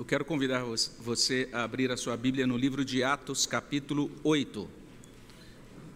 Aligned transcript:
Eu 0.00 0.04
quero 0.06 0.24
convidar 0.24 0.64
você 0.98 1.46
a 1.52 1.62
abrir 1.62 1.92
a 1.92 1.96
sua 1.98 2.16
Bíblia 2.16 2.46
no 2.46 2.56
livro 2.56 2.86
de 2.86 3.04
Atos, 3.04 3.44
capítulo 3.44 4.10
8. 4.24 4.66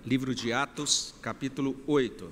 Livro 0.05 0.35
de 0.35 0.53
Atos, 0.53 1.15
capítulo 1.23 1.75
8. 1.87 2.31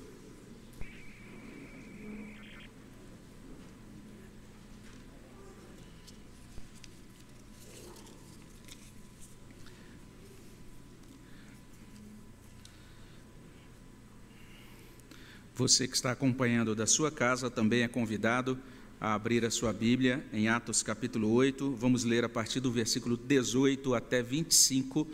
Você 15.55 15.87
que 15.87 15.95
está 15.95 16.11
acompanhando 16.11 16.75
da 16.75 16.85
sua 16.85 17.09
casa 17.09 17.49
também 17.49 17.81
é 17.81 17.87
convidado 17.87 18.59
a 18.59 18.82
abrir 19.03 19.43
a 19.43 19.51
sua 19.51 19.73
Bíblia 19.73 20.25
em 20.31 20.47
Atos 20.47 20.81
capítulo 20.81 21.29
8. 21.33 21.71
Vamos 21.71 22.05
ler 22.05 22.23
a 22.23 22.29
partir 22.29 22.61
do 22.61 22.71
versículo 22.71 23.17
18 23.17 23.93
até 23.93 24.23
25. 24.23 25.05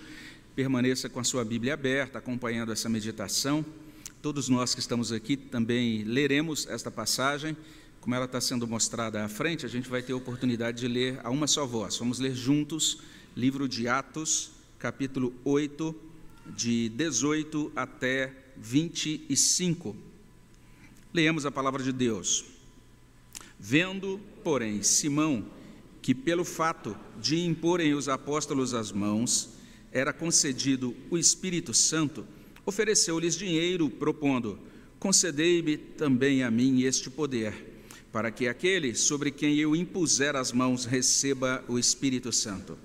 Permaneça 0.55 1.09
com 1.09 1.19
a 1.19 1.23
sua 1.23 1.43
Bíblia 1.43 1.73
aberta, 1.73 2.19
acompanhando 2.19 2.71
essa 2.71 2.87
meditação. 2.87 3.65
Todos 4.21 4.47
nós 4.47 4.75
que 4.75 4.79
estamos 4.79 5.11
aqui 5.11 5.35
também 5.35 6.03
leremos 6.03 6.67
esta 6.67 6.91
passagem. 6.91 7.57
Como 7.99 8.13
ela 8.13 8.25
está 8.25 8.39
sendo 8.39 8.67
mostrada 8.67 9.25
à 9.25 9.27
frente, 9.27 9.65
a 9.65 9.69
gente 9.69 9.89
vai 9.89 10.03
ter 10.03 10.13
a 10.13 10.17
oportunidade 10.17 10.81
de 10.81 10.87
ler 10.87 11.19
a 11.23 11.31
uma 11.31 11.47
só 11.47 11.65
voz. 11.65 11.97
Vamos 11.97 12.19
ler 12.19 12.35
juntos, 12.35 12.99
livro 13.35 13.67
de 13.67 13.87
Atos, 13.87 14.51
capítulo 14.77 15.33
8, 15.43 15.95
de 16.55 16.89
18 16.89 17.71
até 17.75 18.31
25. 18.55 19.95
Leemos 21.11 21.43
a 21.47 21.51
palavra 21.51 21.81
de 21.81 21.91
Deus. 21.91 22.58
Vendo, 23.59 24.21
porém, 24.41 24.81
Simão, 24.81 25.45
que 26.01 26.15
pelo 26.15 26.45
fato 26.45 26.95
de 27.19 27.37
imporem 27.45 27.93
os 27.93 28.07
apóstolos 28.07 28.73
as 28.73 28.89
mãos, 28.89 29.49
era 29.91 30.13
concedido 30.13 30.95
o 31.09 31.17
Espírito 31.17 31.73
Santo, 31.73 32.25
ofereceu-lhes 32.65 33.35
dinheiro, 33.35 33.89
propondo: 33.89 34.57
Concedei-me 34.97 35.77
também 35.77 36.41
a 36.41 36.49
mim 36.49 36.83
este 36.83 37.09
poder, 37.09 37.83
para 38.13 38.31
que 38.31 38.47
aquele 38.47 38.95
sobre 38.95 39.29
quem 39.29 39.57
eu 39.57 39.75
impuser 39.75 40.37
as 40.37 40.53
mãos 40.53 40.85
receba 40.85 41.63
o 41.67 41.77
Espírito 41.77 42.31
Santo. 42.31 42.77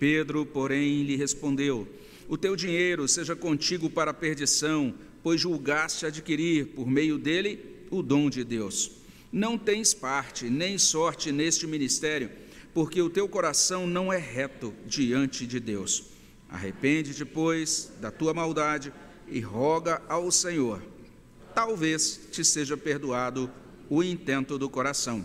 Pedro, 0.00 0.44
porém, 0.44 1.04
lhe 1.04 1.14
respondeu: 1.14 1.86
O 2.28 2.36
teu 2.36 2.56
dinheiro 2.56 3.06
seja 3.06 3.36
contigo 3.36 3.88
para 3.88 4.10
a 4.10 4.14
perdição, 4.14 4.92
pois 5.22 5.40
julgaste 5.40 6.04
adquirir 6.04 6.66
por 6.66 6.90
meio 6.90 7.16
dele 7.16 7.60
o 7.90 8.02
dom 8.02 8.28
de 8.28 8.42
Deus. 8.42 8.99
Não 9.32 9.56
tens 9.56 9.94
parte 9.94 10.50
nem 10.50 10.76
sorte 10.76 11.30
neste 11.30 11.66
ministério, 11.66 12.30
porque 12.74 13.00
o 13.00 13.10
teu 13.10 13.28
coração 13.28 13.86
não 13.86 14.12
é 14.12 14.18
reto 14.18 14.74
diante 14.86 15.46
de 15.46 15.60
Deus. 15.60 16.04
Arrepende-te, 16.48 17.24
pois, 17.24 17.92
da 18.00 18.10
tua 18.10 18.34
maldade 18.34 18.92
e 19.28 19.38
roga 19.38 20.02
ao 20.08 20.30
Senhor. 20.32 20.82
Talvez 21.54 22.20
te 22.32 22.44
seja 22.44 22.76
perdoado 22.76 23.50
o 23.88 24.02
intento 24.02 24.58
do 24.58 24.68
coração, 24.68 25.24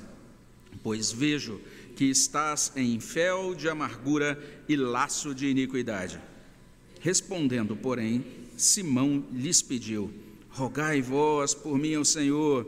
pois 0.84 1.12
vejo 1.12 1.60
que 1.96 2.06
estás 2.06 2.72
em 2.76 3.00
fel 3.00 3.56
de 3.56 3.70
amargura 3.70 4.40
e 4.68 4.76
laço 4.76 5.34
de 5.34 5.48
iniquidade. 5.48 6.20
Respondendo, 7.00 7.76
porém, 7.76 8.24
Simão 8.58 9.24
lhes 9.32 9.62
pediu: 9.62 10.14
Rogai 10.50 11.02
vós 11.02 11.54
por 11.54 11.78
mim 11.78 11.96
ao 11.96 12.06
Senhor 12.06 12.66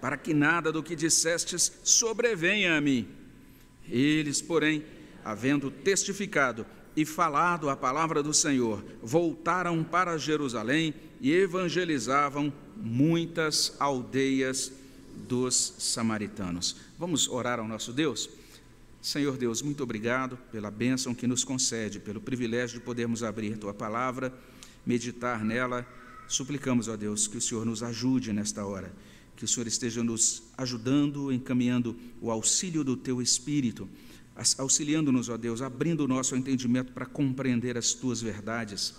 para 0.00 0.16
que 0.16 0.32
nada 0.32 0.70
do 0.70 0.82
que 0.82 0.94
dissestes 0.94 1.72
sobrevenha 1.82 2.76
a 2.76 2.80
mim. 2.80 3.08
Eles, 3.88 4.40
porém, 4.40 4.84
havendo 5.24 5.70
testificado 5.70 6.64
e 6.96 7.04
falado 7.04 7.68
a 7.68 7.76
palavra 7.76 8.22
do 8.22 8.34
Senhor, 8.34 8.84
voltaram 9.02 9.82
para 9.82 10.18
Jerusalém 10.18 10.94
e 11.20 11.32
evangelizavam 11.32 12.52
muitas 12.76 13.74
aldeias 13.78 14.72
dos 15.28 15.74
samaritanos. 15.78 16.76
Vamos 16.98 17.28
orar 17.28 17.58
ao 17.58 17.66
nosso 17.66 17.92
Deus? 17.92 18.30
Senhor 19.00 19.36
Deus, 19.36 19.62
muito 19.62 19.82
obrigado 19.82 20.36
pela 20.50 20.70
bênção 20.70 21.14
que 21.14 21.26
nos 21.26 21.44
concede, 21.44 22.00
pelo 22.00 22.20
privilégio 22.20 22.78
de 22.78 22.84
podermos 22.84 23.22
abrir 23.22 23.56
tua 23.56 23.72
palavra, 23.72 24.32
meditar 24.84 25.44
nela. 25.44 25.86
Suplicamos, 26.26 26.88
ó 26.88 26.96
Deus, 26.96 27.26
que 27.26 27.38
o 27.38 27.40
Senhor 27.40 27.64
nos 27.64 27.82
ajude 27.82 28.32
nesta 28.32 28.64
hora 28.64 28.92
que 29.38 29.44
o 29.44 29.48
Senhor 29.48 29.68
esteja 29.68 30.02
nos 30.02 30.42
ajudando, 30.56 31.32
encaminhando 31.32 31.94
o 32.20 32.28
auxílio 32.28 32.82
do 32.82 32.96
teu 32.96 33.22
Espírito, 33.22 33.88
auxiliando-nos, 34.58 35.28
ó 35.28 35.36
Deus, 35.36 35.62
abrindo 35.62 36.00
o 36.00 36.08
nosso 36.08 36.34
entendimento 36.34 36.92
para 36.92 37.06
compreender 37.06 37.78
as 37.78 37.92
tuas 37.92 38.20
verdades. 38.20 38.96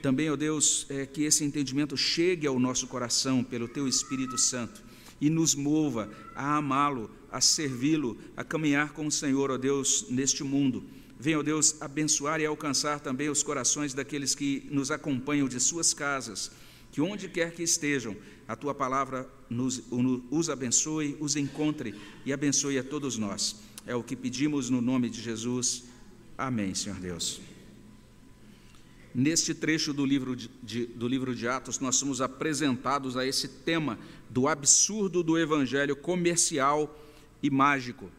Também, 0.00 0.30
ó 0.30 0.36
Deus, 0.36 0.86
é, 0.88 1.06
que 1.06 1.24
esse 1.24 1.42
entendimento 1.42 1.96
chegue 1.96 2.46
ao 2.46 2.60
nosso 2.60 2.86
coração 2.86 3.42
pelo 3.42 3.66
teu 3.66 3.88
Espírito 3.88 4.38
Santo 4.38 4.80
e 5.20 5.28
nos 5.28 5.56
mova 5.56 6.08
a 6.36 6.58
amá-lo, 6.58 7.10
a 7.28 7.40
servi-lo, 7.40 8.16
a 8.36 8.44
caminhar 8.44 8.92
com 8.92 9.08
o 9.08 9.10
Senhor, 9.10 9.50
ó 9.50 9.58
Deus, 9.58 10.06
neste 10.08 10.44
mundo. 10.44 10.84
Venha, 11.18 11.40
ó 11.40 11.42
Deus, 11.42 11.82
abençoar 11.82 12.40
e 12.40 12.46
alcançar 12.46 13.00
também 13.00 13.28
os 13.28 13.42
corações 13.42 13.92
daqueles 13.92 14.36
que 14.36 14.68
nos 14.70 14.92
acompanham 14.92 15.48
de 15.48 15.58
suas 15.58 15.92
casas, 15.92 16.52
que 16.92 17.00
onde 17.00 17.28
quer 17.28 17.52
que 17.52 17.62
estejam, 17.62 18.16
a 18.50 18.56
tua 18.56 18.74
palavra 18.74 19.30
nos, 19.48 19.80
os 20.28 20.50
abençoe, 20.50 21.16
os 21.20 21.36
encontre 21.36 21.94
e 22.26 22.32
abençoe 22.32 22.80
a 22.80 22.82
todos 22.82 23.16
nós. 23.16 23.54
É 23.86 23.94
o 23.94 24.02
que 24.02 24.16
pedimos 24.16 24.68
no 24.68 24.80
nome 24.80 25.08
de 25.08 25.22
Jesus. 25.22 25.84
Amém, 26.36 26.74
Senhor 26.74 26.98
Deus. 26.98 27.40
Neste 29.14 29.54
trecho 29.54 29.92
do 29.92 30.04
livro 30.04 30.34
de, 30.34 30.50
de, 30.64 30.84
do 30.84 31.06
livro 31.06 31.32
de 31.32 31.46
Atos, 31.46 31.78
nós 31.78 31.94
somos 31.94 32.20
apresentados 32.20 33.16
a 33.16 33.24
esse 33.24 33.46
tema 33.46 33.96
do 34.28 34.48
absurdo 34.48 35.22
do 35.22 35.38
evangelho 35.38 35.94
comercial 35.94 37.00
e 37.40 37.48
mágico. 37.50 38.10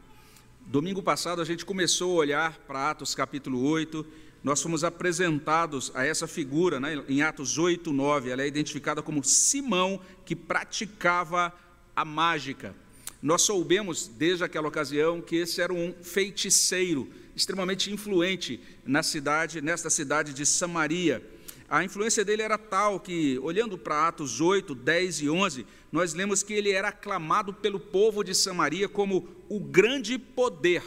Domingo 0.66 1.02
passado 1.02 1.42
a 1.42 1.44
gente 1.44 1.66
começou 1.66 2.12
a 2.12 2.20
olhar 2.20 2.58
para 2.60 2.88
Atos 2.88 3.14
capítulo 3.14 3.62
8 3.62 4.06
nós 4.42 4.60
fomos 4.60 4.82
apresentados 4.82 5.92
a 5.94 6.04
essa 6.04 6.26
figura 6.26 6.80
né, 6.80 7.02
em 7.08 7.22
Atos 7.22 7.58
8, 7.58 7.92
9. 7.92 8.30
Ela 8.30 8.42
é 8.42 8.46
identificada 8.46 9.00
como 9.00 9.22
Simão, 9.22 10.00
que 10.24 10.34
praticava 10.34 11.54
a 11.94 12.04
mágica. 12.04 12.74
Nós 13.22 13.42
soubemos, 13.42 14.08
desde 14.08 14.42
aquela 14.42 14.66
ocasião, 14.66 15.20
que 15.20 15.36
esse 15.36 15.60
era 15.60 15.72
um 15.72 15.94
feiticeiro 16.02 17.08
extremamente 17.36 17.92
influente 17.92 18.60
na 18.84 19.02
cidade, 19.02 19.60
nesta 19.60 19.88
cidade 19.88 20.34
de 20.34 20.44
Samaria. 20.44 21.24
A 21.68 21.84
influência 21.84 22.24
dele 22.24 22.42
era 22.42 22.58
tal 22.58 22.98
que, 22.98 23.38
olhando 23.38 23.78
para 23.78 24.08
Atos 24.08 24.40
8, 24.40 24.74
10 24.74 25.20
e 25.20 25.30
11, 25.30 25.66
nós 25.92 26.14
lemos 26.14 26.42
que 26.42 26.52
ele 26.52 26.72
era 26.72 26.88
aclamado 26.88 27.54
pelo 27.54 27.78
povo 27.78 28.24
de 28.24 28.34
Samaria 28.34 28.88
como 28.88 29.28
o 29.48 29.60
grande 29.60 30.18
poder 30.18 30.82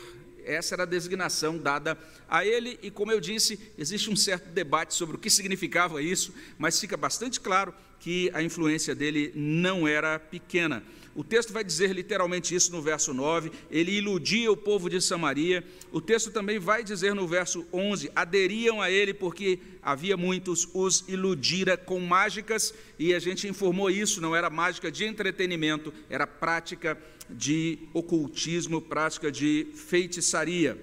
essa 0.45 0.75
era 0.75 0.83
a 0.83 0.85
designação 0.85 1.57
dada 1.57 1.97
a 2.29 2.45
ele, 2.45 2.79
e 2.81 2.89
como 2.89 3.11
eu 3.11 3.19
disse, 3.19 3.59
existe 3.77 4.09
um 4.09 4.15
certo 4.15 4.49
debate 4.49 4.93
sobre 4.93 5.15
o 5.15 5.19
que 5.19 5.29
significava 5.29 6.01
isso, 6.01 6.33
mas 6.57 6.79
fica 6.79 6.95
bastante 6.95 7.39
claro 7.39 7.73
que 7.99 8.29
a 8.33 8.41
influência 8.41 8.93
dele 8.93 9.31
não 9.35 9.87
era 9.87 10.19
pequena. 10.19 10.83
O 11.15 11.23
texto 11.23 11.53
vai 11.53 11.63
dizer 11.63 11.93
literalmente 11.93 12.53
isso 12.53 12.73
no 12.73 12.81
verso 12.81 13.13
9, 13.13 13.49
ele 13.71 13.93
iludia 13.93 14.51
o 14.51 14.57
povo 14.57 14.89
de 14.89 14.99
Samaria. 14.99 15.63
O 15.89 16.01
texto 16.01 16.29
também 16.29 16.59
vai 16.59 16.83
dizer 16.83 17.15
no 17.15 17.25
verso 17.25 17.65
11: 17.71 18.11
aderiam 18.13 18.81
a 18.81 18.91
ele 18.91 19.13
porque 19.13 19.59
havia 19.81 20.17
muitos 20.17 20.67
os 20.73 21.05
iludira 21.07 21.77
com 21.77 22.01
mágicas, 22.01 22.73
e 22.99 23.13
a 23.13 23.19
gente 23.19 23.47
informou 23.47 23.89
isso, 23.89 24.19
não 24.19 24.35
era 24.35 24.49
mágica 24.49 24.91
de 24.91 25.05
entretenimento, 25.05 25.93
era 26.09 26.27
prática 26.27 27.01
de 27.29 27.79
ocultismo, 27.93 28.81
prática 28.81 29.31
de 29.31 29.67
feitiçaria. 29.73 30.77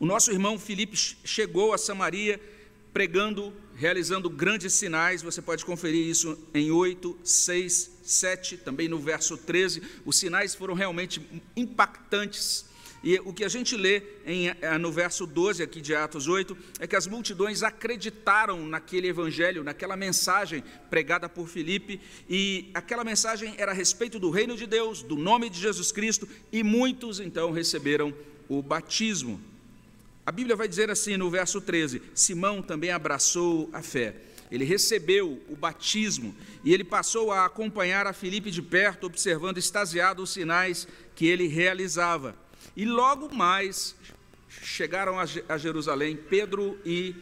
O 0.00 0.06
nosso 0.06 0.32
irmão 0.32 0.58
Filipe 0.58 0.96
chegou 1.22 1.72
a 1.72 1.78
Samaria 1.78 2.40
pregando, 2.92 3.52
realizando 3.80 4.28
grandes 4.28 4.74
sinais, 4.74 5.22
você 5.22 5.40
pode 5.40 5.64
conferir 5.64 6.06
isso 6.06 6.38
em 6.52 6.70
8, 6.70 7.18
6, 7.24 7.90
7, 8.02 8.58
também 8.58 8.88
no 8.88 8.98
verso 8.98 9.38
13. 9.38 9.82
Os 10.04 10.18
sinais 10.18 10.54
foram 10.54 10.74
realmente 10.74 11.26
impactantes. 11.56 12.66
E 13.02 13.18
o 13.20 13.32
que 13.32 13.42
a 13.42 13.48
gente 13.48 13.78
lê 13.78 14.02
em, 14.26 14.48
eh, 14.48 14.76
no 14.78 14.92
verso 14.92 15.26
12 15.26 15.62
aqui 15.62 15.80
de 15.80 15.94
Atos 15.94 16.28
8 16.28 16.54
é 16.78 16.86
que 16.86 16.94
as 16.94 17.06
multidões 17.06 17.62
acreditaram 17.62 18.66
naquele 18.66 19.08
evangelho, 19.08 19.64
naquela 19.64 19.96
mensagem 19.96 20.62
pregada 20.90 21.26
por 21.26 21.48
Filipe, 21.48 21.98
e 22.28 22.70
aquela 22.74 23.02
mensagem 23.02 23.54
era 23.56 23.72
a 23.72 23.74
respeito 23.74 24.18
do 24.18 24.28
reino 24.28 24.58
de 24.58 24.66
Deus, 24.66 25.02
do 25.02 25.16
nome 25.16 25.48
de 25.48 25.58
Jesus 25.58 25.90
Cristo, 25.90 26.28
e 26.52 26.62
muitos 26.62 27.18
então 27.18 27.50
receberam 27.50 28.12
o 28.46 28.60
batismo. 28.60 29.40
A 30.24 30.32
Bíblia 30.32 30.54
vai 30.54 30.68
dizer 30.68 30.90
assim 30.90 31.16
no 31.16 31.30
verso 31.30 31.60
13: 31.60 32.02
Simão 32.14 32.62
também 32.62 32.90
abraçou 32.90 33.68
a 33.72 33.82
fé. 33.82 34.14
Ele 34.50 34.64
recebeu 34.64 35.40
o 35.48 35.54
batismo 35.54 36.34
e 36.64 36.74
ele 36.74 36.82
passou 36.82 37.30
a 37.30 37.44
acompanhar 37.44 38.06
a 38.06 38.12
Filipe 38.12 38.50
de 38.50 38.60
perto, 38.60 39.06
observando 39.06 39.58
extasiado 39.58 40.22
os 40.22 40.30
sinais 40.30 40.88
que 41.14 41.26
ele 41.26 41.46
realizava. 41.46 42.34
E 42.76 42.84
logo 42.84 43.32
mais 43.32 43.94
chegaram 44.48 45.16
a 45.18 45.56
Jerusalém, 45.56 46.16
Pedro 46.16 46.78
e 46.84 47.14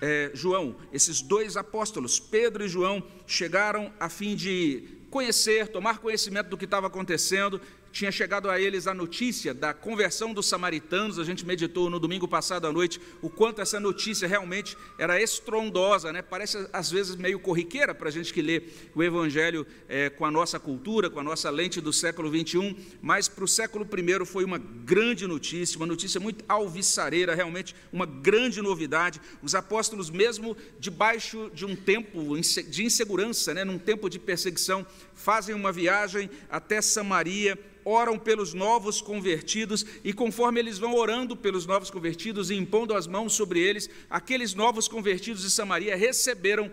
é, 0.00 0.30
João, 0.32 0.76
esses 0.92 1.20
dois 1.20 1.56
apóstolos, 1.56 2.20
Pedro 2.20 2.64
e 2.64 2.68
João, 2.68 3.02
chegaram 3.26 3.92
a 3.98 4.08
fim 4.08 4.36
de 4.36 4.84
conhecer, 5.10 5.68
tomar 5.68 5.98
conhecimento 5.98 6.48
do 6.48 6.56
que 6.56 6.64
estava 6.64 6.86
acontecendo 6.86 7.60
tinha 7.98 8.12
chegado 8.12 8.48
a 8.48 8.60
eles 8.60 8.86
a 8.86 8.94
notícia 8.94 9.52
da 9.52 9.74
conversão 9.74 10.32
dos 10.32 10.46
samaritanos. 10.46 11.18
A 11.18 11.24
gente 11.24 11.44
meditou 11.44 11.90
no 11.90 11.98
domingo 11.98 12.28
passado 12.28 12.64
à 12.64 12.72
noite 12.72 13.00
o 13.20 13.28
quanto 13.28 13.60
essa 13.60 13.80
notícia 13.80 14.28
realmente 14.28 14.76
era 14.96 15.20
estrondosa, 15.20 16.12
né? 16.12 16.22
Parece 16.22 16.68
às 16.72 16.92
vezes 16.92 17.16
meio 17.16 17.40
corriqueira 17.40 17.92
para 17.92 18.08
a 18.08 18.12
gente 18.12 18.32
que 18.32 18.40
lê 18.40 18.62
o 18.94 19.02
Evangelho 19.02 19.66
é, 19.88 20.10
com 20.10 20.24
a 20.24 20.30
nossa 20.30 20.60
cultura, 20.60 21.10
com 21.10 21.18
a 21.18 21.24
nossa 21.24 21.50
lente 21.50 21.80
do 21.80 21.92
século 21.92 22.30
21, 22.30 22.76
mas 23.02 23.26
para 23.26 23.42
o 23.42 23.48
século 23.48 23.84
I 23.84 24.24
foi 24.24 24.44
uma 24.44 24.58
grande 24.58 25.26
notícia, 25.26 25.76
uma 25.76 25.86
notícia 25.86 26.20
muito 26.20 26.44
alvissareira, 26.48 27.34
realmente 27.34 27.74
uma 27.92 28.06
grande 28.06 28.62
novidade. 28.62 29.20
Os 29.42 29.56
apóstolos, 29.56 30.08
mesmo 30.08 30.56
debaixo 30.78 31.50
de 31.52 31.66
um 31.66 31.74
tempo 31.74 32.36
de 32.40 32.84
insegurança, 32.84 33.52
né? 33.52 33.64
num 33.64 33.76
tempo 33.76 34.08
de 34.08 34.20
perseguição, 34.20 34.86
fazem 35.18 35.54
uma 35.54 35.72
viagem 35.72 36.30
até 36.48 36.80
Samaria 36.80 37.58
oram 37.84 38.18
pelos 38.18 38.52
novos 38.52 39.00
convertidos, 39.00 39.84
e 40.04 40.12
conforme 40.12 40.60
eles 40.60 40.78
vão 40.78 40.94
orando 40.94 41.34
pelos 41.34 41.64
novos 41.64 41.90
convertidos 41.90 42.50
e 42.50 42.54
impondo 42.54 42.94
as 42.94 43.06
mãos 43.06 43.32
sobre 43.32 43.60
eles, 43.60 43.88
aqueles 44.10 44.54
novos 44.54 44.86
convertidos 44.86 45.42
de 45.42 45.50
Samaria 45.50 45.96
receberam 45.96 46.70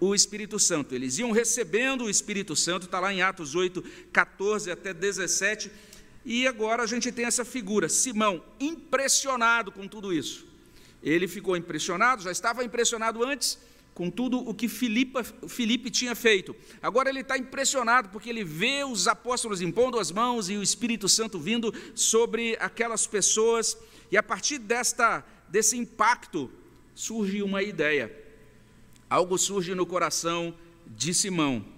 o 0.00 0.14
Espírito 0.14 0.58
Santo. 0.58 0.94
Eles 0.94 1.18
iam 1.18 1.32
recebendo 1.32 2.04
o 2.04 2.10
Espírito 2.10 2.56
Santo, 2.56 2.86
está 2.86 2.98
lá 2.98 3.12
em 3.12 3.20
Atos 3.20 3.54
8, 3.54 3.82
14 4.10 4.70
até 4.70 4.94
17. 4.94 5.70
E 6.24 6.46
agora 6.46 6.82
a 6.82 6.86
gente 6.86 7.12
tem 7.12 7.26
essa 7.26 7.44
figura, 7.44 7.88
Simão, 7.88 8.42
impressionado 8.58 9.70
com 9.70 9.86
tudo 9.86 10.12
isso. 10.12 10.46
Ele 11.02 11.28
ficou 11.28 11.56
impressionado, 11.56 12.22
já 12.22 12.32
estava 12.32 12.64
impressionado 12.64 13.22
antes, 13.22 13.58
com 13.94 14.10
tudo 14.10 14.38
o 14.38 14.52
que 14.52 14.68
Filipe, 14.68 15.20
Filipe 15.46 15.88
tinha 15.90 16.14
feito. 16.14 16.54
Agora 16.82 17.08
ele 17.08 17.20
está 17.20 17.38
impressionado 17.38 18.08
porque 18.08 18.28
ele 18.28 18.42
vê 18.42 18.84
os 18.84 19.06
apóstolos 19.06 19.62
impondo 19.62 19.98
as 19.98 20.10
mãos 20.10 20.50
e 20.50 20.56
o 20.56 20.62
Espírito 20.62 21.08
Santo 21.08 21.38
vindo 21.38 21.72
sobre 21.94 22.56
aquelas 22.60 23.06
pessoas, 23.06 23.78
e 24.10 24.16
a 24.16 24.22
partir 24.22 24.58
desta, 24.58 25.24
desse 25.48 25.76
impacto 25.76 26.50
surge 26.94 27.42
uma 27.42 27.62
ideia. 27.62 28.12
Algo 29.08 29.38
surge 29.38 29.74
no 29.74 29.86
coração 29.86 30.54
de 30.86 31.14
Simão. 31.14 31.73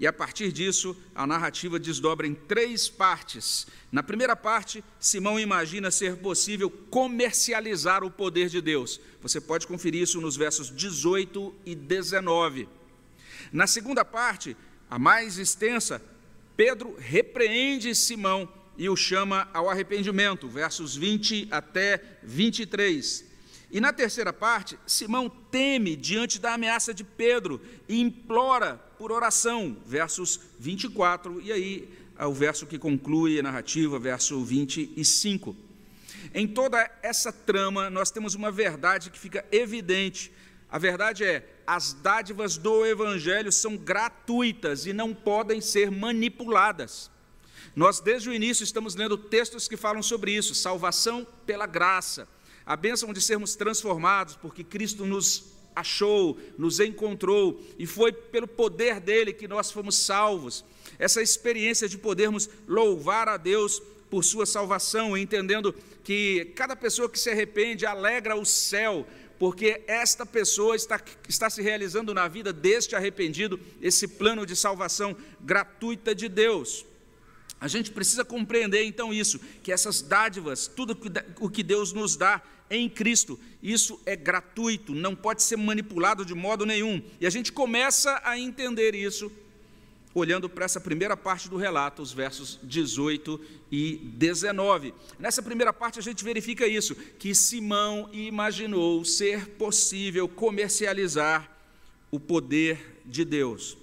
E 0.00 0.06
a 0.06 0.12
partir 0.14 0.50
disso, 0.50 0.96
a 1.14 1.26
narrativa 1.26 1.78
desdobra 1.78 2.26
em 2.26 2.34
três 2.34 2.88
partes. 2.88 3.66
Na 3.92 4.02
primeira 4.02 4.34
parte, 4.34 4.82
Simão 4.98 5.38
imagina 5.38 5.90
ser 5.90 6.16
possível 6.16 6.70
comercializar 6.70 8.02
o 8.02 8.10
poder 8.10 8.48
de 8.48 8.62
Deus. 8.62 8.98
Você 9.20 9.42
pode 9.42 9.66
conferir 9.66 10.00
isso 10.00 10.18
nos 10.18 10.38
versos 10.38 10.74
18 10.74 11.54
e 11.66 11.74
19. 11.74 12.66
Na 13.52 13.66
segunda 13.66 14.02
parte, 14.02 14.56
a 14.88 14.98
mais 14.98 15.36
extensa, 15.36 16.02
Pedro 16.56 16.96
repreende 16.98 17.94
Simão 17.94 18.50
e 18.78 18.88
o 18.88 18.96
chama 18.96 19.50
ao 19.52 19.68
arrependimento, 19.68 20.48
versos 20.48 20.96
20 20.96 21.48
até 21.50 22.02
23. 22.22 23.26
E 23.70 23.78
na 23.82 23.92
terceira 23.92 24.32
parte, 24.32 24.78
Simão 24.86 25.28
teme 25.28 25.94
diante 25.94 26.40
da 26.40 26.54
ameaça 26.54 26.94
de 26.94 27.04
Pedro 27.04 27.60
e 27.86 28.00
implora 28.00 28.88
por 29.00 29.10
oração, 29.10 29.78
versos 29.86 30.38
24, 30.58 31.40
e 31.40 31.50
aí 31.50 31.88
é 32.18 32.26
o 32.26 32.34
verso 32.34 32.66
que 32.66 32.78
conclui 32.78 33.40
a 33.40 33.42
narrativa, 33.42 33.98
verso 33.98 34.44
25. 34.44 35.56
Em 36.34 36.46
toda 36.46 36.78
essa 37.02 37.32
trama, 37.32 37.88
nós 37.88 38.10
temos 38.10 38.34
uma 38.34 38.52
verdade 38.52 39.08
que 39.08 39.18
fica 39.18 39.42
evidente. 39.50 40.30
A 40.68 40.78
verdade 40.78 41.24
é: 41.24 41.48
as 41.66 41.94
dádivas 41.94 42.58
do 42.58 42.84
Evangelho 42.84 43.50
são 43.50 43.74
gratuitas 43.74 44.84
e 44.84 44.92
não 44.92 45.14
podem 45.14 45.62
ser 45.62 45.90
manipuladas. 45.90 47.10
Nós, 47.74 48.00
desde 48.00 48.28
o 48.28 48.34
início, 48.34 48.64
estamos 48.64 48.94
lendo 48.94 49.16
textos 49.16 49.66
que 49.66 49.78
falam 49.78 50.02
sobre 50.02 50.30
isso: 50.36 50.54
salvação 50.54 51.26
pela 51.46 51.64
graça 51.64 52.28
a 52.70 52.76
bênção 52.76 53.12
de 53.12 53.20
sermos 53.20 53.56
transformados, 53.56 54.36
porque 54.36 54.62
Cristo 54.62 55.04
nos 55.04 55.44
achou, 55.74 56.38
nos 56.58 56.80
encontrou, 56.80 57.60
e 57.78 57.86
foi 57.86 58.12
pelo 58.12 58.46
poder 58.46 59.00
dele 59.00 59.32
que 59.32 59.48
nós 59.48 59.70
fomos 59.70 59.96
salvos. 59.96 60.64
Essa 60.98 61.22
experiência 61.22 61.88
de 61.88 61.96
podermos 61.96 62.48
louvar 62.66 63.28
a 63.28 63.36
Deus 63.36 63.82
por 64.10 64.24
sua 64.24 64.44
salvação, 64.44 65.16
entendendo 65.16 65.74
que 66.02 66.52
cada 66.56 66.74
pessoa 66.74 67.08
que 67.08 67.18
se 67.18 67.30
arrepende 67.30 67.86
alegra 67.86 68.36
o 68.36 68.44
céu, 68.44 69.06
porque 69.38 69.82
esta 69.86 70.26
pessoa 70.26 70.76
está, 70.76 71.00
está 71.28 71.48
se 71.48 71.62
realizando 71.62 72.12
na 72.12 72.28
vida 72.28 72.52
deste 72.52 72.94
arrependido 72.94 73.58
esse 73.80 74.06
plano 74.06 74.44
de 74.44 74.54
salvação 74.54 75.16
gratuita 75.40 76.14
de 76.14 76.28
Deus. 76.28 76.84
A 77.60 77.68
gente 77.68 77.90
precisa 77.90 78.24
compreender 78.24 78.84
então 78.84 79.12
isso, 79.12 79.38
que 79.62 79.70
essas 79.70 80.00
dádivas, 80.00 80.66
tudo 80.66 80.96
o 81.38 81.50
que 81.50 81.62
Deus 81.62 81.92
nos 81.92 82.16
dá, 82.16 82.42
em 82.70 82.88
Cristo. 82.88 83.38
Isso 83.62 84.00
é 84.06 84.14
gratuito, 84.16 84.94
não 84.94 85.14
pode 85.14 85.42
ser 85.42 85.56
manipulado 85.56 86.24
de 86.24 86.34
modo 86.34 86.64
nenhum. 86.64 87.02
E 87.20 87.26
a 87.26 87.30
gente 87.30 87.52
começa 87.52 88.20
a 88.24 88.38
entender 88.38 88.94
isso 88.94 89.30
olhando 90.14 90.48
para 90.48 90.64
essa 90.64 90.80
primeira 90.80 91.16
parte 91.16 91.48
do 91.48 91.56
relato, 91.56 92.02
os 92.02 92.12
versos 92.12 92.58
18 92.62 93.40
e 93.70 93.96
19. 93.96 94.92
Nessa 95.18 95.42
primeira 95.42 95.72
parte 95.72 95.98
a 95.98 96.02
gente 96.02 96.24
verifica 96.24 96.66
isso, 96.66 96.94
que 96.94 97.34
Simão 97.34 98.08
imaginou 98.12 99.04
ser 99.04 99.46
possível 99.50 100.28
comercializar 100.28 101.50
o 102.10 102.18
poder 102.18 103.00
de 103.06 103.24
Deus. 103.24 103.76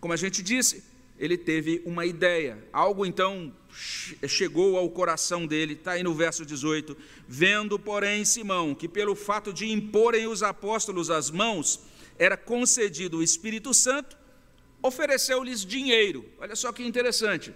Como 0.00 0.12
a 0.12 0.16
gente 0.16 0.42
disse, 0.42 0.82
ele 1.22 1.38
teve 1.38 1.80
uma 1.86 2.04
ideia, 2.04 2.58
algo 2.72 3.06
então 3.06 3.54
chegou 4.26 4.76
ao 4.76 4.90
coração 4.90 5.46
dele, 5.46 5.74
está 5.74 5.92
aí 5.92 6.02
no 6.02 6.12
verso 6.12 6.44
18. 6.44 6.96
Vendo, 7.28 7.78
porém, 7.78 8.24
Simão, 8.24 8.74
que 8.74 8.88
pelo 8.88 9.14
fato 9.14 9.52
de 9.52 9.70
imporem 9.70 10.26
os 10.26 10.42
apóstolos 10.42 11.10
as 11.10 11.30
mãos, 11.30 11.78
era 12.18 12.36
concedido 12.36 13.18
o 13.18 13.22
Espírito 13.22 13.72
Santo, 13.72 14.18
ofereceu-lhes 14.82 15.64
dinheiro. 15.64 16.24
Olha 16.40 16.56
só 16.56 16.72
que 16.72 16.84
interessante. 16.84 17.54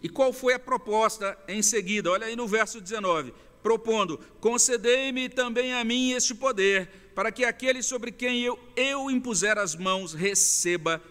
E 0.00 0.08
qual 0.08 0.32
foi 0.32 0.54
a 0.54 0.58
proposta 0.60 1.36
em 1.48 1.62
seguida? 1.62 2.12
Olha 2.12 2.28
aí 2.28 2.36
no 2.36 2.46
verso 2.46 2.80
19: 2.80 3.34
propondo: 3.60 4.18
Concedei-me 4.38 5.28
também 5.28 5.74
a 5.74 5.82
mim 5.82 6.12
este 6.12 6.32
poder, 6.32 6.88
para 7.12 7.32
que 7.32 7.44
aquele 7.44 7.82
sobre 7.82 8.12
quem 8.12 8.42
eu, 8.42 8.56
eu 8.76 9.10
impuser 9.10 9.58
as 9.58 9.74
mãos 9.74 10.14
receba 10.14 11.02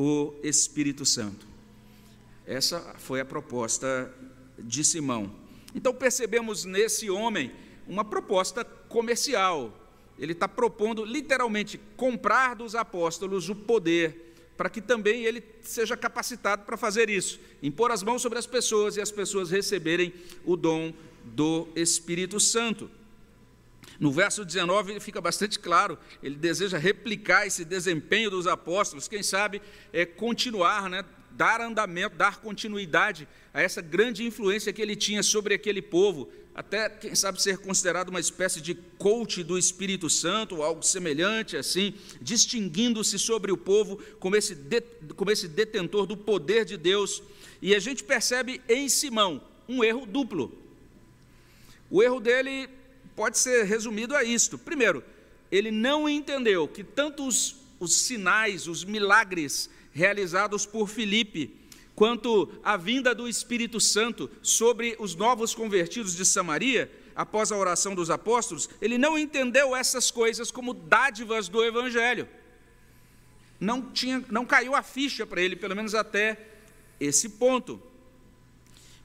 o 0.00 0.32
Espírito 0.44 1.04
Santo. 1.04 1.44
Essa 2.46 2.94
foi 2.98 3.20
a 3.20 3.24
proposta 3.24 4.14
de 4.56 4.84
Simão. 4.84 5.28
Então 5.74 5.92
percebemos 5.92 6.64
nesse 6.64 7.10
homem 7.10 7.50
uma 7.84 8.04
proposta 8.04 8.64
comercial. 8.64 9.76
Ele 10.16 10.34
está 10.34 10.46
propondo 10.46 11.04
literalmente 11.04 11.80
comprar 11.96 12.54
dos 12.54 12.76
apóstolos 12.76 13.48
o 13.48 13.56
poder, 13.56 14.36
para 14.56 14.70
que 14.70 14.80
também 14.80 15.24
ele 15.24 15.42
seja 15.62 15.96
capacitado 15.96 16.64
para 16.64 16.76
fazer 16.76 17.10
isso, 17.10 17.40
impor 17.60 17.90
as 17.90 18.04
mãos 18.04 18.22
sobre 18.22 18.38
as 18.38 18.46
pessoas 18.46 18.96
e 18.96 19.00
as 19.00 19.10
pessoas 19.10 19.50
receberem 19.50 20.14
o 20.44 20.56
dom 20.56 20.92
do 21.24 21.66
Espírito 21.74 22.38
Santo. 22.38 22.88
No 23.98 24.12
verso 24.12 24.44
19 24.44 25.00
fica 25.00 25.20
bastante 25.20 25.58
claro, 25.58 25.98
ele 26.22 26.36
deseja 26.36 26.78
replicar 26.78 27.46
esse 27.46 27.64
desempenho 27.64 28.30
dos 28.30 28.46
apóstolos, 28.46 29.08
quem 29.08 29.22
sabe 29.22 29.60
é, 29.92 30.06
continuar, 30.06 30.88
né, 30.88 31.04
dar 31.30 31.60
andamento, 31.60 32.16
dar 32.16 32.40
continuidade 32.40 33.28
a 33.54 33.62
essa 33.62 33.80
grande 33.80 34.24
influência 34.24 34.72
que 34.72 34.82
ele 34.82 34.96
tinha 34.96 35.22
sobre 35.22 35.54
aquele 35.54 35.80
povo, 35.80 36.28
até, 36.58 36.88
quem 36.88 37.14
sabe, 37.14 37.40
ser 37.40 37.58
considerado 37.58 38.08
uma 38.08 38.18
espécie 38.18 38.60
de 38.60 38.74
coach 38.74 39.44
do 39.44 39.56
Espírito 39.56 40.10
Santo, 40.10 40.60
algo 40.60 40.82
semelhante 40.82 41.56
assim, 41.56 41.94
distinguindo-se 42.20 43.16
sobre 43.16 43.52
o 43.52 43.56
povo 43.56 44.02
como 44.18 44.34
esse, 44.34 44.56
de, 44.56 44.80
como 45.14 45.30
esse 45.30 45.46
detentor 45.46 46.04
do 46.04 46.16
poder 46.16 46.64
de 46.64 46.76
Deus. 46.76 47.22
E 47.62 47.76
a 47.76 47.78
gente 47.78 48.02
percebe 48.02 48.60
em 48.68 48.88
Simão 48.88 49.40
um 49.68 49.84
erro 49.84 50.04
duplo. 50.04 50.52
O 51.88 52.02
erro 52.02 52.18
dele 52.18 52.68
pode 53.18 53.36
ser 53.36 53.64
resumido 53.64 54.14
a 54.14 54.22
isto: 54.22 54.56
primeiro, 54.56 55.02
ele 55.50 55.72
não 55.72 56.08
entendeu 56.08 56.68
que 56.68 56.84
tanto 56.84 57.26
os, 57.26 57.56
os 57.80 57.92
sinais, 58.02 58.68
os 58.68 58.84
milagres 58.84 59.68
realizados 59.92 60.64
por 60.64 60.88
Filipe, 60.88 61.52
quanto 61.96 62.48
à 62.62 62.76
vinda 62.76 63.12
do 63.12 63.28
Espírito 63.28 63.80
Santo 63.80 64.30
sobre 64.40 64.94
os 65.00 65.16
novos 65.16 65.52
convertidos 65.52 66.14
de 66.14 66.24
Samaria, 66.24 66.88
após 67.16 67.50
a 67.50 67.56
oração 67.56 67.92
dos 67.92 68.08
apóstolos, 68.08 68.70
ele 68.80 68.96
não 68.96 69.18
entendeu 69.18 69.74
essas 69.74 70.12
coisas 70.12 70.52
como 70.52 70.72
dádivas 70.72 71.48
do 71.48 71.64
Evangelho. 71.64 72.28
Não, 73.58 73.90
tinha, 73.90 74.24
não 74.30 74.46
caiu 74.46 74.76
a 74.76 74.82
ficha 74.84 75.26
para 75.26 75.42
ele, 75.42 75.56
pelo 75.56 75.74
menos 75.74 75.92
até 75.92 76.38
esse 77.00 77.30
ponto. 77.30 77.82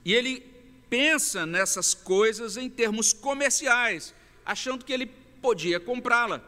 E 0.06 0.14
ele 0.14 0.53
pensa 0.94 1.44
nessas 1.44 1.96
coisas 1.96 2.56
em 2.56 2.70
termos 2.70 3.12
comerciais, 3.12 4.14
achando 4.46 4.86
que 4.86 4.94
ele 4.94 5.08
podia 5.42 5.80
comprá-la. 5.80 6.40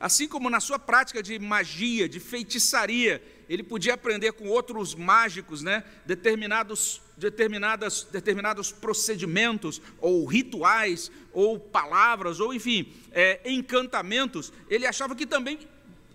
Assim 0.00 0.26
como 0.26 0.48
na 0.48 0.58
sua 0.58 0.78
prática 0.78 1.22
de 1.22 1.38
magia, 1.38 2.08
de 2.08 2.18
feitiçaria, 2.18 3.22
ele 3.46 3.62
podia 3.62 3.92
aprender 3.92 4.32
com 4.32 4.48
outros 4.48 4.94
mágicos, 4.94 5.60
né, 5.60 5.84
determinados, 6.06 7.02
determinadas, 7.18 8.04
determinados 8.04 8.72
procedimentos, 8.72 9.82
ou 10.00 10.24
rituais, 10.24 11.12
ou 11.30 11.60
palavras, 11.60 12.40
ou 12.40 12.54
enfim, 12.54 12.90
é, 13.12 13.38
encantamentos. 13.44 14.50
Ele 14.70 14.86
achava 14.86 15.14
que 15.14 15.26
também 15.26 15.58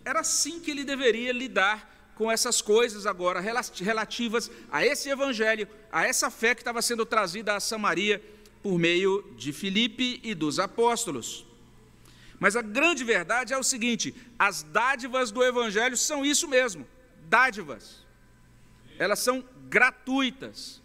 era 0.03 0.21
assim 0.21 0.59
que 0.59 0.71
ele 0.71 0.83
deveria 0.83 1.31
lidar 1.31 1.92
com 2.15 2.31
essas 2.31 2.61
coisas 2.61 3.05
agora 3.05 3.39
relativas 3.39 4.51
a 4.71 4.85
esse 4.85 5.09
evangelho, 5.09 5.67
a 5.91 6.05
essa 6.05 6.29
fé 6.29 6.53
que 6.53 6.61
estava 6.61 6.81
sendo 6.81 7.05
trazida 7.05 7.55
a 7.55 7.59
Samaria 7.59 8.23
por 8.61 8.77
meio 8.77 9.33
de 9.35 9.51
Filipe 9.51 10.19
e 10.23 10.33
dos 10.33 10.59
apóstolos. 10.59 11.45
Mas 12.39 12.55
a 12.55 12.61
grande 12.61 13.03
verdade 13.03 13.53
é 13.53 13.57
o 13.57 13.63
seguinte: 13.63 14.13
as 14.37 14.63
dádivas 14.63 15.31
do 15.31 15.43
evangelho 15.43 15.97
são 15.97 16.25
isso 16.25 16.47
mesmo, 16.47 16.87
dádivas. 17.29 18.03
Elas 18.97 19.19
são 19.19 19.43
gratuitas. 19.69 20.81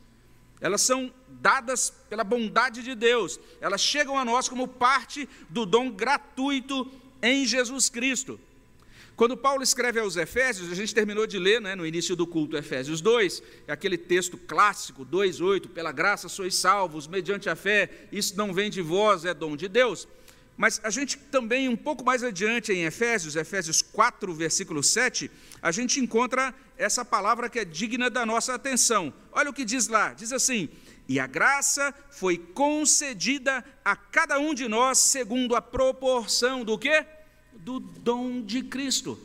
Elas 0.61 0.82
são 0.82 1.12
dadas 1.28 1.90
pela 2.08 2.25
bondade 2.25 2.82
de 2.82 2.94
Deus. 2.94 3.38
Elas 3.61 3.80
chegam 3.80 4.18
a 4.18 4.25
nós 4.25 4.49
como 4.49 4.66
parte 4.66 5.28
do 5.49 5.64
dom 5.64 5.90
gratuito 5.90 6.90
em 7.23 7.47
Jesus 7.47 7.88
Cristo. 7.88 8.40
Quando 9.18 9.37
Paulo 9.37 9.64
escreve 9.64 9.98
aos 9.98 10.16
Efésios, 10.16 10.70
a 10.70 10.76
gente 10.76 10.94
terminou 10.94 11.26
de 11.26 11.40
ler 11.40 11.60
né, 11.60 11.75
no 11.75 11.84
início 11.84 12.14
do 12.14 12.25
culto 12.25 12.56
Efésios 12.56 13.00
2, 13.00 13.42
é 13.66 13.72
aquele 13.72 13.98
texto 13.98 14.38
clássico, 14.38 15.04
2,8, 15.04 15.70
pela 15.70 15.90
graça 15.90 16.28
sois 16.28 16.54
salvos, 16.54 17.08
mediante 17.08 17.50
a 17.50 17.56
fé, 17.56 17.90
isso 18.12 18.37
não 18.37 18.54
vem 18.54 18.70
de 18.70 18.80
vós, 18.80 19.25
é 19.25 19.34
dom 19.34 19.56
de 19.56 19.66
Deus. 19.66 20.06
Mas 20.56 20.80
a 20.84 20.90
gente 20.90 21.18
também, 21.18 21.68
um 21.68 21.75
pouco 21.75 22.04
mais 22.04 22.22
adiante 22.22 22.72
em 22.72 22.84
Efésios, 22.84 23.34
Efésios 23.34 23.82
4, 23.82 24.32
versículo 24.32 24.84
7, 24.84 25.28
a 25.60 25.72
gente 25.72 25.98
encontra 25.98 26.54
essa 26.76 27.04
palavra 27.04 27.50
que 27.50 27.58
é 27.58 27.64
digna 27.64 28.08
da 28.08 28.25
nossa 28.25 28.54
atenção. 28.54 29.12
Olha 29.32 29.50
o 29.50 29.52
que 29.52 29.64
diz 29.64 29.88
lá: 29.88 30.12
diz 30.12 30.32
assim: 30.32 30.68
E 31.08 31.18
a 31.18 31.26
graça 31.26 31.92
foi 32.12 32.38
concedida 32.38 33.64
a 33.84 33.96
cada 33.96 34.38
um 34.38 34.54
de 34.54 34.68
nós 34.68 34.98
segundo 34.98 35.56
a 35.56 35.60
proporção 35.60 36.62
do 36.62 36.78
quê? 36.78 37.04
Do 37.68 37.80
dom 37.80 38.40
de 38.40 38.62
Cristo. 38.62 39.18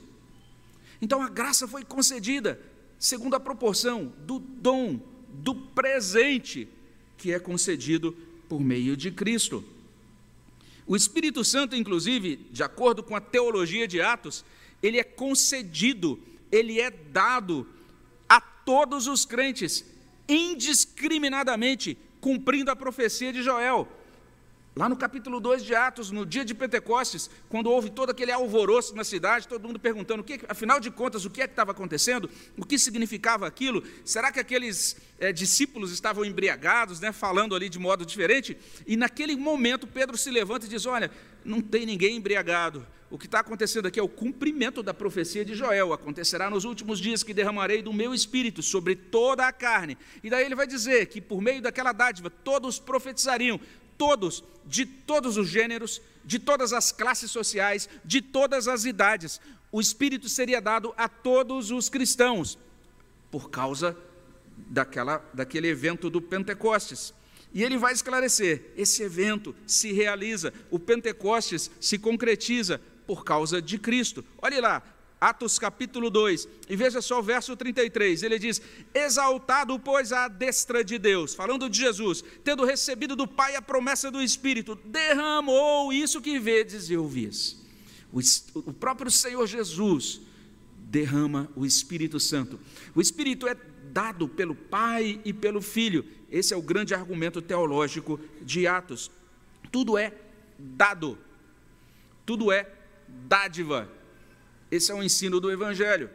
Então 1.02 1.22
a 1.22 1.30
graça 1.30 1.66
foi 1.66 1.86
concedida 1.86 2.60
segundo 3.00 3.36
a 3.36 3.40
proporção 3.40 4.12
do 4.20 4.38
dom, 4.38 5.00
do 5.30 5.56
presente 5.56 6.68
que 7.18 7.32
é 7.32 7.40
concedido 7.40 8.12
por 8.50 8.60
meio 8.60 8.98
de 8.98 9.10
Cristo. 9.12 9.64
O 10.86 10.94
Espírito 10.94 11.42
Santo, 11.46 11.74
inclusive, 11.74 12.36
de 12.52 12.62
acordo 12.62 13.02
com 13.02 13.16
a 13.16 13.22
teologia 13.22 13.88
de 13.88 14.02
Atos, 14.02 14.44
ele 14.82 15.00
é 15.00 15.06
concedido, 15.06 16.20
ele 16.52 16.82
é 16.82 16.92
dado 16.92 17.66
a 18.28 18.42
todos 18.42 19.08
os 19.08 19.24
crentes, 19.26 19.86
indiscriminadamente, 20.28 21.98
cumprindo 22.20 22.70
a 22.70 22.76
profecia 22.76 23.32
de 23.32 23.42
Joel. 23.42 23.88
Lá 24.76 24.90
no 24.90 24.96
capítulo 24.96 25.40
2 25.40 25.64
de 25.64 25.76
Atos, 25.76 26.10
no 26.10 26.26
dia 26.26 26.44
de 26.44 26.56
Pentecostes, 26.56 27.30
quando 27.48 27.70
houve 27.70 27.92
todo 27.92 28.10
aquele 28.10 28.32
alvoroço 28.32 28.96
na 28.96 29.04
cidade, 29.04 29.48
todo 29.48 29.68
mundo 29.68 29.80
perguntando, 29.80 30.22
o 30.22 30.24
que, 30.24 30.40
afinal 30.50 30.80
de 30.80 30.90
contas, 30.90 31.26
o 31.26 31.30
que 31.30 31.44
é 31.44 31.48
que 31.48 31.54
estava 31.54 31.72
acontecendo? 31.72 32.28
O 32.58 32.66
que 32.66 32.80
significava 32.80 33.46
aquilo? 33.46 33.84
Será 34.04 34.32
que 34.32 34.40
aqueles 34.40 34.98
é, 35.20 35.32
discípulos 35.32 35.92
estavam 35.92 36.26
embriagados, 36.26 37.00
né, 37.00 37.12
falando 37.12 37.56
ali 37.56 37.70
de 37.70 37.78
modo 37.78 38.04
diferente? 38.04 38.58
E 38.88 38.98
naquele 38.98 39.36
momento, 39.36 39.86
Pedro 39.86 40.18
se 40.18 40.32
levanta 40.32 40.66
e 40.66 40.70
diz: 40.70 40.88
Olha, 40.88 41.12
não 41.46 41.62
tem 41.62 41.86
ninguém 41.86 42.18
embriagado. 42.18 42.84
O 43.14 43.18
que 43.20 43.28
está 43.28 43.42
acontecendo 43.42 43.88
aqui 43.88 44.00
é 44.00 44.04
o 44.04 44.10
cumprimento 44.10 44.82
da 44.82 44.92
profecia 44.92 45.46
de 45.46 45.54
Joel. 45.54 45.94
Acontecerá 45.94 46.50
nos 46.50 46.64
últimos 46.64 46.98
dias 46.98 47.22
que 47.22 47.32
derramarei 47.32 47.80
do 47.84 47.94
meu 47.94 48.12
espírito 48.12 48.64
sobre 48.64 48.96
toda 48.96 49.48
a 49.48 49.52
carne. 49.52 49.96
E 50.24 50.32
daí 50.32 50.44
ele 50.44 50.56
vai 50.56 50.66
dizer 50.66 51.06
que 51.06 51.22
por 51.22 51.40
meio 51.40 51.62
daquela 51.62 51.92
dádiva 51.92 52.32
todos 52.32 52.80
profetizariam, 52.80 53.60
todos, 54.04 54.44
de 54.66 54.86
todos 54.86 55.38
os 55.38 55.48
gêneros, 55.48 56.02
de 56.26 56.38
todas 56.38 56.74
as 56.74 56.92
classes 56.92 57.32
sociais, 57.32 57.88
de 58.04 58.22
todas 58.22 58.68
as 58.68 58.84
idades. 58.84 59.40
O 59.72 59.80
Espírito 59.80 60.28
seria 60.28 60.60
dado 60.60 60.94
a 60.98 61.08
todos 61.08 61.72
os 61.72 61.88
cristãos, 61.88 62.60
por 63.32 63.50
causa 63.50 63.98
daquela, 64.58 65.24
daquele 65.34 65.70
evento 65.70 66.10
do 66.10 66.22
Pentecostes. 66.22 67.14
E 67.54 67.64
ele 67.64 67.78
vai 67.78 67.94
esclarecer: 67.94 68.74
esse 68.76 69.04
evento 69.04 69.56
se 69.66 69.94
realiza, 69.94 70.54
o 70.70 70.78
Pentecostes 70.78 71.72
se 71.80 71.98
concretiza 71.98 72.82
por 73.08 73.24
causa 73.24 73.62
de 73.62 73.78
Cristo. 73.78 74.24
Olhe 74.42 74.60
lá, 74.60 74.84
Atos 75.24 75.58
capítulo 75.58 76.10
2, 76.10 76.50
e 76.68 76.76
veja 76.76 77.02
só 77.02 77.20
o 77.20 77.24
verso 77.24 77.56
33, 77.56 78.24
ele 78.24 78.38
diz: 78.38 78.62
Exaltado, 78.94 79.80
pois, 79.80 80.12
a 80.12 80.28
destra 80.28 80.84
de 80.84 80.98
Deus, 80.98 81.34
falando 81.34 81.70
de 81.70 81.80
Jesus, 81.80 82.22
tendo 82.44 82.66
recebido 82.66 83.16
do 83.16 83.26
Pai 83.26 83.56
a 83.56 83.62
promessa 83.62 84.12
do 84.12 84.22
Espírito, 84.22 84.76
derramou 84.84 85.94
isso 85.94 86.20
que 86.20 86.38
vedes 86.38 86.90
e 86.90 86.98
ouvis. 86.98 87.58
O 88.54 88.74
próprio 88.74 89.10
Senhor 89.10 89.48
Jesus 89.48 90.20
derrama 90.76 91.50
o 91.56 91.66
Espírito 91.66 92.20
Santo. 92.20 92.60
O 92.94 93.00
Espírito 93.00 93.48
é 93.48 93.56
dado 93.94 94.28
pelo 94.28 94.54
Pai 94.54 95.22
e 95.24 95.32
pelo 95.32 95.62
Filho. 95.62 96.06
Esse 96.30 96.54
é 96.54 96.58
o 96.58 96.62
grande 96.62 96.94
argumento 96.94 97.42
teológico 97.42 98.20
de 98.42 98.68
Atos. 98.68 99.10
Tudo 99.72 99.98
é 99.98 100.12
dado, 100.60 101.18
tudo 102.26 102.52
é 102.52 102.70
dádiva 103.08 104.03
esse 104.76 104.92
é 104.92 104.96
o 104.96 105.04
ensino 105.04 105.40
do 105.40 105.52
Evangelho. 105.52 106.10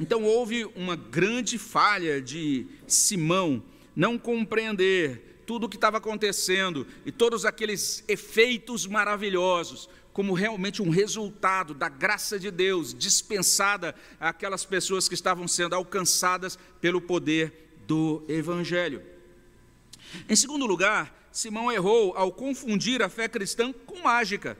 Então 0.00 0.24
houve 0.24 0.64
uma 0.74 0.96
grande 0.96 1.56
falha 1.56 2.20
de 2.20 2.66
Simão 2.88 3.62
não 3.94 4.18
compreender 4.18 5.42
tudo 5.46 5.66
o 5.66 5.68
que 5.68 5.76
estava 5.76 5.98
acontecendo 5.98 6.84
e 7.06 7.12
todos 7.12 7.44
aqueles 7.44 8.02
efeitos 8.08 8.84
maravilhosos, 8.84 9.88
como 10.12 10.34
realmente 10.34 10.82
um 10.82 10.90
resultado 10.90 11.72
da 11.72 11.88
graça 11.88 12.36
de 12.36 12.50
Deus 12.50 12.92
dispensada 12.92 13.94
àquelas 14.18 14.64
pessoas 14.64 15.08
que 15.08 15.14
estavam 15.14 15.46
sendo 15.46 15.76
alcançadas 15.76 16.58
pelo 16.80 17.00
poder 17.00 17.76
do 17.86 18.24
Evangelho. 18.28 19.02
Em 20.28 20.34
segundo 20.34 20.66
lugar, 20.66 21.28
Simão 21.30 21.70
errou 21.70 22.12
ao 22.16 22.32
confundir 22.32 23.02
a 23.02 23.08
fé 23.08 23.28
cristã 23.28 23.72
com 23.72 24.00
mágica. 24.00 24.58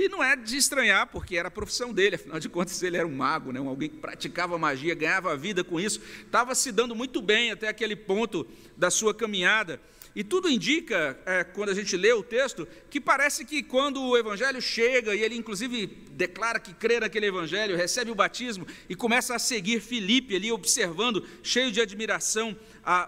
E 0.00 0.08
não 0.08 0.22
é 0.22 0.36
de 0.36 0.56
estranhar, 0.56 1.08
porque 1.08 1.36
era 1.36 1.48
a 1.48 1.50
profissão 1.50 1.92
dele, 1.92 2.14
afinal 2.14 2.38
de 2.38 2.48
contas 2.48 2.80
ele 2.84 2.96
era 2.96 3.04
um 3.04 3.16
mago, 3.16 3.50
né? 3.50 3.58
alguém 3.58 3.88
que 3.88 3.96
praticava 3.96 4.56
magia, 4.56 4.94
ganhava 4.94 5.36
vida 5.36 5.64
com 5.64 5.80
isso, 5.80 6.00
estava 6.24 6.54
se 6.54 6.70
dando 6.70 6.94
muito 6.94 7.20
bem 7.20 7.50
até 7.50 7.66
aquele 7.66 7.96
ponto 7.96 8.46
da 8.76 8.92
sua 8.92 9.12
caminhada. 9.12 9.80
E 10.18 10.24
tudo 10.24 10.50
indica, 10.50 11.16
é, 11.24 11.44
quando 11.44 11.68
a 11.68 11.74
gente 11.74 11.96
lê 11.96 12.12
o 12.12 12.24
texto, 12.24 12.66
que 12.90 13.00
parece 13.00 13.44
que 13.44 13.62
quando 13.62 14.02
o 14.02 14.18
evangelho 14.18 14.60
chega, 14.60 15.14
e 15.14 15.22
ele 15.22 15.36
inclusive 15.36 15.86
declara 15.86 16.58
que 16.58 16.74
crê 16.74 16.98
naquele 16.98 17.26
evangelho, 17.26 17.76
recebe 17.76 18.10
o 18.10 18.16
batismo 18.16 18.66
e 18.88 18.96
começa 18.96 19.36
a 19.36 19.38
seguir 19.38 19.80
Filipe 19.80 20.34
ali, 20.34 20.50
observando, 20.50 21.24
cheio 21.40 21.70
de 21.70 21.80
admiração, 21.80 22.58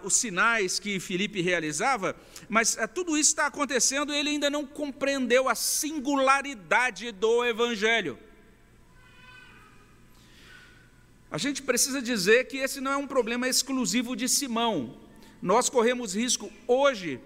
os 0.05 0.15
sinais 0.15 0.79
que 0.79 1.01
Filipe 1.01 1.41
realizava, 1.41 2.15
mas 2.47 2.77
é, 2.77 2.87
tudo 2.87 3.17
isso 3.17 3.31
está 3.31 3.47
acontecendo 3.47 4.13
e 4.13 4.17
ele 4.17 4.29
ainda 4.29 4.49
não 4.49 4.65
compreendeu 4.65 5.49
a 5.49 5.53
singularidade 5.53 7.11
do 7.11 7.43
Evangelho. 7.43 8.17
A 11.29 11.37
gente 11.37 11.61
precisa 11.61 12.01
dizer 12.01 12.47
que 12.47 12.55
esse 12.55 12.79
não 12.79 12.93
é 12.93 12.95
um 12.95 13.05
problema 13.05 13.49
exclusivo 13.49 14.15
de 14.15 14.29
Simão. 14.29 15.00
Nós 15.41 15.69
corremos 15.69 16.15
risco 16.15 16.51
hoje 16.67 17.19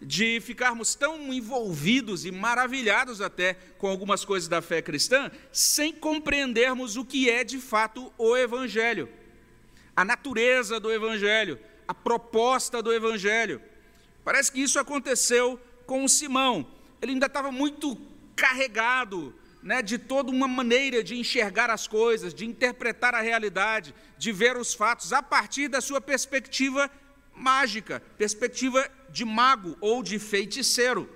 de 0.00 0.40
ficarmos 0.40 0.94
tão 0.94 1.32
envolvidos 1.32 2.24
e 2.24 2.30
maravilhados 2.30 3.20
até 3.20 3.54
com 3.78 3.88
algumas 3.88 4.24
coisas 4.24 4.48
da 4.48 4.62
fé 4.62 4.80
cristã, 4.80 5.30
sem 5.52 5.92
compreendermos 5.92 6.96
o 6.96 7.04
que 7.04 7.28
é 7.28 7.42
de 7.42 7.58
fato 7.58 8.12
o 8.16 8.36
Evangelho, 8.36 9.08
a 9.94 10.04
natureza 10.04 10.78
do 10.78 10.90
Evangelho, 10.90 11.58
a 11.86 11.92
proposta 11.92 12.80
do 12.80 12.92
Evangelho. 12.92 13.60
Parece 14.24 14.52
que 14.52 14.60
isso 14.60 14.78
aconteceu 14.78 15.60
com 15.84 16.04
o 16.04 16.08
Simão. 16.08 16.66
Ele 17.02 17.12
ainda 17.12 17.26
estava 17.26 17.50
muito 17.50 17.96
carregado 18.36 19.34
né, 19.62 19.82
de 19.82 19.98
toda 19.98 20.30
uma 20.30 20.46
maneira 20.46 21.02
de 21.02 21.16
enxergar 21.16 21.70
as 21.70 21.88
coisas, 21.88 22.32
de 22.32 22.46
interpretar 22.46 23.14
a 23.14 23.20
realidade, 23.20 23.94
de 24.16 24.30
ver 24.30 24.56
os 24.56 24.74
fatos 24.74 25.12
a 25.12 25.22
partir 25.22 25.68
da 25.68 25.80
sua 25.80 26.00
perspectiva 26.00 26.90
mágica, 27.38 28.02
perspectiva 28.16 28.88
de 29.10 29.24
mago 29.24 29.76
ou 29.80 30.02
de 30.02 30.18
feiticeiro. 30.18 31.08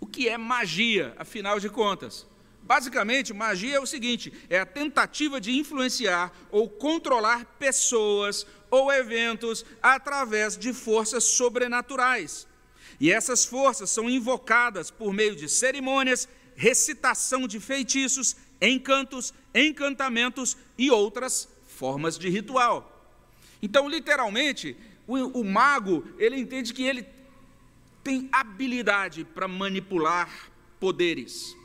O 0.00 0.06
que 0.06 0.28
é 0.28 0.36
magia, 0.36 1.14
afinal 1.18 1.60
de 1.60 1.68
contas? 1.68 2.26
Basicamente, 2.62 3.34
magia 3.34 3.76
é 3.76 3.80
o 3.80 3.86
seguinte: 3.86 4.32
é 4.48 4.58
a 4.58 4.66
tentativa 4.66 5.40
de 5.40 5.52
influenciar 5.52 6.32
ou 6.50 6.68
controlar 6.68 7.44
pessoas 7.58 8.46
ou 8.70 8.92
eventos 8.92 9.64
através 9.82 10.56
de 10.56 10.72
forças 10.72 11.24
sobrenaturais. 11.24 12.46
E 12.98 13.12
essas 13.12 13.44
forças 13.44 13.90
são 13.90 14.08
invocadas 14.08 14.90
por 14.90 15.12
meio 15.12 15.36
de 15.36 15.48
cerimônias, 15.48 16.28
recitação 16.56 17.46
de 17.46 17.60
feitiços, 17.60 18.36
encantos, 18.60 19.34
encantamentos 19.54 20.56
e 20.78 20.90
outras 20.90 21.48
formas 21.66 22.18
de 22.18 22.28
ritual. 22.28 22.93
Então, 23.64 23.88
literalmente, 23.88 24.76
o, 25.06 25.40
o 25.40 25.42
mago, 25.42 26.06
ele 26.18 26.36
entende 26.36 26.74
que 26.74 26.82
ele 26.82 27.06
tem 28.02 28.28
habilidade 28.30 29.24
para 29.24 29.48
manipular 29.48 30.28
poderes. 30.78 31.56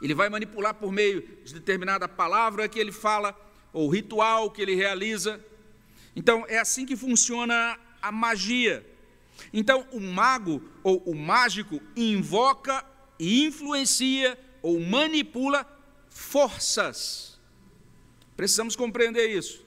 Ele 0.00 0.14
vai 0.14 0.28
manipular 0.28 0.72
por 0.74 0.92
meio 0.92 1.28
de 1.44 1.54
determinada 1.54 2.06
palavra 2.06 2.68
que 2.68 2.78
ele 2.78 2.92
fala, 2.92 3.36
ou 3.72 3.88
ritual 3.88 4.48
que 4.52 4.62
ele 4.62 4.76
realiza. 4.76 5.44
Então, 6.14 6.44
é 6.46 6.60
assim 6.60 6.86
que 6.86 6.94
funciona 6.94 7.76
a 8.00 8.12
magia. 8.12 8.86
Então, 9.52 9.84
o 9.90 9.98
mago 9.98 10.62
ou 10.84 10.98
o 10.98 11.16
mágico 11.16 11.82
invoca 11.96 12.84
e 13.18 13.44
influencia 13.44 14.38
ou 14.62 14.78
manipula 14.78 15.66
forças. 16.08 17.40
Precisamos 18.36 18.76
compreender 18.76 19.26
isso. 19.36 19.61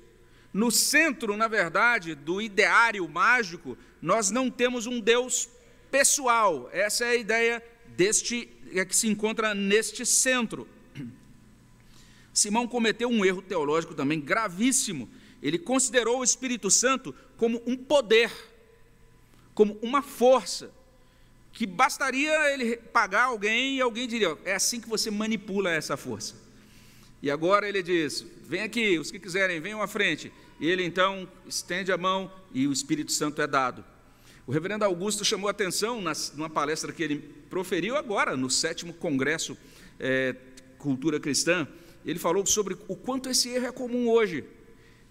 No 0.55 0.71
centro, 0.71 1.35
na 1.35 1.50
verdade, 1.50 2.15
do 2.15 2.41
ideário 2.41 3.05
mágico, 3.09 3.77
nós 4.01 4.31
não 4.31 4.50
temos 4.50 4.85
um 4.85 5.01
Deus 5.01 5.50
pessoal. 5.91 6.69
Essa 6.71 7.03
é 7.03 7.09
a 7.09 7.15
ideia 7.17 7.63
deste 7.88 8.50
é 8.71 8.85
que 8.85 8.95
se 8.95 9.09
encontra 9.09 9.53
neste 9.53 10.05
centro. 10.05 10.65
Simão 12.33 12.69
cometeu 12.69 13.09
um 13.09 13.25
erro 13.25 13.41
teológico 13.41 13.93
também 13.93 14.21
gravíssimo. 14.21 15.09
Ele 15.43 15.59
considerou 15.59 16.19
o 16.19 16.24
Espírito 16.24 16.71
Santo 16.71 17.13
como 17.35 17.62
um 17.67 17.75
poder, 17.75 18.31
como 19.53 19.77
uma 19.81 20.01
força, 20.01 20.71
que 21.51 21.67
bastaria 21.67 22.53
ele 22.53 22.77
pagar 22.77 23.25
alguém 23.25 23.75
e 23.75 23.81
alguém 23.81 24.07
diria: 24.07 24.38
é 24.45 24.55
assim 24.55 24.79
que 24.79 24.88
você 24.88 25.12
manipula 25.12 25.69
essa 25.69 25.97
força. 25.97 26.33
E 27.21 27.29
agora 27.29 27.67
ele 27.67 27.83
diz: 27.83 28.25
vem 28.45 28.62
aqui, 28.62 28.97
os 28.97 29.12
que 29.12 29.19
quiserem, 29.19 29.59
venham 29.59 29.81
à 29.81 29.88
frente. 29.88 30.31
E 30.59 30.67
ele 30.67 30.83
então 30.83 31.27
estende 31.47 31.91
a 31.91 31.97
mão 31.97 32.31
e 32.53 32.67
o 32.67 32.71
Espírito 32.71 33.12
Santo 33.12 33.41
é 33.41 33.47
dado. 33.47 33.83
O 34.47 34.51
reverendo 34.51 34.85
Augusto 34.85 35.25
chamou 35.25 35.50
atenção 35.50 36.01
numa 36.35 36.50
palestra 36.50 36.93
que 36.93 37.03
ele 37.03 37.17
proferiu 37.50 37.97
agora, 37.97 38.38
no 38.38 38.50
sétimo 38.50 38.93
Congresso 38.93 39.57
é, 40.00 40.35
Cultura 40.77 41.19
Cristã. 41.19 41.67
Ele 42.05 42.19
falou 42.19 42.45
sobre 42.45 42.77
o 42.88 42.95
quanto 42.95 43.29
esse 43.29 43.50
erro 43.50 43.65
é 43.65 43.71
comum 43.71 44.07
hoje 44.07 44.43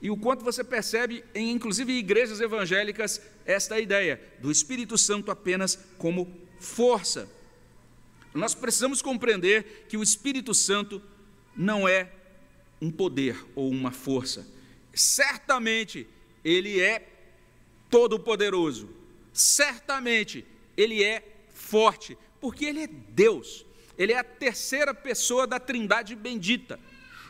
e 0.00 0.10
o 0.10 0.16
quanto 0.16 0.44
você 0.44 0.62
percebe, 0.62 1.24
em 1.34 1.50
inclusive 1.50 1.92
igrejas 1.92 2.40
evangélicas, 2.40 3.20
esta 3.46 3.80
ideia 3.80 4.20
do 4.38 4.50
Espírito 4.50 4.98
Santo 4.98 5.30
apenas 5.30 5.78
como 5.98 6.30
força. 6.60 7.28
Nós 8.34 8.54
precisamos 8.54 9.00
compreender 9.00 9.86
que 9.88 9.96
o 9.96 10.02
Espírito 10.02 10.52
Santo 10.52 11.00
não 11.56 11.88
é 11.88 12.12
um 12.80 12.90
poder 12.90 13.36
ou 13.54 13.70
uma 13.70 13.90
força. 13.90 14.46
Certamente 14.94 16.06
ele 16.44 16.80
é 16.80 17.06
todo-poderoso. 17.90 18.88
Certamente 19.32 20.44
ele 20.76 21.02
é 21.02 21.22
forte, 21.52 22.16
porque 22.40 22.64
ele 22.64 22.84
é 22.84 22.86
Deus. 22.86 23.64
Ele 23.96 24.12
é 24.12 24.18
a 24.18 24.24
terceira 24.24 24.92
pessoa 24.92 25.46
da 25.46 25.58
Trindade 25.58 26.14
bendita. 26.14 26.78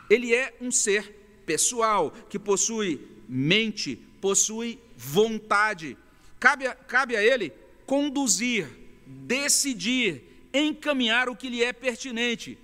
Ele 0.09 0.35
é 0.35 0.55
um 0.61 0.71
ser 0.71 1.43
pessoal 1.47 2.11
que 2.29 2.39
possui 2.39 3.07
mente, 3.29 3.97
possui 4.21 4.79
vontade. 4.97 5.97
Cabe 6.41 6.67
a, 6.67 6.75
cabe 6.75 7.17
a 7.17 7.23
ele 7.23 7.53
conduzir, 7.87 8.67
decidir, 9.07 10.23
encaminhar 10.53 11.29
o 11.29 11.37
que 11.37 11.49
lhe 11.49 11.63
é 11.63 11.73
pertinente. 11.73 12.59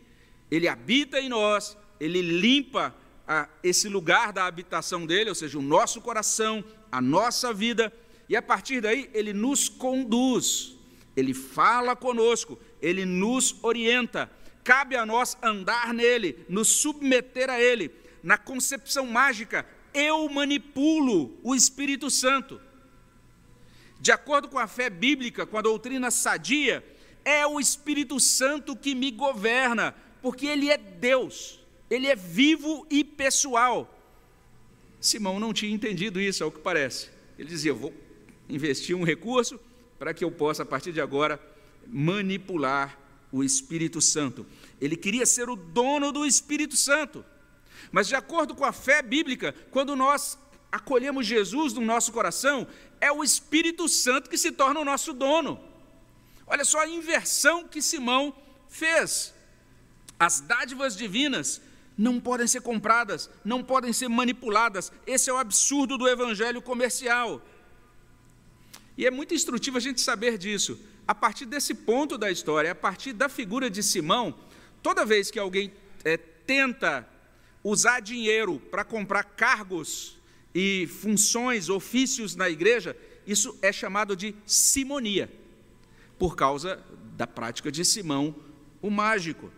Ele 0.51 0.67
habita 0.67 1.21
em 1.21 1.29
nós, 1.29 1.77
ele 1.99 2.23
limpa 2.23 2.95
a, 3.31 3.49
esse 3.63 3.89
lugar 3.89 4.33
da 4.33 4.45
habitação 4.45 5.07
dele, 5.07 5.29
ou 5.29 5.37
seja, 5.37 5.57
o 5.57 5.63
nosso 5.63 6.01
coração, 6.01 6.65
a 6.91 7.01
nossa 7.01 7.55
vida, 7.55 7.93
e 8.29 8.35
a 8.35 8.43
partir 8.43 8.81
daí 8.81 9.09
ele 9.15 9.33
nos 9.33 9.69
conduz, 9.69 10.77
ele 11.17 11.33
fala 11.33 11.95
conosco, 11.95 12.59
ele 12.83 13.05
nos 13.05 13.55
orienta. 13.63 14.29
Cabe 14.65 14.97
a 14.97 15.07
nós 15.07 15.39
andar 15.41 15.95
nele, 15.95 16.45
nos 16.49 16.69
submeter 16.69 17.49
a 17.49 17.61
ele. 17.61 17.93
Na 18.21 18.37
concepção 18.37 19.07
mágica, 19.07 19.65
eu 19.95 20.29
manipulo 20.29 21.39
o 21.45 21.55
Espírito 21.55 22.11
Santo. 22.11 22.61
De 24.01 24.11
acordo 24.11 24.49
com 24.49 24.59
a 24.59 24.67
fé 24.67 24.91
bíblica, 24.91 25.47
com 25.47 25.57
a 25.57 25.63
doutrina 25.63 26.11
sadia, 26.11 26.85
é 27.25 27.47
o 27.47 27.61
Espírito 27.61 28.19
Santo 28.19 28.75
que 28.75 28.93
me 28.93 29.13
governa, 29.13 29.95
porque 30.21 30.47
ele 30.47 30.69
é 30.69 30.77
Deus 30.77 31.60
ele 31.91 32.07
é 32.07 32.15
vivo 32.15 32.87
e 32.89 33.03
pessoal. 33.03 33.99
Simão 35.01 35.41
não 35.41 35.53
tinha 35.53 35.75
entendido 35.75 36.21
isso, 36.21 36.45
ao 36.45 36.53
que 36.53 36.61
parece. 36.61 37.09
Ele 37.39 37.49
dizia: 37.49 37.75
vou 37.75 37.93
investir 38.49 38.97
um 38.97 39.03
recurso 39.03 39.59
para 39.99 40.15
que 40.15 40.25
eu 40.25 40.31
possa, 40.31 40.63
a 40.63 40.67
partir 40.67 40.93
de 40.93 41.01
agora, 41.01 41.41
manipular 41.87 42.99
o 43.33 43.43
Espírito 43.43 44.01
Santo. 44.01 44.47
Ele 44.81 44.97
queria 44.97 45.27
ser 45.27 45.51
o 45.51 45.57
dono 45.57 46.13
do 46.13 46.25
Espírito 46.25 46.77
Santo. 46.77 47.25
Mas, 47.91 48.07
de 48.07 48.15
acordo 48.15 48.55
com 48.55 48.65
a 48.65 48.73
fé 48.73 49.03
bíblica, 49.03 49.55
quando 49.71 49.97
nós 49.97 50.39
acolhemos 50.71 51.27
Jesus 51.27 51.73
no 51.73 51.81
nosso 51.81 52.13
coração, 52.13 52.67
é 53.01 53.11
o 53.11 53.25
Espírito 53.25 53.89
Santo 53.89 54.31
que 54.31 54.39
se 54.39 54.53
torna 54.53 54.81
o 54.81 54.85
nosso 54.85 55.13
dono. 55.13 55.61
Olha 56.47 56.65
só 56.65 56.81
a 56.81 56.89
inversão 56.89 57.67
que 57.67 57.83
Simão 57.83 58.35
fez. 58.69 59.35
As 60.19 60.41
dádivas 60.41 60.97
divinas 60.97 61.61
não 62.01 62.19
podem 62.19 62.47
ser 62.47 62.63
compradas, 62.63 63.29
não 63.45 63.63
podem 63.63 63.93
ser 63.93 64.09
manipuladas. 64.09 64.91
Esse 65.07 65.29
é 65.29 65.33
o 65.35 65.37
absurdo 65.37 65.99
do 65.99 66.09
evangelho 66.09 66.63
comercial. 66.63 67.45
E 68.97 69.05
é 69.05 69.11
muito 69.11 69.35
instrutivo 69.35 69.77
a 69.77 69.81
gente 69.81 70.01
saber 70.01 70.39
disso. 70.39 70.81
A 71.07 71.15
partir 71.15 71.45
desse 71.45 71.75
ponto 71.75 72.17
da 72.17 72.31
história, 72.31 72.73
a 72.73 72.75
partir 72.75 73.13
da 73.13 73.29
figura 73.29 73.69
de 73.69 73.83
Simão, 73.83 74.35
toda 74.83 75.05
vez 75.05 75.31
que 75.31 75.39
alguém 75.39 75.75
é, 76.03 76.17
tenta 76.17 77.07
usar 77.63 78.01
dinheiro 78.01 78.59
para 78.71 78.83
comprar 78.83 79.23
cargos 79.23 80.19
e 80.55 80.87
funções, 80.87 81.69
ofícios 81.69 82.35
na 82.35 82.49
igreja, 82.49 82.97
isso 83.27 83.59
é 83.61 83.71
chamado 83.71 84.17
de 84.17 84.35
simonia, 84.47 85.31
por 86.19 86.35
causa 86.35 86.83
da 87.15 87.27
prática 87.27 87.71
de 87.71 87.85
Simão, 87.85 88.35
o 88.81 88.89
mágico. 88.89 89.53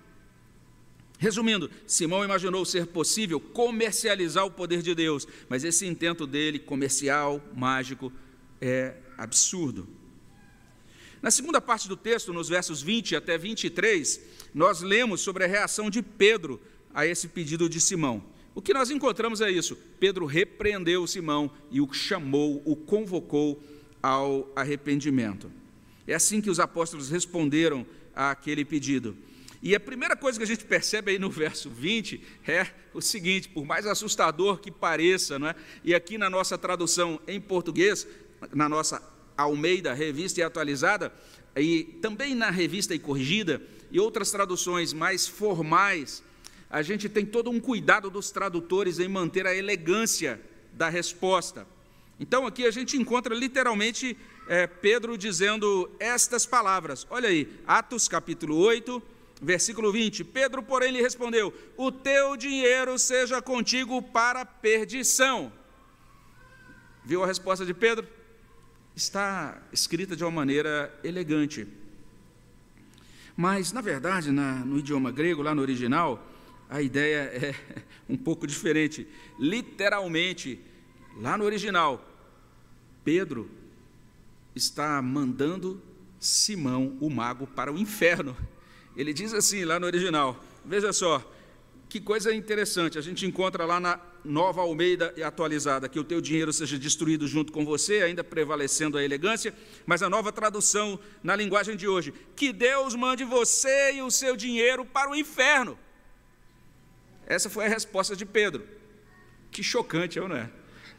Resumindo, 1.22 1.70
Simão 1.86 2.24
imaginou 2.24 2.64
ser 2.64 2.84
possível 2.84 3.38
comercializar 3.38 4.44
o 4.44 4.50
poder 4.50 4.82
de 4.82 4.92
Deus, 4.92 5.24
mas 5.48 5.62
esse 5.62 5.86
intento 5.86 6.26
dele, 6.26 6.58
comercial, 6.58 7.40
mágico, 7.54 8.12
é 8.60 8.96
absurdo. 9.16 9.86
Na 11.22 11.30
segunda 11.30 11.60
parte 11.60 11.86
do 11.86 11.96
texto, 11.96 12.32
nos 12.32 12.48
versos 12.48 12.82
20 12.82 13.14
até 13.14 13.38
23, 13.38 14.20
nós 14.52 14.80
lemos 14.80 15.20
sobre 15.20 15.44
a 15.44 15.46
reação 15.46 15.88
de 15.88 16.02
Pedro 16.02 16.60
a 16.92 17.06
esse 17.06 17.28
pedido 17.28 17.68
de 17.68 17.80
Simão. 17.80 18.24
O 18.52 18.60
que 18.60 18.74
nós 18.74 18.90
encontramos 18.90 19.40
é 19.40 19.48
isso: 19.48 19.78
Pedro 20.00 20.26
repreendeu 20.26 21.06
Simão 21.06 21.52
e 21.70 21.80
o 21.80 21.92
chamou, 21.92 22.60
o 22.64 22.74
convocou 22.74 23.62
ao 24.02 24.50
arrependimento. 24.56 25.52
É 26.04 26.14
assim 26.14 26.40
que 26.40 26.50
os 26.50 26.58
apóstolos 26.58 27.10
responderam 27.10 27.86
àquele 28.12 28.64
pedido. 28.64 29.16
E 29.62 29.76
a 29.76 29.80
primeira 29.80 30.16
coisa 30.16 30.38
que 30.38 30.42
a 30.42 30.46
gente 30.46 30.64
percebe 30.64 31.12
aí 31.12 31.18
no 31.20 31.30
verso 31.30 31.70
20 31.70 32.20
é 32.48 32.66
o 32.92 33.00
seguinte: 33.00 33.48
por 33.48 33.64
mais 33.64 33.86
assustador 33.86 34.58
que 34.58 34.72
pareça, 34.72 35.38
não 35.38 35.46
é? 35.46 35.54
e 35.84 35.94
aqui 35.94 36.18
na 36.18 36.28
nossa 36.28 36.58
tradução 36.58 37.20
em 37.28 37.40
português, 37.40 38.06
na 38.52 38.68
nossa 38.68 39.00
Almeida, 39.36 39.94
revista 39.94 40.40
e 40.40 40.42
atualizada, 40.42 41.12
e 41.56 41.84
também 42.02 42.34
na 42.34 42.50
revista 42.50 42.92
e 42.92 42.98
corrigida, 42.98 43.62
e 43.90 44.00
outras 44.00 44.32
traduções 44.32 44.92
mais 44.92 45.28
formais, 45.28 46.24
a 46.68 46.82
gente 46.82 47.08
tem 47.08 47.24
todo 47.24 47.48
um 47.48 47.60
cuidado 47.60 48.10
dos 48.10 48.32
tradutores 48.32 48.98
em 48.98 49.06
manter 49.06 49.46
a 49.46 49.54
elegância 49.54 50.40
da 50.72 50.88
resposta. 50.88 51.66
Então 52.18 52.46
aqui 52.46 52.66
a 52.66 52.70
gente 52.70 52.96
encontra 52.96 53.34
literalmente 53.34 54.16
é, 54.48 54.66
Pedro 54.66 55.16
dizendo 55.16 55.88
estas 56.00 56.46
palavras. 56.46 57.06
Olha 57.10 57.28
aí, 57.28 57.48
Atos 57.66 58.08
capítulo 58.08 58.56
8, 58.56 59.02
Versículo 59.42 59.90
20: 59.90 60.22
Pedro, 60.22 60.62
porém, 60.62 60.92
lhe 60.92 61.02
respondeu: 61.02 61.52
O 61.76 61.90
teu 61.90 62.36
dinheiro 62.36 62.96
seja 62.96 63.42
contigo 63.42 64.00
para 64.00 64.44
perdição. 64.44 65.52
Viu 67.04 67.24
a 67.24 67.26
resposta 67.26 67.66
de 67.66 67.74
Pedro? 67.74 68.06
Está 68.94 69.60
escrita 69.72 70.14
de 70.14 70.22
uma 70.22 70.30
maneira 70.30 70.96
elegante. 71.02 71.66
Mas, 73.36 73.72
na 73.72 73.80
verdade, 73.80 74.30
na, 74.30 74.64
no 74.64 74.78
idioma 74.78 75.10
grego, 75.10 75.42
lá 75.42 75.52
no 75.52 75.62
original, 75.62 76.24
a 76.70 76.80
ideia 76.80 77.22
é 77.34 77.54
um 78.08 78.16
pouco 78.16 78.46
diferente. 78.46 79.08
Literalmente, 79.40 80.60
lá 81.16 81.36
no 81.36 81.44
original, 81.44 82.08
Pedro 83.02 83.50
está 84.54 85.02
mandando 85.02 85.82
Simão, 86.20 86.96
o 87.00 87.10
mago, 87.10 87.44
para 87.48 87.72
o 87.72 87.78
inferno. 87.78 88.36
Ele 88.96 89.12
diz 89.12 89.32
assim 89.32 89.64
lá 89.64 89.78
no 89.80 89.86
original: 89.86 90.42
veja 90.64 90.92
só, 90.92 91.22
que 91.88 92.00
coisa 92.00 92.34
interessante, 92.34 92.98
a 92.98 93.02
gente 93.02 93.26
encontra 93.26 93.66
lá 93.66 93.78
na 93.78 94.00
nova 94.24 94.62
Almeida 94.62 95.14
atualizada, 95.22 95.88
que 95.88 95.98
o 95.98 96.04
teu 96.04 96.20
dinheiro 96.20 96.52
seja 96.52 96.78
destruído 96.78 97.26
junto 97.26 97.52
com 97.52 97.64
você, 97.64 98.02
ainda 98.02 98.24
prevalecendo 98.24 98.96
a 98.96 99.04
elegância, 99.04 99.54
mas 99.84 100.02
a 100.02 100.08
nova 100.08 100.32
tradução 100.32 100.98
na 101.22 101.36
linguagem 101.36 101.76
de 101.76 101.86
hoje, 101.86 102.14
que 102.34 102.52
Deus 102.52 102.94
mande 102.94 103.24
você 103.24 103.92
e 103.94 104.02
o 104.02 104.10
seu 104.10 104.36
dinheiro 104.36 104.84
para 104.84 105.10
o 105.10 105.14
inferno. 105.14 105.78
Essa 107.26 107.50
foi 107.50 107.66
a 107.66 107.68
resposta 107.68 108.16
de 108.16 108.24
Pedro. 108.24 108.66
Que 109.50 109.62
chocante, 109.62 110.18
não 110.18 110.34
é? 110.34 110.50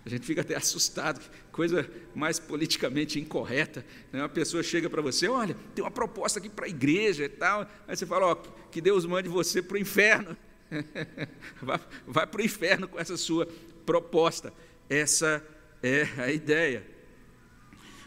A 0.06 0.10
gente 0.10 0.26
fica 0.26 0.42
até 0.42 0.56
assustado, 0.56 1.22
coisa 1.54 1.88
mais 2.16 2.40
politicamente 2.40 3.20
incorreta. 3.20 3.86
Né? 4.12 4.20
Uma 4.20 4.28
pessoa 4.28 4.64
chega 4.64 4.90
para 4.90 5.02
você, 5.02 5.30
olha, 5.30 5.56
tem 5.74 5.84
uma 5.86 5.92
proposta 5.92 6.40
aqui 6.40 6.50
para 6.50 6.66
a 6.66 6.68
igreja 6.68 7.24
e 7.24 7.30
tal. 7.30 7.62
Aí 7.88 7.96
você 7.96 8.06
fala, 8.06 8.26
ó, 8.26 8.36
que 8.72 8.82
Deus 8.82 9.06
mande 9.06 9.30
você 9.30 9.62
para 9.62 9.76
o 9.76 9.78
inferno. 9.78 10.36
vai, 11.62 11.80
vai 12.08 12.28
para 12.28 12.42
o 12.42 12.44
inferno 12.44 12.88
com 12.88 13.00
essa 13.00 13.16
sua 13.16 13.48
proposta. 13.86 14.52
Essa 14.90 15.46
é 15.82 16.08
a 16.18 16.32
ideia. 16.32 16.86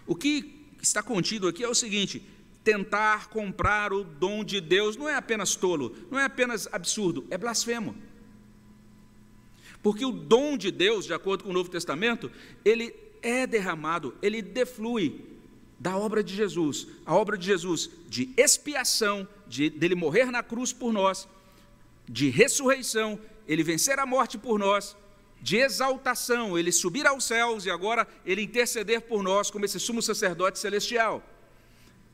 O 0.07 0.17
que 0.17 0.67
está 0.83 1.01
contido 1.01 1.47
aqui 1.47 1.63
é 1.63 1.69
o 1.69 1.75
seguinte: 1.75 2.29
tentar 2.65 3.29
comprar 3.29 3.93
o 3.93 4.03
dom 4.03 4.43
de 4.43 4.61
Deus 4.61 4.97
não 4.97 5.09
é 5.09 5.15
apenas 5.15 5.55
tolo, 5.55 5.97
não 6.11 6.19
é 6.19 6.25
apenas 6.25 6.69
absurdo, 6.73 7.25
é 7.31 7.39
blasfemo. 7.39 7.97
Porque 9.83 10.05
o 10.05 10.11
dom 10.11 10.57
de 10.57 10.73
Deus, 10.73 11.07
de 11.07 11.15
acordo 11.15 11.45
com 11.45 11.51
o 11.51 11.53
Novo 11.53 11.71
Testamento, 11.71 12.29
ele 12.65 13.06
é 13.27 13.47
derramado, 13.47 14.15
ele 14.23 14.41
deflui 14.41 15.25
da 15.79 15.97
obra 15.97 16.23
de 16.23 16.35
Jesus, 16.35 16.87
a 17.05 17.15
obra 17.15 17.37
de 17.37 17.45
Jesus 17.45 17.91
de 18.09 18.31
expiação, 18.37 19.29
de 19.47 19.69
dele 19.69 19.95
morrer 19.95 20.31
na 20.31 20.43
cruz 20.43 20.73
por 20.73 20.93
nós, 20.93 21.29
de 22.09 22.31
ressurreição, 22.31 23.19
ele 23.49 23.63
vencer 23.63 23.99
a 23.99 24.07
morte 24.07 24.39
por 24.39 24.59
nós, 24.59 24.97
de 25.43 25.57
exaltação, 25.57 26.57
ele 26.57 26.71
subir 26.71 27.07
aos 27.07 27.25
céus 27.25 27.67
e 27.67 27.71
agora 27.71 28.07
ele 28.25 28.43
interceder 28.43 29.03
por 29.03 29.23
nós 29.23 29.51
como 29.51 29.65
esse 29.65 29.79
sumo 29.79 30.01
sacerdote 30.01 30.59
celestial. 30.59 31.23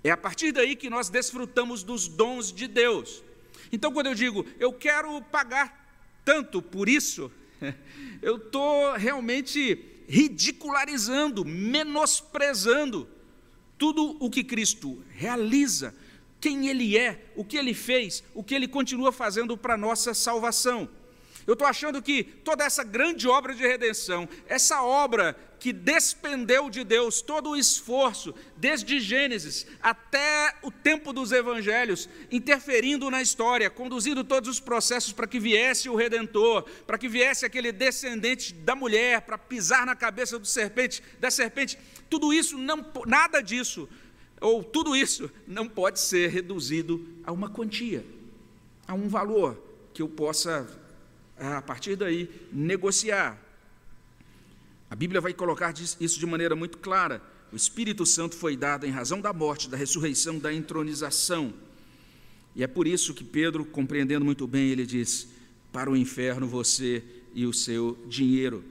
É 0.03 0.11
a 0.11 0.17
partir 0.17 0.51
daí 0.51 0.75
que 0.75 0.91
nós 0.91 1.09
desfrutamos 1.09 1.85
dos 1.85 2.09
dons 2.09 2.53
de 2.53 2.67
Deus. 2.67 3.23
Então, 3.71 3.93
quando 3.93 4.07
eu 4.07 4.15
digo, 4.15 4.45
eu 4.59 4.73
quero 4.73 5.21
pagar 5.23 5.95
tanto 6.25 6.61
por 6.61 6.89
isso, 6.89 7.31
eu 8.21 8.37
estou 8.37 8.95
realmente 8.95 9.92
ridicularizando, 10.13 11.43
menosprezando 11.43 13.09
tudo 13.79 14.15
o 14.21 14.29
que 14.29 14.45
Cristo 14.45 15.03
realiza, 15.09 15.95
quem 16.39 16.69
Ele 16.69 16.99
é, 16.99 17.33
o 17.35 17.43
que 17.43 17.57
Ele 17.57 17.73
fez, 17.73 18.23
o 18.35 18.45
que 18.45 18.55
Ele 18.55 18.69
continua 18.69 19.11
fazendo 19.11 19.57
para 19.57 19.73
a 19.73 19.79
nossa 19.79 20.13
salvação. 20.13 20.87
Eu 21.47 21.55
estou 21.55 21.67
achando 21.67 22.01
que 22.01 22.23
toda 22.23 22.65
essa 22.65 22.85
grande 22.85 23.27
obra 23.29 23.55
de 23.55 23.63
redenção, 23.63 24.29
essa 24.47 24.83
obra 24.83 25.37
que 25.59 25.73
despendeu 25.73 26.69
de 26.69 26.83
Deus 26.83 27.23
todo 27.23 27.51
o 27.51 27.57
esforço, 27.57 28.35
desde 28.57 28.99
Gênesis 28.99 29.65
até 29.81 30.57
o 30.61 30.73
tempo 30.73 31.13
dos 31.13 31.31
evangelhos, 31.31 32.09
interferindo 32.33 33.09
na 33.09 33.23
história, 33.23 33.71
conduzindo 33.71 34.25
todos 34.25 34.49
os 34.49 34.59
processos 34.59 35.13
para 35.13 35.27
que 35.27 35.39
viesse 35.39 35.89
o 35.89 35.95
redentor, 35.95 36.65
para 36.85 36.99
que 36.99 37.09
viesse 37.09 37.47
aquele 37.47 37.71
descendente 37.71 38.53
da 38.53 38.75
mulher, 38.75 39.23
para 39.23 39.39
pisar 39.39 39.87
na 39.87 39.95
cabeça 39.95 40.37
do 40.37 40.47
serpente, 40.47 41.01
da 41.21 41.31
serpente, 41.31 41.79
tudo 42.11 42.33
isso 42.33 42.59
não 42.59 42.85
nada 43.07 43.41
disso, 43.41 43.89
ou 44.41 44.65
tudo 44.65 44.97
isso 44.97 45.31
não 45.47 45.69
pode 45.69 46.01
ser 46.01 46.29
reduzido 46.29 47.07
a 47.23 47.31
uma 47.31 47.49
quantia, 47.49 48.05
a 48.87 48.95
um 48.95 49.09
valor 49.09 49.63
que 49.95 50.03
eu 50.03 50.09
possa 50.09 50.82
a 51.43 51.61
partir 51.61 51.97
daí, 51.97 52.31
negociar. 52.53 53.39
A 54.89 54.95
Bíblia 54.95 55.21
vai 55.21 55.33
colocar 55.33 55.75
isso 55.79 56.19
de 56.19 56.27
maneira 56.27 56.55
muito 56.55 56.79
clara. 56.79 57.21
O 57.53 57.57
Espírito 57.57 58.07
Santo 58.07 58.37
foi 58.37 58.57
dado 58.57 58.87
em 58.87 58.91
razão 58.91 59.21
da 59.21 59.33
morte, 59.33 59.69
da 59.69 59.77
ressurreição, 59.77 60.39
da 60.39 60.53
entronização. 60.53 61.53
E 62.55 62.63
é 62.63 62.67
por 62.67 62.87
isso 62.87 63.15
que 63.15 63.25
Pedro, 63.25 63.65
compreendendo 63.65 64.25
muito 64.25 64.47
bem, 64.47 64.71
ele 64.71 64.87
diz: 64.87 65.29
Para 65.73 65.91
o 65.91 65.97
inferno 65.97 66.47
você 66.47 67.03
e 67.35 67.47
o 67.47 67.53
seu 67.53 67.99
dinheiro. 68.07 68.63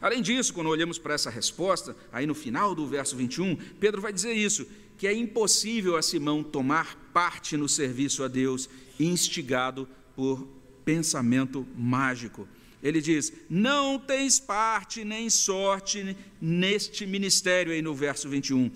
Além 0.00 0.20
disso, 0.20 0.52
quando 0.52 0.68
olhamos 0.68 0.98
para 0.98 1.14
essa 1.14 1.30
resposta, 1.30 1.96
aí 2.12 2.26
no 2.26 2.34
final 2.34 2.74
do 2.74 2.86
verso 2.86 3.16
21, 3.16 3.56
Pedro 3.80 4.02
vai 4.02 4.12
dizer 4.12 4.32
isso: 4.32 4.66
que 4.98 5.06
é 5.06 5.12
impossível 5.12 5.96
a 5.96 6.02
Simão 6.02 6.42
tomar 6.42 6.96
parte 7.12 7.56
no 7.56 7.68
serviço 7.68 8.22
a 8.22 8.28
Deus, 8.28 8.68
instigado 8.98 9.88
por 10.14 10.46
pensamento 10.84 11.66
mágico. 11.76 12.46
Ele 12.82 13.00
diz: 13.00 13.32
Não 13.48 13.98
tens 13.98 14.38
parte 14.38 15.04
nem 15.04 15.30
sorte 15.30 16.16
neste 16.40 17.06
ministério, 17.06 17.72
aí 17.72 17.80
no 17.80 17.94
verso 17.94 18.28
21. 18.28 18.70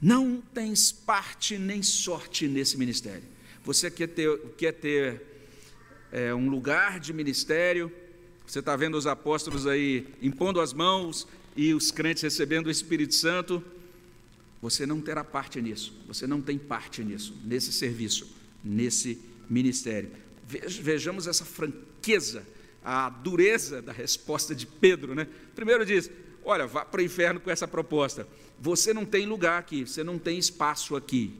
Não 0.00 0.42
tens 0.54 0.92
parte 0.92 1.58
nem 1.58 1.82
sorte 1.82 2.46
nesse 2.48 2.78
ministério. 2.78 3.24
Você 3.64 3.90
quer 3.90 4.06
ter, 4.06 4.38
quer 4.56 4.72
ter 4.72 5.22
é, 6.10 6.32
um 6.32 6.48
lugar 6.48 6.98
de 6.98 7.12
ministério, 7.12 7.92
você 8.46 8.60
está 8.60 8.74
vendo 8.76 8.96
os 8.96 9.06
apóstolos 9.06 9.66
aí 9.66 10.06
impondo 10.22 10.60
as 10.60 10.72
mãos 10.72 11.26
e 11.54 11.74
os 11.74 11.90
crentes 11.90 12.22
recebendo 12.22 12.68
o 12.68 12.70
Espírito 12.70 13.14
Santo. 13.14 13.62
Você 14.62 14.86
não 14.86 15.00
terá 15.00 15.22
parte 15.22 15.60
nisso, 15.60 15.94
você 16.06 16.26
não 16.26 16.40
tem 16.40 16.58
parte 16.58 17.04
nisso, 17.04 17.36
nesse 17.44 17.72
serviço, 17.72 18.26
nesse 18.64 19.18
ministério. 19.50 20.10
Vejamos 20.48 21.26
essa 21.26 21.44
franqueza, 21.44 22.46
a 22.82 23.10
dureza 23.10 23.82
da 23.82 23.92
resposta 23.92 24.54
de 24.54 24.66
Pedro. 24.66 25.14
Né? 25.14 25.28
Primeiro 25.54 25.84
diz: 25.84 26.10
Olha, 26.42 26.66
vá 26.66 26.84
para 26.86 27.02
o 27.02 27.04
inferno 27.04 27.38
com 27.38 27.50
essa 27.50 27.68
proposta. 27.68 28.26
Você 28.58 28.94
não 28.94 29.04
tem 29.04 29.26
lugar 29.26 29.58
aqui, 29.58 29.86
você 29.86 30.02
não 30.02 30.18
tem 30.18 30.38
espaço 30.38 30.96
aqui. 30.96 31.38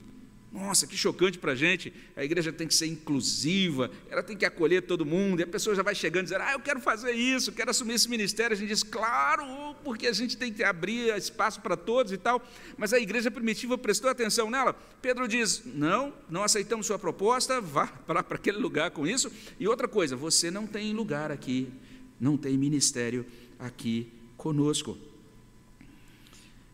Nossa, 0.50 0.86
que 0.86 0.96
chocante 0.96 1.38
para 1.38 1.52
a 1.52 1.54
gente. 1.54 1.92
A 2.16 2.24
igreja 2.24 2.50
tem 2.50 2.66
que 2.66 2.74
ser 2.74 2.86
inclusiva, 2.86 3.90
ela 4.08 4.22
tem 4.22 4.34
que 4.34 4.46
acolher 4.46 4.82
todo 4.82 5.04
mundo. 5.04 5.40
E 5.40 5.42
a 5.42 5.46
pessoa 5.46 5.76
já 5.76 5.82
vai 5.82 5.94
chegando 5.94 6.22
e 6.22 6.24
dizendo: 6.24 6.42
Ah, 6.42 6.52
eu 6.52 6.60
quero 6.60 6.80
fazer 6.80 7.12
isso, 7.12 7.52
quero 7.52 7.70
assumir 7.70 7.94
esse 7.94 8.08
ministério. 8.08 8.54
A 8.54 8.58
gente 8.58 8.70
diz: 8.70 8.82
Claro, 8.82 9.44
porque 9.84 10.06
a 10.06 10.12
gente 10.12 10.38
tem 10.38 10.50
que 10.50 10.64
abrir 10.64 11.14
espaço 11.16 11.60
para 11.60 11.76
todos 11.76 12.12
e 12.12 12.16
tal. 12.16 12.42
Mas 12.78 12.94
a 12.94 12.98
igreja 12.98 13.30
primitiva 13.30 13.76
prestou 13.76 14.08
atenção 14.08 14.50
nela. 14.50 14.74
Pedro 15.02 15.28
diz: 15.28 15.62
Não, 15.66 16.14
não 16.30 16.42
aceitamos 16.42 16.86
sua 16.86 16.98
proposta, 16.98 17.60
vá 17.60 17.86
para, 17.86 18.20
aquele 18.20 18.58
lugar 18.58 18.90
com 18.90 19.06
isso. 19.06 19.30
E 19.60 19.68
outra 19.68 19.86
coisa: 19.86 20.16
Você 20.16 20.50
não 20.50 20.66
tem 20.66 20.94
lugar 20.94 21.30
aqui, 21.30 21.70
não 22.18 22.38
tem 22.38 22.56
ministério 22.56 23.26
aqui 23.58 24.10
conosco. 24.38 24.96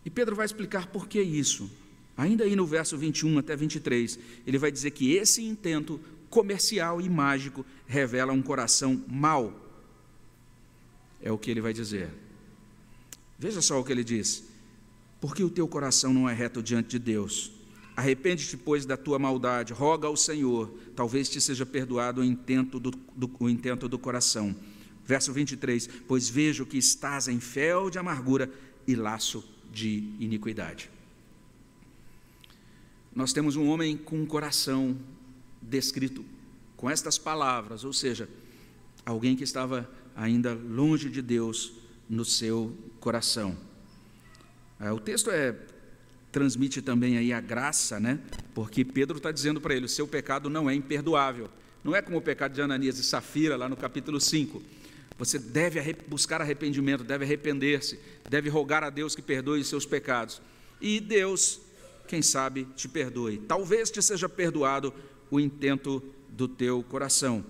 E 0.05 0.11
Pedro 0.11 0.37
vai 0.37 0.47
explicar 0.47 0.87
por 0.87 1.09
que 1.09 1.21
isso. 1.21 1.69
Ainda 2.17 2.45
aí 2.45 2.55
no 2.55 2.67
verso 2.67 2.97
21 2.97 3.39
até 3.39 3.57
23, 3.57 4.19
ele 4.47 4.59
vai 4.59 4.71
dizer 4.71 4.93
que 4.93 5.13
esse 5.13 5.43
intento 5.43 6.01
comercial 6.31 7.01
e 7.01 7.09
mágico 7.09 7.65
revela 7.87 8.33
um 8.33 8.43
coração 8.43 9.03
mau. 9.09 9.61
É 11.21 11.33
o 11.33 11.39
que 11.39 11.51
ele 11.51 11.61
vai 11.61 11.73
dizer. 11.73 12.11
Veja 13.39 13.61
só 13.61 13.81
o 13.81 13.85
que 13.85 13.93
ele 13.93 14.05
diz. 14.05 14.45
Porque 15.21 15.43
o 15.43 15.51
teu 15.51 15.67
coração 15.67 16.13
não 16.13 16.29
é 16.29 16.35
reto 16.35 16.63
diante 16.63 16.91
de 16.91 16.99
Deus. 16.99 17.51
Arrepende-te, 17.97 18.57
pois, 18.57 18.85
da 18.85 18.97
tua 18.97 19.19
maldade, 19.19 19.73
roga 19.73 20.09
ao 20.09 20.17
Senhor, 20.17 20.73
talvez 20.97 21.29
te 21.29 21.41
seja 21.41 21.65
perdoado 21.65 22.21
o 22.21 22.25
intento 22.25 22.81
do, 22.81 22.91
do, 22.91 23.31
o 23.39 23.49
intento 23.49 23.89
do 23.89 23.99
coração. 23.99 24.55
Verso 25.05 25.33
23: 25.33 25.89
Pois 26.09 26.29
vejo 26.29 26.67
que 26.67 26.77
estás 26.77 27.29
em 27.29 27.39
fel 27.39 27.89
de 27.91 27.99
amargura 27.99 28.51
e 28.87 28.95
laço 28.95 29.45
de 29.73 30.11
iniquidade. 30.19 30.91
Nós 33.15 33.33
temos 33.33 33.57
um 33.57 33.69
homem 33.69 33.97
com 33.97 34.17
um 34.21 34.27
coração 34.27 34.97
descrito 35.63 36.25
com 36.77 36.91
estas 36.91 37.17
palavras, 37.17 37.85
ou 37.85 37.93
seja, 37.93 38.29
alguém 39.07 39.37
que 39.37 39.45
estava 39.45 39.89
ainda 40.17 40.53
longe 40.55 41.09
de 41.09 41.23
Deus 41.23 41.73
no 42.09 42.25
seu 42.25 42.77
coração. 43.01 43.57
É, 44.81 44.91
o 44.93 44.99
texto 44.99 45.31
é 45.31 45.57
transmite 46.33 46.83
também 46.83 47.17
aí 47.17 47.33
a 47.33 47.41
graça, 47.41 48.01
né? 48.01 48.19
Porque 48.53 48.85
Pedro 48.85 49.19
está 49.19 49.31
dizendo 49.31 49.61
para 49.61 49.75
ele: 49.75 49.87
o 49.87 49.89
seu 49.89 50.07
pecado 50.07 50.51
não 50.51 50.69
é 50.69 50.75
imperdoável. 50.75 51.49
Não 51.85 51.95
é 51.95 52.03
como 52.03 52.19
o 52.19 52.23
pecado 52.23 52.53
de 52.53 52.61
Ananias 52.61 52.99
e 52.99 53.05
Safira, 53.05 53.57
lá 53.57 53.69
no 53.69 53.77
capítulo 53.77 54.21
5. 54.21 54.61
Você 55.17 55.39
deve 55.39 55.81
buscar 56.09 56.41
arrependimento, 56.41 57.05
deve 57.05 57.25
arrepender-se, 57.25 58.01
deve 58.29 58.49
rogar 58.49 58.83
a 58.83 58.91
Deus 58.91 59.15
que 59.15 59.23
perdoe 59.23 59.61
os 59.61 59.69
seus 59.69 59.87
pecados. 59.87 60.43
E 60.81 60.99
Deus 60.99 61.61
quem 62.07 62.23
sabe 62.23 62.67
te 62.77 62.89
perdoe. 62.89 63.39
Talvez 63.39 63.91
te 63.91 64.03
seja 64.03 64.29
perdoado 64.29 64.93
o 65.31 65.41
intento 65.41 66.03
do 66.29 66.49
teu 66.49 66.83
coração. 66.83 67.45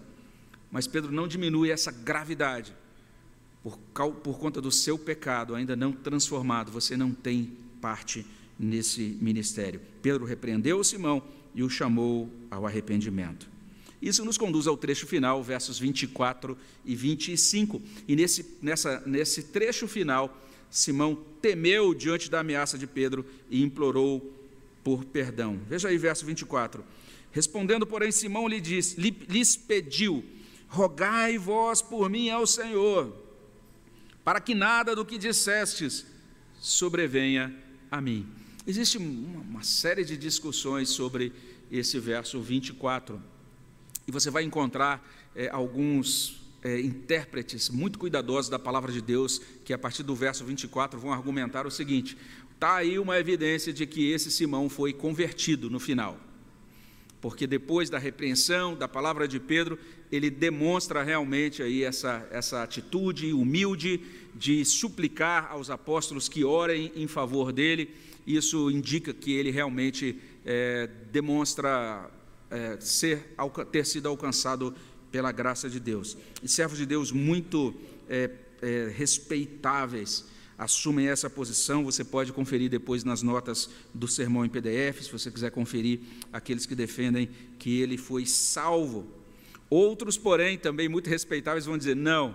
Mas 0.71 0.87
Pedro 0.87 1.13
não 1.13 1.29
diminui 1.29 1.71
essa 1.71 1.91
gravidade. 1.91 2.75
por, 3.63 3.79
por 4.13 4.39
conta 4.39 4.61
do 4.61 4.71
seu 4.71 4.99
pecado 4.99 5.55
ainda 5.55 5.77
não 5.77 5.93
transformado, 5.93 6.71
você 6.71 6.97
não 6.97 7.13
tem 7.13 7.53
parte 7.81 8.27
nesse 8.59 9.17
ministério. 9.21 9.81
Pedro 10.03 10.25
repreendeu 10.25 10.83
Simão 10.83 11.23
e 11.55 11.63
o 11.63 11.71
chamou 11.71 12.31
ao 12.51 12.67
arrependimento. 12.67 13.49
Isso 14.01 14.25
nos 14.25 14.37
conduz 14.37 14.67
ao 14.67 14.77
trecho 14.77 15.07
final, 15.07 15.43
versos 15.43 15.79
24 15.79 16.59
e 16.85 16.95
25. 16.95 17.81
E 18.07 18.15
nesse, 18.15 18.59
nessa, 18.61 19.03
nesse 19.07 19.45
trecho 19.45 19.89
final, 19.89 20.43
Simão 20.69 21.17
temeu 21.41 21.95
diante 21.95 22.31
da 22.31 22.41
ameaça 22.41 22.77
de 22.77 22.87
Pedro 22.87 23.25
e 23.49 23.63
implorou 23.63 24.44
por 24.85 25.05
perdão. 25.05 25.59
Veja 25.67 25.89
aí, 25.89 25.99
verso 25.99 26.25
24. 26.27 26.85
Respondendo, 27.33 27.85
porém, 27.87 28.13
Simão 28.13 28.47
lhe 28.47 28.61
disse, 28.61 29.01
lhes 29.01 29.57
pediu: 29.57 30.25
Rogai 30.69 31.37
vós 31.39 31.83
por 31.83 32.09
mim 32.09 32.29
ao 32.31 32.47
Senhor, 32.47 33.13
para 34.23 34.41
que 34.41 34.55
nada 34.55 34.95
do 34.95 35.05
que 35.05 35.19
dissestes 35.19 36.07
sobrevenha 36.61 37.53
a 37.91 38.01
mim. 38.01 38.27
Existe 38.67 38.99
uma, 38.99 39.41
uma 39.41 39.63
série 39.63 40.05
de 40.05 40.17
discussões 40.17 40.91
sobre 40.91 41.33
esse 41.71 41.99
verso 41.99 42.41
24. 42.41 43.21
E 44.07 44.13
você 44.13 44.31
vai 44.31 44.45
encontrar 44.45 45.05
é, 45.35 45.49
alguns 45.49 46.45
é, 46.63 46.81
intérpretes 46.81 47.69
muito 47.69 47.99
cuidadosos 47.99 48.49
da 48.49 48.59
palavra 48.59 48.91
de 48.91 49.03
Deus, 49.03 49.41
que 49.65 49.73
a 49.73 49.79
partir 49.79 50.03
do 50.03 50.15
verso 50.15 50.45
24 50.45 50.99
vão 50.99 51.13
argumentar 51.13 51.67
o 51.67 51.71
seguinte: 51.71 52.17
está 52.65 52.77
aí 52.77 52.99
uma 52.99 53.19
evidência 53.19 53.75
de 53.75 53.87
que 53.87 54.11
esse 54.11 54.31
Simão 54.31 54.71
foi 54.71 54.95
convertido 54.95 55.69
no 55.69 55.79
final. 55.79 56.19
Porque 57.21 57.47
depois 57.47 57.91
da 57.91 57.99
repreensão 57.99 58.75
da 58.75 58.89
palavra 58.89 59.29
de 59.29 59.39
Pedro, 59.39 59.79
ele 60.11 60.31
demonstra 60.31 61.03
realmente 61.03 61.63
aí 61.63 61.85
essa, 61.85 62.27
essa 62.31 62.63
atitude 62.63 63.35
humilde 63.35 64.01
de 64.35 64.65
suplicar 64.65 65.49
aos 65.51 65.69
apóstolos 65.69 66.27
que 66.27 66.43
orem 66.43 66.91
em 66.97 67.07
favor 67.07 67.53
dele. 67.53 67.95
Isso 68.27 68.71
indica 68.71 69.13
que 69.13 69.33
ele 69.33 69.51
realmente 69.51 70.19
é, 70.43 70.89
demonstra 71.13 72.11
é, 72.51 72.79
ser, 72.81 73.35
ter 73.71 73.85
sido 73.85 74.09
alcançado 74.09 74.75
pela 75.13 75.31
graça 75.33 75.69
de 75.69 75.79
Deus. 75.79 76.17
E 76.43 76.49
servos 76.49 76.79
de 76.79 76.87
Deus 76.87 77.13
muito 77.13 77.75
é, 78.09 78.31
é, 78.63 78.91
respeitáveis 78.97 80.33
assumem 80.65 81.09
essa 81.09 81.29
posição. 81.29 81.85
Você 81.85 82.03
pode 82.03 82.33
conferir 82.33 82.71
depois 82.71 83.05
nas 83.05 83.23
notas 83.23 83.69
do 83.93 84.09
sermão 84.09 84.45
em 84.45 84.49
PDF, 84.49 85.03
se 85.03 85.13
você 85.13 85.31
quiser 85.31 85.51
conferir 85.51 86.01
aqueles 86.33 86.65
que 86.65 86.75
defendem 86.75 87.29
que 87.59 87.81
ele 87.81 87.99
foi 87.99 88.25
salvo. 88.25 89.07
Outros, 89.69 90.17
porém, 90.17 90.57
também 90.57 90.89
muito 90.89 91.11
respeitáveis, 91.11 91.67
vão 91.67 91.77
dizer: 91.77 91.95
não, 91.95 92.35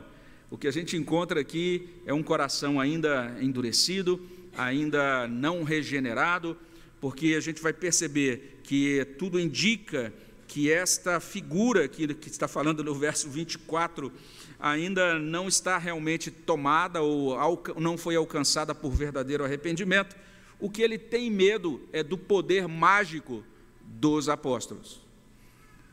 o 0.51 0.57
que 0.57 0.67
a 0.67 0.71
gente 0.71 0.95
encontra 0.95 1.41
aqui 1.41 1.89
é 2.05 2.13
um 2.13 2.21
coração 2.21 2.79
ainda 2.79 3.35
endurecido, 3.41 4.21
ainda 4.55 5.27
não 5.27 5.63
regenerado, 5.63 6.55
porque 7.01 7.33
a 7.35 7.39
gente 7.39 7.61
vai 7.61 7.73
perceber 7.73 8.59
que 8.63 9.05
tudo 9.17 9.39
indica 9.39 10.13
que 10.49 10.71
esta 10.71 11.19
figura 11.19 11.87
que, 11.87 12.11
que 12.15 12.27
está 12.27 12.47
falando 12.47 12.83
no 12.83 12.95
verso 12.95 13.29
24 13.29 14.11
ainda 14.59 15.19
não 15.19 15.47
está 15.47 15.77
realmente 15.77 16.31
tomada 16.31 17.03
ou 17.03 17.37
não 17.77 17.95
foi 17.95 18.15
alcançada 18.15 18.73
por 18.73 18.89
verdadeiro 18.89 19.45
arrependimento. 19.45 20.17
O 20.59 20.67
que 20.67 20.81
ele 20.81 20.97
tem 20.97 21.29
medo 21.29 21.87
é 21.93 22.01
do 22.01 22.17
poder 22.17 22.67
mágico 22.67 23.43
dos 23.85 24.27
apóstolos. 24.27 24.99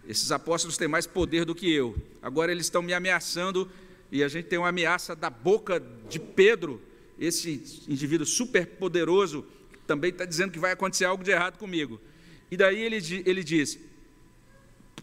Esses 0.08 0.32
apóstolos 0.32 0.78
têm 0.78 0.88
mais 0.88 1.06
poder 1.06 1.44
do 1.44 1.54
que 1.54 1.70
eu. 1.70 1.94
Agora 2.22 2.50
eles 2.50 2.64
estão 2.64 2.80
me 2.80 2.94
ameaçando 2.94 3.70
e 4.10 4.24
a 4.24 4.28
gente 4.28 4.46
tem 4.46 4.58
uma 4.58 4.70
ameaça 4.70 5.14
da 5.14 5.28
boca 5.28 5.82
de 6.08 6.18
Pedro, 6.18 6.80
esse 7.18 7.82
indivíduo 7.86 8.24
super 8.24 8.66
poderoso 8.66 9.44
também 9.86 10.10
está 10.10 10.24
dizendo 10.24 10.50
que 10.50 10.58
vai 10.58 10.72
acontecer 10.72 11.04
algo 11.04 11.22
de 11.22 11.30
errado 11.30 11.58
comigo. 11.58 12.00
E 12.50 12.56
daí 12.56 12.80
ele, 12.80 12.98
ele 13.26 13.44
diz: 13.44 13.78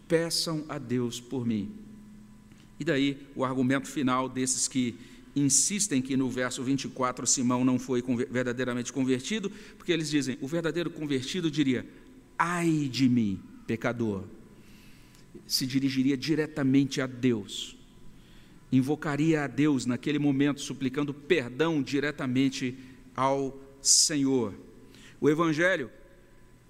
peçam 0.08 0.64
a 0.68 0.78
Deus 0.78 1.20
por 1.20 1.46
mim. 1.46 1.72
E 2.78 2.84
daí 2.84 3.18
o 3.34 3.44
argumento 3.44 3.88
final 3.88 4.28
desses 4.28 4.68
que 4.68 4.96
insistem 5.34 6.00
que 6.00 6.16
no 6.16 6.30
verso 6.30 6.62
24 6.62 7.26
Simão 7.26 7.64
não 7.64 7.78
foi 7.78 8.02
verdadeiramente 8.30 8.92
convertido, 8.92 9.50
porque 9.76 9.92
eles 9.92 10.10
dizem: 10.10 10.38
o 10.40 10.46
verdadeiro 10.46 10.90
convertido 10.90 11.50
diria: 11.50 11.86
ai 12.38 12.88
de 12.90 13.08
mim, 13.08 13.40
pecador. 13.66 14.24
Se 15.46 15.66
dirigiria 15.66 16.16
diretamente 16.16 17.00
a 17.00 17.06
Deus, 17.06 17.76
invocaria 18.70 19.44
a 19.44 19.46
Deus 19.46 19.84
naquele 19.84 20.18
momento, 20.18 20.60
suplicando 20.60 21.12
perdão 21.12 21.82
diretamente 21.82 22.76
ao 23.14 23.58
Senhor. 23.82 24.54
O 25.20 25.28
Evangelho 25.28 25.90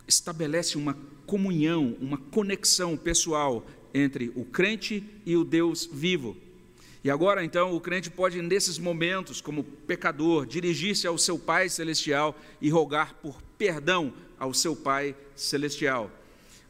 estabelece 0.07 0.77
uma 0.77 0.97
comunhão, 1.27 1.97
uma 2.01 2.19
conexão 2.19 2.97
pessoal 2.97 3.67
entre 3.93 4.33
o 4.35 4.45
crente 4.45 5.05
e 5.25 5.37
o 5.37 5.45
Deus 5.45 5.89
vivo. 5.91 6.37
E 7.05 7.11
agora, 7.11 7.45
então, 7.45 7.75
o 7.75 7.81
crente 7.81 8.11
pode, 8.11 8.41
nesses 8.41 8.79
momentos, 8.79 9.41
como 9.41 9.63
pecador, 9.63 10.47
dirigir-se 10.47 11.07
ao 11.07 11.19
seu 11.19 11.39
Pai 11.39 11.69
Celestial 11.69 12.35
e 12.61 12.71
rogar 12.71 13.15
por 13.17 13.43
perdão 13.59 14.13
ao 14.39 14.55
seu 14.55 14.75
Pai 14.75 15.15
Celestial. 15.37 16.11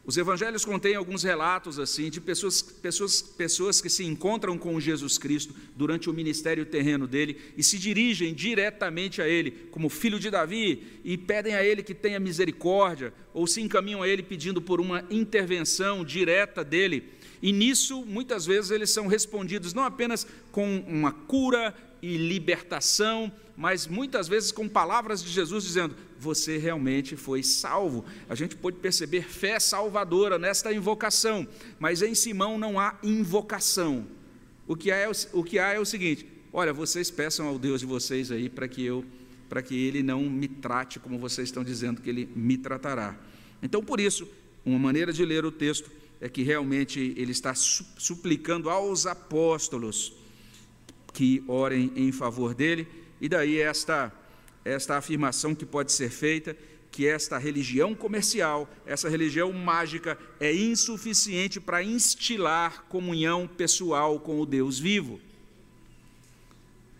Os 0.07 0.19
evangelhos 0.19 0.67
contêm 0.67 0.95
alguns 0.95 1.23
relatos 1.23 1.79
assim 1.79 2.11
de 2.11 2.21
pessoas, 2.21 2.61
pessoas, 2.61 3.23
pessoas 3.23 3.81
que 3.81 3.89
se 3.89 4.05
encontram 4.05 4.59
com 4.59 4.79
Jesus 4.79 5.17
Cristo 5.17 5.55
durante 5.75 6.11
o 6.11 6.13
ministério 6.13 6.67
terreno 6.67 7.07
dele 7.07 7.39
e 7.57 7.63
se 7.63 7.79
dirigem 7.79 8.35
diretamente 8.35 9.23
a 9.23 9.29
ele, 9.29 9.51
como 9.71 9.89
filho 9.89 10.21
de 10.21 10.31
Davi, 10.31 11.01
e 11.03 11.17
pedem 11.17 11.55
a 11.55 11.65
ele 11.65 11.83
que 11.83 11.95
tenha 11.95 12.21
misericórdia, 12.21 13.15
ou 13.33 13.47
se 13.47 13.63
encaminham 13.63 14.03
a 14.03 14.09
ele 14.09 14.23
pedindo 14.23 14.61
por 14.61 14.79
uma 14.79 15.05
intervenção 15.11 16.05
direta 16.05 16.63
dele. 16.63 17.05
E 17.43 17.51
nisso, 17.51 18.05
muitas 18.05 18.45
vezes, 18.45 18.71
eles 18.71 18.91
são 18.91 19.07
respondidos 19.07 19.73
não 19.73 19.85
apenas 19.85 20.27
com 20.53 20.79
uma 20.87 21.13
cura 21.13 21.75
e 22.05 22.19
libertação, 22.19 23.33
mas 23.57 23.87
muitas 23.87 24.29
vezes 24.29 24.53
com 24.53 24.69
palavras 24.69 25.25
de 25.25 25.31
Jesus 25.31 25.65
dizendo: 25.65 25.97
Você 26.19 26.59
realmente 26.59 27.17
foi 27.17 27.43
salvo. 27.43 28.05
A 28.29 28.35
gente 28.35 28.55
pode 28.55 28.77
perceber 28.77 29.23
fé 29.23 29.59
salvadora 29.59 30.39
nesta 30.39 30.71
invocação, 30.71 31.49
mas 31.79 32.03
em 32.03 32.15
Simão 32.15 32.59
não 32.59 32.79
há 32.79 32.99
invocação. 33.03 34.07
O 34.67 34.77
que 34.77 34.91
há 34.91 34.97
é 34.97 35.09
o, 35.09 35.13
o, 35.33 35.43
que 35.43 35.59
há 35.59 35.73
é 35.73 35.81
o 35.81 35.85
seguinte: 35.87 36.27
Olha, 36.53 36.75
vocês 36.75 37.11
peçam 37.11 37.47
ao 37.47 37.59
Deus 37.59 37.81
de 37.81 37.87
vocês 37.87 38.31
aí 38.31 38.51
para 38.51 38.69
que 38.69 38.85
eu, 38.85 39.03
para 39.49 39.63
que 39.63 39.75
Ele 39.75 40.03
não 40.03 40.29
me 40.29 40.47
trate 40.47 41.01
como 41.01 41.19
vocês 41.19 41.49
estão 41.49 41.65
dizendo 41.65 42.03
que 42.03 42.11
Ele 42.11 42.29
me 42.37 42.59
tratará. 42.59 43.19
Então, 43.63 43.83
por 43.83 43.99
isso, 43.99 44.29
uma 44.63 44.79
maneira 44.79 45.11
de 45.11 45.25
ler 45.25 45.47
o 45.47 45.51
texto 45.51 45.91
é 46.21 46.29
que 46.29 46.43
realmente 46.43 47.15
ele 47.17 47.33
está 47.33 47.55
suplicando 47.55 48.69
aos 48.69 49.07
apóstolos 49.07 50.24
que 51.15 51.43
orem 51.47 51.93
em 51.97 52.13
favor 52.13 52.55
dele 52.55 52.87
e 53.21 53.29
daí 53.29 53.59
esta, 53.59 54.13
esta 54.65 54.99
afirmação 54.99 55.55
que 55.55 55.65
pode 55.65 55.93
ser 55.93 56.11
feita, 56.11 56.55
que 56.91 57.07
esta 57.07 57.39
religião 57.39 57.95
comercial, 57.95 58.69
essa 58.85 59.09
religião 59.09 59.53
mágica, 59.53 60.19
é 60.39 60.53
insuficiente 60.53 61.61
para 61.61 61.83
instilar 61.83 62.85
comunhão 62.89 63.47
pessoal 63.47 64.21
com 64.21 64.41
o 64.41 64.45
Deus 64.45 64.79
vivo. 64.79 65.21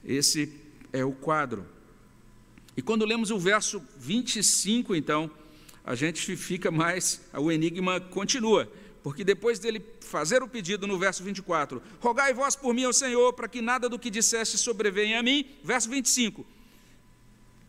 Esse 0.05 0.51
é 0.93 1.05
o 1.05 1.13
quadro. 1.13 1.67
E 2.77 2.83
quando 2.83 3.05
lemos 3.05 3.31
o 3.31 3.39
verso 3.39 3.83
25, 3.99 4.95
então, 4.95 5.31
a 5.85 5.95
gente 5.95 6.37
fica 6.37 6.71
mais, 6.71 7.21
o 7.35 7.51
enigma 7.53 8.01
continua 8.01 8.71
porque 9.05 9.23
depois 9.23 9.59
dele 9.59 9.85
fazer 10.01 10.43
o 10.43 10.49
pedido 10.49 10.87
no 10.87 10.99
verso 10.99 11.23
24, 11.23 11.83
rogai 12.01 12.33
vós 12.33 12.57
por 12.57 12.73
mim 12.73 12.85
ao 12.85 12.93
Senhor, 12.93 13.35
para 13.35 13.47
que 13.47 13.61
nada 13.61 13.87
do 13.87 13.99
que 13.99 14.09
disseste 14.09 14.57
sobrevenha 14.57 15.21
a 15.21 15.23
mim, 15.23 15.45
verso 15.63 15.91
25. 15.91 16.45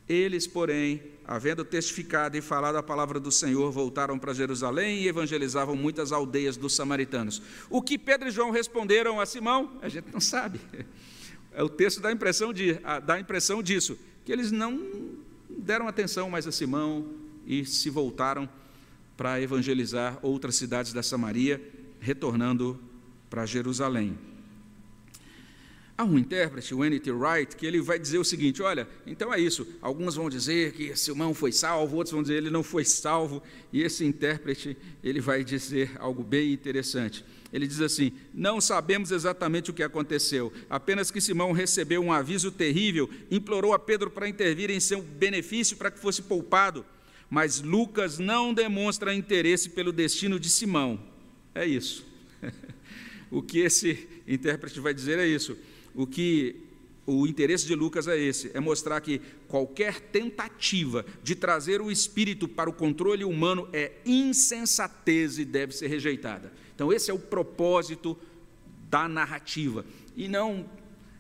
Eles, 0.08 0.48
porém, 0.48 1.04
havendo 1.28 1.66
testificado 1.66 2.38
e 2.38 2.42
falado 2.42 2.78
a 2.78 2.84
palavra 2.84 3.20
do 3.20 3.34
Senhor, 3.34 3.70
voltaram 3.70 4.18
para 4.18 4.34
Jerusalém 4.34 5.02
e 5.02 5.10
evangelizavam 5.10 5.76
muitas 5.76 6.14
aldeias 6.14 6.56
dos 6.56 6.74
samaritanos. 6.74 7.42
O 7.70 7.82
que 7.82 7.98
Pedro 7.98 8.30
e 8.30 8.32
João 8.32 8.50
responderam 8.50 9.20
a 9.20 9.26
Simão, 9.26 9.78
a 9.82 9.90
gente 9.90 10.08
não 10.14 10.22
sabe. 10.22 10.62
É 11.52 11.62
o 11.62 11.68
texto 11.68 12.00
dá 12.00 12.08
a 12.08 12.14
impressão, 12.14 12.54
de, 12.54 12.80
dá 13.06 13.16
a 13.16 13.20
impressão 13.20 13.62
disso, 13.62 14.00
que 14.24 14.32
eles 14.32 14.54
não 14.54 14.82
deram 15.50 15.86
atenção 15.86 16.30
mais 16.30 16.48
a 16.48 16.52
Simão 16.54 17.12
e 17.46 17.66
se 17.66 17.90
voltaram 17.90 18.48
para 18.48 18.65
evangelizar 19.42 20.20
outras 20.22 20.56
cidades 20.56 20.94
da 20.94 21.02
Samaria, 21.02 21.62
retornando 22.00 22.80
para 23.30 23.46
Jerusalém. 23.46 24.18
Há 25.98 26.04
um 26.04 26.18
intérprete, 26.18 26.76
o 26.76 26.84
N.T. 26.84 27.10
Wright, 27.10 27.56
que 27.56 27.66
ele 27.66 27.80
vai 27.80 27.98
dizer 27.98 28.18
o 28.18 28.24
seguinte: 28.26 28.62
olha, 28.62 28.86
então 29.08 29.34
é 29.34 29.40
isso. 29.40 29.66
Alguns 29.82 30.16
vão 30.16 30.30
dizer 30.30 30.74
que 30.74 30.94
Simão 30.94 31.34
foi 31.34 31.54
salvo, 31.54 31.96
outros 31.96 32.12
vão 32.12 32.22
dizer 32.22 32.34
que 32.34 32.40
ele 32.40 32.50
não 32.50 32.64
foi 32.64 32.84
salvo. 32.84 33.42
E 33.72 33.82
esse 33.82 34.04
intérprete 34.04 34.76
ele 35.02 35.22
vai 35.22 35.42
dizer 35.42 35.92
algo 35.98 36.22
bem 36.22 36.52
interessante. 36.52 37.24
Ele 37.52 37.66
diz 37.66 37.80
assim: 37.80 38.12
Não 38.34 38.60
sabemos 38.60 39.12
exatamente 39.12 39.72
o 39.72 39.74
que 39.74 39.84
aconteceu, 39.84 40.52
apenas 40.70 41.10
que 41.10 41.22
Simão 41.22 41.54
recebeu 41.54 42.02
um 42.02 42.12
aviso 42.12 42.52
terrível, 42.52 43.10
implorou 43.32 43.74
a 43.74 43.80
Pedro 43.80 44.12
para 44.12 44.28
intervir 44.28 44.70
em 44.70 44.82
seu 44.82 45.02
benefício 45.02 45.78
para 45.78 45.90
que 45.90 46.00
fosse 46.00 46.22
poupado. 46.22 46.86
Mas 47.30 47.62
Lucas 47.62 48.20
não 48.20 48.54
demonstra 48.54 49.14
interesse 49.14 49.70
pelo 49.70 49.92
destino 49.92 50.40
de 50.40 50.50
Simão. 50.50 51.00
É 51.54 51.66
isso. 51.66 52.06
o 53.32 53.42
que 53.42 53.60
esse 53.60 54.08
intérprete 54.28 54.80
vai 54.80 54.94
dizer 54.94 55.20
é 55.20 55.28
isso 55.28 55.58
o 55.96 56.06
que 56.06 56.62
o 57.08 57.26
interesse 57.26 57.66
de 57.66 57.74
Lucas 57.74 58.08
é 58.08 58.18
esse: 58.18 58.52
é 58.54 58.60
mostrar 58.60 59.00
que 59.00 59.22
qualquer 59.48 60.00
tentativa 60.00 61.06
de 61.24 61.36
trazer 61.36 61.82
o 61.82 61.90
espírito 61.90 62.48
para 62.48 62.70
o 62.70 62.74
controle 62.74 63.24
humano 63.24 63.70
é 63.72 63.94
insensatez 64.06 65.40
e 65.40 65.46
deve 65.46 65.74
ser 65.74 65.88
rejeitada. 65.88 66.52
Então, 66.76 66.92
esse 66.92 67.10
é 67.10 67.14
o 67.14 67.20
propósito 67.20 68.18
da 68.90 69.08
narrativa, 69.08 69.86
e 70.16 70.28
não 70.28 70.70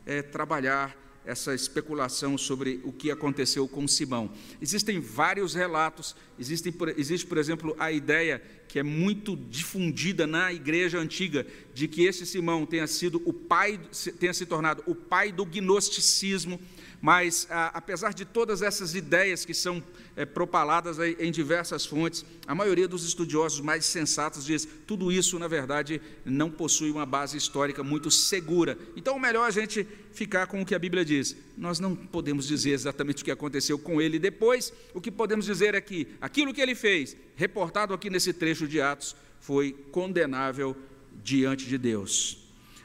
é, 0.05 0.21
trabalhar 0.21 0.95
essa 1.25 1.53
especulação 1.53 2.37
sobre 2.37 2.79
o 2.83 2.91
que 2.91 3.11
aconteceu 3.11 3.67
com 3.67 3.87
Simão. 3.87 4.31
Existem 4.61 4.99
vários 4.99 5.53
relatos, 5.53 6.15
existe, 6.39 6.73
existe, 6.97 7.25
por 7.25 7.37
exemplo, 7.37 7.75
a 7.79 7.91
ideia 7.91 8.41
que 8.67 8.79
é 8.79 8.83
muito 8.83 9.35
difundida 9.35 10.27
na 10.27 10.51
igreja 10.51 10.99
antiga 10.99 11.45
de 11.73 11.87
que 11.87 12.03
esse 12.03 12.25
Simão 12.25 12.65
tenha 12.65 12.87
sido 12.87 13.21
o 13.25 13.31
pai, 13.31 13.79
tenha 14.19 14.33
se 14.33 14.45
tornado 14.45 14.83
o 14.85 14.93
pai 14.93 15.31
do 15.31 15.45
gnosticismo, 15.45 16.59
mas, 17.01 17.47
a, 17.49 17.67
apesar 17.67 18.13
de 18.13 18.25
todas 18.25 18.61
essas 18.61 18.95
ideias 18.95 19.45
que 19.45 19.53
são 19.53 19.83
é, 20.15 20.25
propaladas 20.25 20.97
em 21.19 21.31
diversas 21.31 21.85
fontes, 21.85 22.25
a 22.47 22.55
maioria 22.55 22.87
dos 22.87 23.05
estudiosos 23.05 23.59
mais 23.59 23.85
sensatos 23.85 24.45
diz 24.45 24.67
tudo 24.87 25.11
isso, 25.11 25.37
na 25.37 25.47
verdade, 25.47 26.01
não 26.23 26.49
possui 26.49 26.91
uma 26.91 27.05
base 27.05 27.37
histórica 27.37 27.83
muito 27.83 28.09
segura. 28.09 28.77
Então, 28.95 29.19
melhor 29.19 29.47
a 29.47 29.51
gente 29.51 29.87
ficar 30.13 30.47
com 30.47 30.61
o 30.61 30.65
que 30.65 30.73
a 30.73 30.79
Bíblia 30.79 31.03
diz. 31.03 31.35
Nós 31.57 31.79
não 31.79 31.95
podemos 31.95 32.47
dizer 32.47 32.71
exatamente 32.71 33.21
o 33.21 33.25
que 33.25 33.31
aconteceu 33.31 33.77
com 33.77 34.01
ele 34.01 34.17
depois, 34.17 34.73
o 34.93 35.01
que 35.01 35.11
podemos 35.11 35.45
dizer 35.45 35.75
é 35.75 35.81
que 35.81 36.07
aquilo 36.21 36.53
que 36.53 36.61
ele 36.61 36.75
fez, 36.75 37.15
reportado 37.35 37.93
aqui 37.93 38.09
nesse 38.09 38.33
trecho 38.33 38.67
de 38.67 38.81
Atos, 38.81 39.15
foi 39.39 39.73
condenável 39.91 40.75
diante 41.23 41.65
de 41.65 41.77
Deus. 41.77 42.37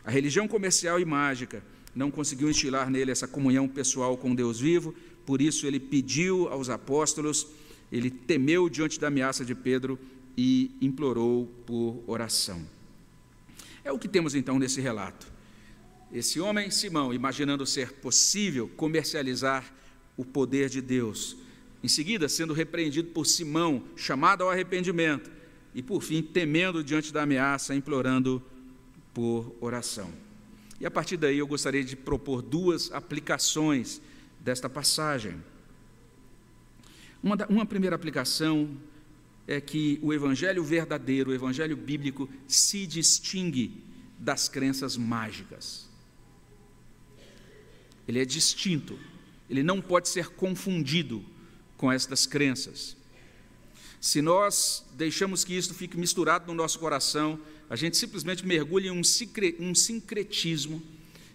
A 0.04 0.10
religião 0.10 0.48
comercial 0.48 0.98
e 0.98 1.04
mágica 1.04 1.62
não 1.94 2.10
conseguiu 2.10 2.48
instilar 2.48 2.90
nele 2.90 3.10
essa 3.10 3.26
comunhão 3.26 3.68
pessoal 3.68 4.16
com 4.16 4.34
Deus 4.34 4.60
vivo, 4.60 4.94
por 5.26 5.40
isso 5.40 5.66
ele 5.66 5.80
pediu 5.80 6.48
aos 6.48 6.68
apóstolos, 6.68 7.46
ele 7.90 8.10
temeu 8.10 8.68
diante 8.68 8.98
da 8.98 9.08
ameaça 9.08 9.44
de 9.44 9.54
Pedro 9.54 9.98
e 10.36 10.70
implorou 10.80 11.46
por 11.66 12.02
oração. 12.06 12.64
É 13.84 13.92
o 13.92 13.98
que 13.98 14.08
temos 14.08 14.34
então 14.34 14.58
nesse 14.58 14.80
relato. 14.80 15.26
Esse 16.12 16.40
homem, 16.40 16.70
Simão, 16.70 17.14
imaginando 17.14 17.66
ser 17.66 17.92
possível 17.94 18.68
comercializar 18.76 19.72
o 20.16 20.24
poder 20.24 20.68
de 20.68 20.80
Deus, 20.80 21.36
em 21.82 21.88
seguida 21.88 22.28
sendo 22.28 22.52
repreendido 22.52 23.08
por 23.08 23.26
Simão, 23.26 23.82
chamado 23.96 24.42
ao 24.42 24.50
arrependimento, 24.50 25.30
e 25.74 25.82
por 25.82 26.02
fim 26.02 26.20
temendo 26.20 26.82
diante 26.82 27.12
da 27.12 27.22
ameaça, 27.22 27.74
implorando 27.74 28.42
por 29.14 29.54
oração. 29.60 30.10
E 30.80 30.86
a 30.86 30.90
partir 30.90 31.18
daí 31.18 31.38
eu 31.38 31.46
gostaria 31.46 31.84
de 31.84 31.94
propor 31.94 32.40
duas 32.40 32.90
aplicações 32.90 34.00
desta 34.40 34.68
passagem. 34.68 35.36
Uma, 37.22 37.36
uma 37.50 37.66
primeira 37.66 37.94
aplicação 37.94 38.70
é 39.46 39.60
que 39.60 39.98
o 40.00 40.12
evangelho 40.12 40.64
verdadeiro, 40.64 41.30
o 41.30 41.34
evangelho 41.34 41.76
bíblico, 41.76 42.28
se 42.48 42.86
distingue 42.86 43.84
das 44.18 44.48
crenças 44.48 44.96
mágicas. 44.96 45.86
Ele 48.08 48.20
é 48.20 48.24
distinto, 48.24 48.98
ele 49.50 49.62
não 49.62 49.80
pode 49.82 50.08
ser 50.08 50.30
confundido 50.30 51.22
com 51.76 51.92
estas 51.92 52.26
crenças. 52.26 52.96
Se 54.00 54.22
nós 54.22 54.84
deixamos 54.94 55.44
que 55.44 55.54
isso 55.54 55.74
fique 55.74 55.98
misturado 55.98 56.46
no 56.46 56.54
nosso 56.54 56.78
coração, 56.78 57.38
a 57.70 57.76
gente 57.76 57.96
simplesmente 57.96 58.44
mergulha 58.44 58.88
em 58.88 59.60
um 59.60 59.74
sincretismo, 59.74 60.82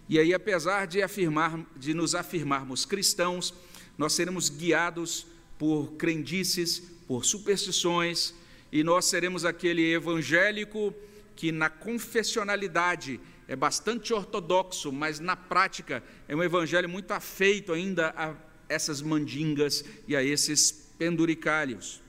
e 0.06 0.18
aí, 0.18 0.34
apesar 0.34 0.86
de, 0.86 1.02
afirmar, 1.02 1.58
de 1.74 1.94
nos 1.94 2.14
afirmarmos 2.14 2.84
cristãos, 2.84 3.54
nós 3.96 4.12
seremos 4.12 4.50
guiados 4.50 5.26
por 5.58 5.92
crendices, 5.92 6.82
por 7.08 7.24
superstições, 7.24 8.34
e 8.70 8.84
nós 8.84 9.06
seremos 9.06 9.46
aquele 9.46 9.94
evangélico 9.94 10.94
que 11.34 11.50
na 11.50 11.70
confessionalidade 11.70 13.18
é 13.48 13.56
bastante 13.56 14.12
ortodoxo, 14.12 14.92
mas 14.92 15.18
na 15.18 15.36
prática 15.36 16.04
é 16.28 16.36
um 16.36 16.42
evangelho 16.42 16.88
muito 16.88 17.12
afeito 17.12 17.72
ainda 17.72 18.12
a 18.14 18.34
essas 18.68 19.00
mandingas 19.00 19.84
e 20.06 20.14
a 20.14 20.22
esses 20.22 20.70
penduricalhos 20.98 22.02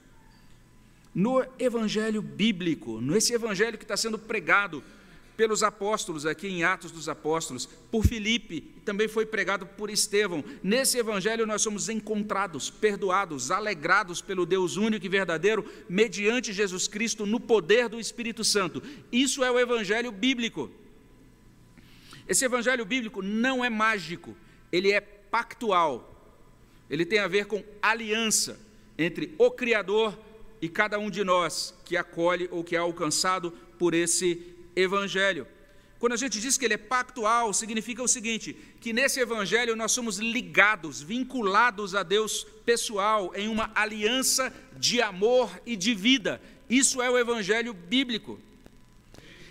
no 1.18 1.44
evangelho 1.58 2.22
bíblico, 2.22 3.02
nesse 3.02 3.34
evangelho 3.34 3.76
que 3.76 3.84
está 3.84 3.98
sendo 3.98 4.20
pregado 4.20 4.84
pelos 5.36 5.64
apóstolos 5.64 6.28
aqui 6.28 6.48
em 6.48 6.64
Atos 6.64 6.92
dos 6.92 7.10
Apóstolos, 7.10 7.66
por 7.90 8.06
Filipe, 8.06 8.62
também 8.86 9.08
foi 9.08 9.26
pregado 9.26 9.66
por 9.66 9.90
Estevão. 9.90 10.44
Nesse 10.62 11.00
evangelho 11.00 11.48
nós 11.48 11.64
somos 11.64 11.90
encontrados, 11.90 12.70
perdoados, 12.70 13.50
alegrados 13.50 14.22
pelo 14.22 14.46
Deus 14.46 14.78
único 14.78 15.08
e 15.08 15.10
verdadeiro, 15.10 15.66
mediante 15.90 16.54
Jesus 16.54 16.88
Cristo 16.88 17.26
no 17.26 17.40
poder 17.40 17.90
do 17.90 18.00
Espírito 18.00 18.44
Santo. 18.44 18.84
Isso 19.12 19.44
é 19.44 19.50
o 19.50 19.60
evangelho 19.60 20.12
bíblico. 20.12 20.70
Esse 22.28 22.46
evangelho 22.46 22.86
bíblico 22.86 23.24
não 23.24 23.66
é 23.66 23.72
mágico, 23.72 24.38
ele 24.72 24.92
é 24.92 25.02
pactual. 25.02 26.14
Ele 26.88 27.08
tem 27.08 27.18
a 27.18 27.28
ver 27.28 27.48
com 27.48 27.64
aliança 27.82 28.60
entre 29.00 29.34
o 29.40 29.50
Criador 29.50 30.16
e 30.62 30.68
cada 30.68 30.98
um 31.00 31.10
de 31.10 31.24
nós 31.24 31.74
que 31.86 31.96
acolhe 31.96 32.48
ou 32.52 32.64
que 32.64 32.76
é 32.76 32.80
alcançado 32.80 33.52
por 33.78 33.94
esse 33.94 34.56
evangelho. 34.76 35.48
Quando 36.00 36.14
a 36.14 36.18
gente 36.18 36.40
diz 36.40 36.58
que 36.58 36.66
ele 36.66 36.76
é 36.76 36.78
pactual, 36.78 37.54
significa 37.54 38.04
o 38.04 38.08
seguinte: 38.08 38.56
que 38.80 38.94
nesse 38.94 39.20
evangelho 39.20 39.76
nós 39.76 39.92
somos 39.92 40.18
ligados, 40.18 41.02
vinculados 41.02 41.96
a 41.96 42.04
Deus 42.04 42.46
pessoal, 42.66 43.32
em 43.36 43.48
uma 43.48 43.72
aliança 43.74 44.54
de 44.78 45.02
amor 45.02 45.50
e 45.66 45.76
de 45.76 45.96
vida. 45.96 46.42
Isso 46.70 47.02
é 47.02 47.10
o 47.10 47.18
evangelho 47.18 47.74
bíblico. 47.74 48.40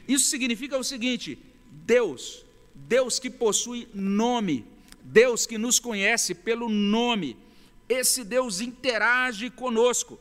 Isso 0.07 0.27
significa 0.27 0.79
o 0.79 0.85
seguinte: 0.85 1.37
Deus, 1.71 2.45
Deus 2.75 3.19
que 3.19 3.29
possui 3.31 3.89
nome, 3.93 4.65
Deus 5.03 5.47
que 5.47 5.59
nos 5.59 5.81
conhece 5.81 6.33
pelo 6.33 6.69
nome, 6.69 7.37
esse 7.89 8.23
Deus 8.23 8.61
interage 8.61 9.51
conosco 9.51 10.19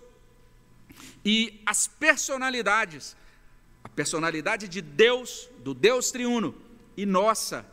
e 1.26 1.60
as 1.66 1.88
personalidades, 1.88 3.18
a 3.84 3.90
personalidade 3.90 4.68
de 4.68 4.80
Deus, 4.80 5.50
do 5.64 5.74
Deus 5.74 6.12
triuno 6.12 6.54
e 6.96 7.04
nossa, 7.04 7.66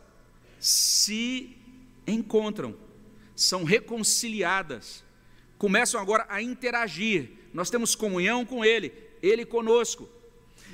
se 0.59 1.55
encontram, 2.07 2.75
são 3.35 3.63
reconciliadas, 3.63 5.03
começam 5.57 6.01
agora 6.01 6.25
a 6.29 6.41
interagir. 6.41 7.31
Nós 7.53 7.69
temos 7.69 7.93
comunhão 7.93 8.43
com 8.43 8.65
Ele, 8.65 8.91
Ele 9.21 9.45
conosco. 9.45 10.09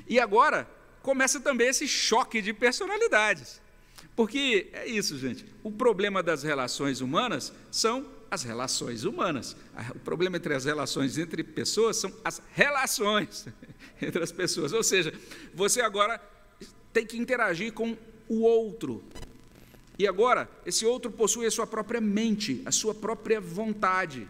E 0.08 0.18
agora 0.18 0.68
começa 1.02 1.38
também 1.38 1.68
esse 1.68 1.86
choque 1.86 2.40
de 2.40 2.54
personalidades. 2.54 3.60
Porque 4.16 4.68
é 4.72 4.86
isso, 4.86 5.18
gente. 5.18 5.44
O 5.62 5.70
problema 5.70 6.22
das 6.22 6.42
relações 6.42 7.00
humanas 7.00 7.52
são 7.70 8.06
as 8.30 8.42
relações 8.44 9.04
humanas. 9.04 9.56
O 9.94 9.98
problema 9.98 10.36
entre 10.36 10.54
as 10.54 10.64
relações 10.64 11.18
entre 11.18 11.42
pessoas 11.42 11.96
são 11.96 12.12
as 12.24 12.40
relações 12.52 13.46
entre 14.00 14.22
as 14.22 14.30
pessoas. 14.30 14.72
Ou 14.72 14.82
seja, 14.82 15.12
você 15.52 15.80
agora 15.80 16.20
tem 16.92 17.04
que 17.04 17.18
interagir 17.18 17.72
com 17.72 17.96
o 18.28 18.42
outro. 18.42 19.02
E 19.98 20.06
agora, 20.06 20.48
esse 20.64 20.86
outro 20.86 21.10
possui 21.10 21.46
a 21.46 21.50
sua 21.50 21.66
própria 21.66 22.00
mente, 22.00 22.62
a 22.64 22.72
sua 22.72 22.94
própria 22.94 23.40
vontade. 23.40 24.26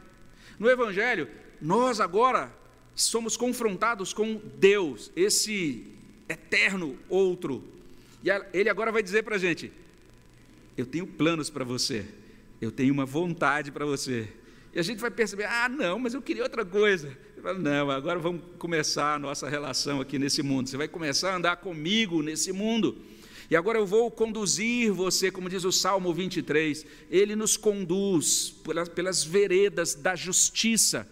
No 0.58 0.68
Evangelho, 0.68 1.28
nós 1.60 2.00
agora 2.00 2.52
somos 2.94 3.36
confrontados 3.36 4.12
com 4.12 4.40
Deus, 4.58 5.12
esse 5.14 5.86
eterno 6.28 6.98
outro. 7.08 7.62
E 8.24 8.28
ele 8.52 8.68
agora 8.68 8.90
vai 8.90 9.02
dizer 9.02 9.22
para 9.22 9.36
a 9.36 9.38
gente: 9.38 9.70
Eu 10.76 10.86
tenho 10.86 11.06
planos 11.06 11.48
para 11.48 11.64
você 11.64 12.06
eu 12.60 12.70
tenho 12.70 12.92
uma 12.92 13.06
vontade 13.06 13.72
para 13.72 13.86
você. 13.86 14.28
E 14.72 14.78
a 14.78 14.82
gente 14.82 15.00
vai 15.00 15.10
perceber, 15.10 15.44
ah, 15.44 15.68
não, 15.68 15.98
mas 15.98 16.14
eu 16.14 16.22
queria 16.22 16.42
outra 16.42 16.64
coisa. 16.64 17.16
Falo, 17.42 17.58
não, 17.58 17.90
agora 17.90 18.18
vamos 18.18 18.42
começar 18.58 19.14
a 19.14 19.18
nossa 19.18 19.48
relação 19.48 20.00
aqui 20.00 20.18
nesse 20.18 20.42
mundo. 20.42 20.68
Você 20.68 20.76
vai 20.76 20.86
começar 20.86 21.32
a 21.32 21.36
andar 21.36 21.56
comigo 21.56 22.22
nesse 22.22 22.52
mundo. 22.52 22.98
E 23.50 23.56
agora 23.56 23.78
eu 23.78 23.86
vou 23.86 24.10
conduzir 24.10 24.92
você, 24.92 25.30
como 25.30 25.48
diz 25.48 25.64
o 25.64 25.72
Salmo 25.72 26.14
23, 26.14 26.86
ele 27.10 27.34
nos 27.34 27.56
conduz 27.56 28.54
pelas, 28.62 28.88
pelas 28.88 29.24
veredas 29.24 29.94
da 29.94 30.14
justiça. 30.14 31.08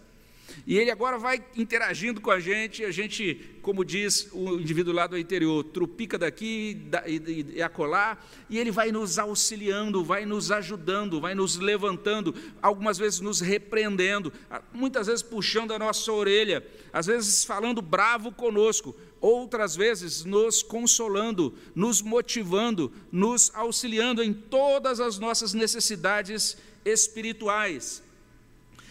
E 0.66 0.78
ele 0.78 0.90
agora 0.90 1.18
vai 1.18 1.42
interagindo 1.56 2.20
com 2.20 2.30
a 2.30 2.40
gente, 2.40 2.84
a 2.84 2.90
gente, 2.90 3.58
como 3.62 3.84
diz 3.84 4.28
o 4.32 4.54
indivíduo 4.54 4.92
lá 4.92 5.06
do 5.06 5.18
interior, 5.18 5.64
trupica 5.64 6.18
daqui 6.18 6.88
e, 7.06 7.56
e 7.56 7.62
acolá, 7.62 8.18
e 8.50 8.58
ele 8.58 8.70
vai 8.70 8.92
nos 8.92 9.18
auxiliando, 9.18 10.04
vai 10.04 10.24
nos 10.24 10.50
ajudando, 10.50 11.20
vai 11.20 11.34
nos 11.34 11.56
levantando, 11.56 12.34
algumas 12.60 12.98
vezes 12.98 13.20
nos 13.20 13.40
repreendendo, 13.40 14.32
muitas 14.72 15.06
vezes 15.06 15.22
puxando 15.22 15.72
a 15.72 15.78
nossa 15.78 16.12
orelha, 16.12 16.66
às 16.92 17.06
vezes 17.06 17.44
falando 17.44 17.80
bravo 17.80 18.32
conosco, 18.32 18.94
outras 19.20 19.74
vezes 19.74 20.24
nos 20.24 20.62
consolando, 20.62 21.54
nos 21.74 22.02
motivando, 22.02 22.92
nos 23.10 23.50
auxiliando 23.54 24.22
em 24.22 24.32
todas 24.32 25.00
as 25.00 25.18
nossas 25.18 25.54
necessidades 25.54 26.56
espirituais. 26.84 28.02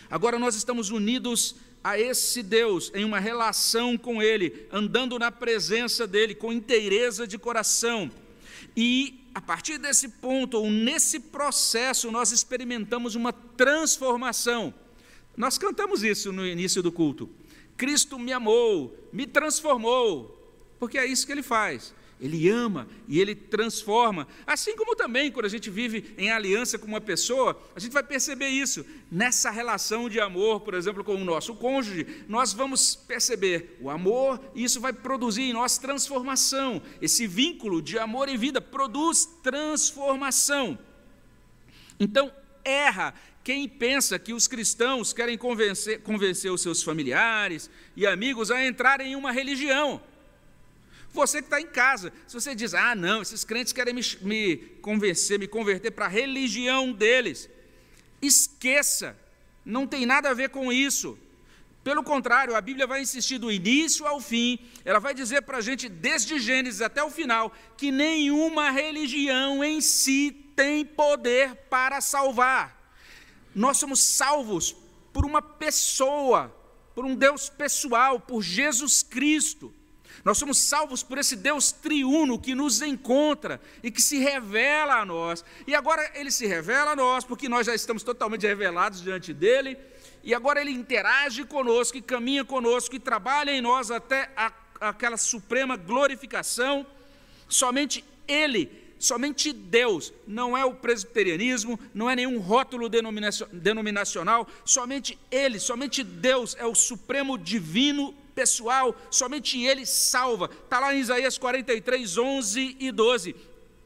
Agora 0.09 0.39
nós 0.39 0.55
estamos 0.55 0.89
unidos 0.89 1.55
a 1.83 1.99
esse 1.99 2.43
Deus, 2.43 2.91
em 2.93 3.05
uma 3.05 3.19
relação 3.19 3.97
com 3.97 4.21
Ele, 4.21 4.67
andando 4.71 5.17
na 5.17 5.31
presença 5.31 6.05
dEle, 6.05 6.35
com 6.35 6.51
inteireza 6.51 7.25
de 7.27 7.37
coração. 7.37 8.11
E 8.75 9.25
a 9.33 9.41
partir 9.41 9.77
desse 9.77 10.09
ponto, 10.09 10.57
ou 10.57 10.69
nesse 10.69 11.19
processo, 11.19 12.11
nós 12.11 12.31
experimentamos 12.31 13.15
uma 13.15 13.31
transformação. 13.31 14.73
Nós 15.35 15.57
cantamos 15.57 16.03
isso 16.03 16.31
no 16.31 16.45
início 16.45 16.81
do 16.81 16.91
culto. 16.91 17.29
Cristo 17.77 18.17
me 18.17 18.33
amou, 18.33 18.97
me 19.13 19.27
transformou, 19.27 20.51
porque 20.79 20.97
é 20.97 21.05
isso 21.05 21.25
que 21.25 21.31
Ele 21.31 21.43
faz. 21.43 21.93
Ele 22.19 22.49
ama 22.49 22.87
e 23.07 23.19
ele 23.19 23.35
transforma. 23.35 24.27
Assim 24.45 24.75
como 24.75 24.95
também, 24.95 25.31
quando 25.31 25.45
a 25.45 25.49
gente 25.49 25.69
vive 25.69 26.15
em 26.17 26.31
aliança 26.31 26.77
com 26.77 26.87
uma 26.87 26.99
pessoa, 26.99 27.61
a 27.75 27.79
gente 27.79 27.93
vai 27.93 28.01
perceber 28.01 28.47
isso. 28.47 28.83
Nessa 29.11 29.51
relação 29.51 30.09
de 30.09 30.19
amor, 30.19 30.61
por 30.61 30.73
exemplo, 30.73 31.03
com 31.03 31.15
o 31.15 31.23
nosso 31.23 31.53
cônjuge, 31.55 32.25
nós 32.27 32.53
vamos 32.53 32.95
perceber 32.95 33.77
o 33.79 33.89
amor 33.89 34.41
e 34.55 34.63
isso 34.63 34.81
vai 34.81 34.91
produzir 34.91 35.43
em 35.43 35.53
nós 35.53 35.77
transformação. 35.77 36.81
Esse 36.99 37.27
vínculo 37.27 37.83
de 37.83 37.99
amor 37.99 38.29
e 38.29 38.35
vida 38.35 38.59
produz 38.59 39.25
transformação. 39.43 40.77
Então, 41.99 42.31
erra 42.63 43.13
quem 43.43 43.69
pensa 43.69 44.17
que 44.17 44.33
os 44.33 44.47
cristãos 44.47 45.13
querem 45.13 45.37
convencer, 45.37 46.01
convencer 46.01 46.51
os 46.51 46.61
seus 46.61 46.81
familiares 46.83 47.69
e 47.95 48.05
amigos 48.05 48.49
a 48.49 48.65
entrarem 48.65 49.13
em 49.13 49.15
uma 49.15 49.31
religião. 49.31 50.01
Você 51.17 51.39
que 51.39 51.47
está 51.47 51.59
em 51.59 51.65
casa, 51.65 52.13
se 52.27 52.33
você 52.33 52.53
diz, 52.53 52.73
ah, 52.75 52.95
não, 52.95 53.21
esses 53.21 53.43
crentes 53.43 53.73
querem 53.73 53.93
me, 53.93 54.01
me 54.21 54.57
convencer, 54.81 55.39
me 55.39 55.47
converter 55.47 55.91
para 55.91 56.05
a 56.05 56.07
religião 56.09 56.93
deles, 56.93 57.49
esqueça, 58.21 59.17
não 59.65 59.87
tem 59.87 60.05
nada 60.05 60.29
a 60.29 60.33
ver 60.33 60.49
com 60.49 60.71
isso. 60.71 61.17
Pelo 61.83 62.03
contrário, 62.03 62.55
a 62.55 62.61
Bíblia 62.61 62.85
vai 62.85 63.01
insistir 63.01 63.39
do 63.39 63.51
início 63.51 64.05
ao 64.05 64.21
fim, 64.21 64.59
ela 64.85 64.99
vai 64.99 65.13
dizer 65.13 65.41
para 65.41 65.57
a 65.57 65.61
gente, 65.61 65.89
desde 65.89 66.37
Gênesis 66.37 66.81
até 66.81 67.03
o 67.03 67.09
final, 67.09 67.51
que 67.75 67.91
nenhuma 67.91 68.69
religião 68.69 69.63
em 69.63 69.81
si 69.81 70.31
tem 70.55 70.85
poder 70.85 71.55
para 71.69 71.99
salvar. 71.99 72.93
Nós 73.55 73.77
somos 73.77 73.99
salvos 73.99 74.75
por 75.11 75.25
uma 75.25 75.41
pessoa, 75.41 76.55
por 76.93 77.05
um 77.05 77.15
Deus 77.15 77.49
pessoal, 77.49 78.19
por 78.19 78.43
Jesus 78.43 79.01
Cristo. 79.01 79.73
Nós 80.27 80.37
somos 80.37 80.57
salvos 80.57 81.03
por 81.03 81.17
esse 81.17 81.37
Deus 81.37 81.71
triuno 81.71 82.37
que 82.37 82.53
nos 82.53 82.81
encontra 82.81 83.61
e 83.81 83.89
que 83.89 84.01
se 84.01 84.17
revela 84.17 84.95
a 84.95 85.05
nós. 85.05 85.41
E 85.65 85.73
agora 85.73 86.11
ele 86.15 86.31
se 86.31 86.45
revela 86.45 86.91
a 86.91 86.95
nós, 86.97 87.23
porque 87.23 87.47
nós 87.47 87.65
já 87.65 87.73
estamos 87.73 88.03
totalmente 88.03 88.45
revelados 88.45 89.01
diante 89.01 89.33
dele. 89.33 89.77
E 90.25 90.33
agora 90.33 90.59
ele 90.59 90.71
interage 90.71 91.45
conosco, 91.45 91.95
e 91.95 92.01
caminha 92.01 92.43
conosco, 92.43 92.93
e 92.93 92.99
trabalha 92.99 93.51
em 93.51 93.61
nós 93.61 93.89
até 93.89 94.29
a, 94.35 94.51
aquela 94.81 95.15
suprema 95.15 95.77
glorificação. 95.77 96.85
Somente 97.47 98.03
ele 98.27 98.85
somente 98.99 99.53
Deus, 99.53 100.11
não 100.27 100.57
é 100.57 100.65
o 100.65 100.73
presbiterianismo, 100.73 101.79
não 101.93 102.09
é 102.09 102.17
nenhum 102.17 102.39
rótulo 102.39 102.89
denominacional, 102.89 104.45
somente 104.65 105.17
Ele, 105.29 105.59
somente 105.59 106.03
Deus 106.03 106.55
é 106.59 106.65
o 106.65 106.73
supremo 106.73 107.37
divino 107.37 108.13
pessoal, 108.37 108.95
somente 109.09 109.59
Ele 109.59 109.83
salva. 109.83 110.47
Está 110.63 110.79
lá 110.79 110.93
em 110.93 110.99
Isaías 110.99 111.39
43, 111.39 112.19
11 112.19 112.77
e 112.79 112.91
12. 112.91 113.35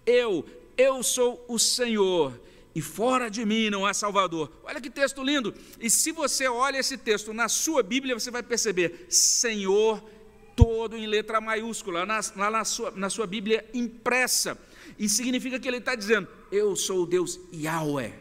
Eu, 0.05 0.45
eu 0.77 1.01
sou 1.01 1.45
o 1.47 1.57
Senhor, 1.57 2.37
e 2.75 2.81
fora 2.81 3.29
de 3.31 3.45
mim 3.45 3.69
não 3.69 3.85
há 3.85 3.93
Salvador. 3.93 4.51
Olha 4.65 4.81
que 4.81 4.89
texto 4.89 5.23
lindo! 5.23 5.55
E 5.79 5.89
se 5.89 6.11
você 6.11 6.49
olha 6.49 6.79
esse 6.79 6.97
texto 6.97 7.33
na 7.33 7.47
sua 7.47 7.81
Bíblia, 7.81 8.19
você 8.19 8.29
vai 8.29 8.43
perceber: 8.43 9.05
Senhor, 9.09 10.03
todo 10.53 10.97
em 10.97 11.07
letra 11.07 11.39
maiúscula, 11.39 12.05
na, 12.05 12.19
lá 12.35 12.51
na 12.51 12.65
sua, 12.65 12.91
na 12.91 13.09
sua 13.09 13.25
Bíblia 13.25 13.65
impressa. 13.73 14.57
E 14.99 15.07
significa 15.07 15.59
que 15.61 15.67
ele 15.67 15.77
está 15.77 15.95
dizendo: 15.95 16.27
Eu 16.51 16.75
sou 16.75 17.03
o 17.03 17.05
Deus 17.05 17.39
Yahweh, 17.53 18.13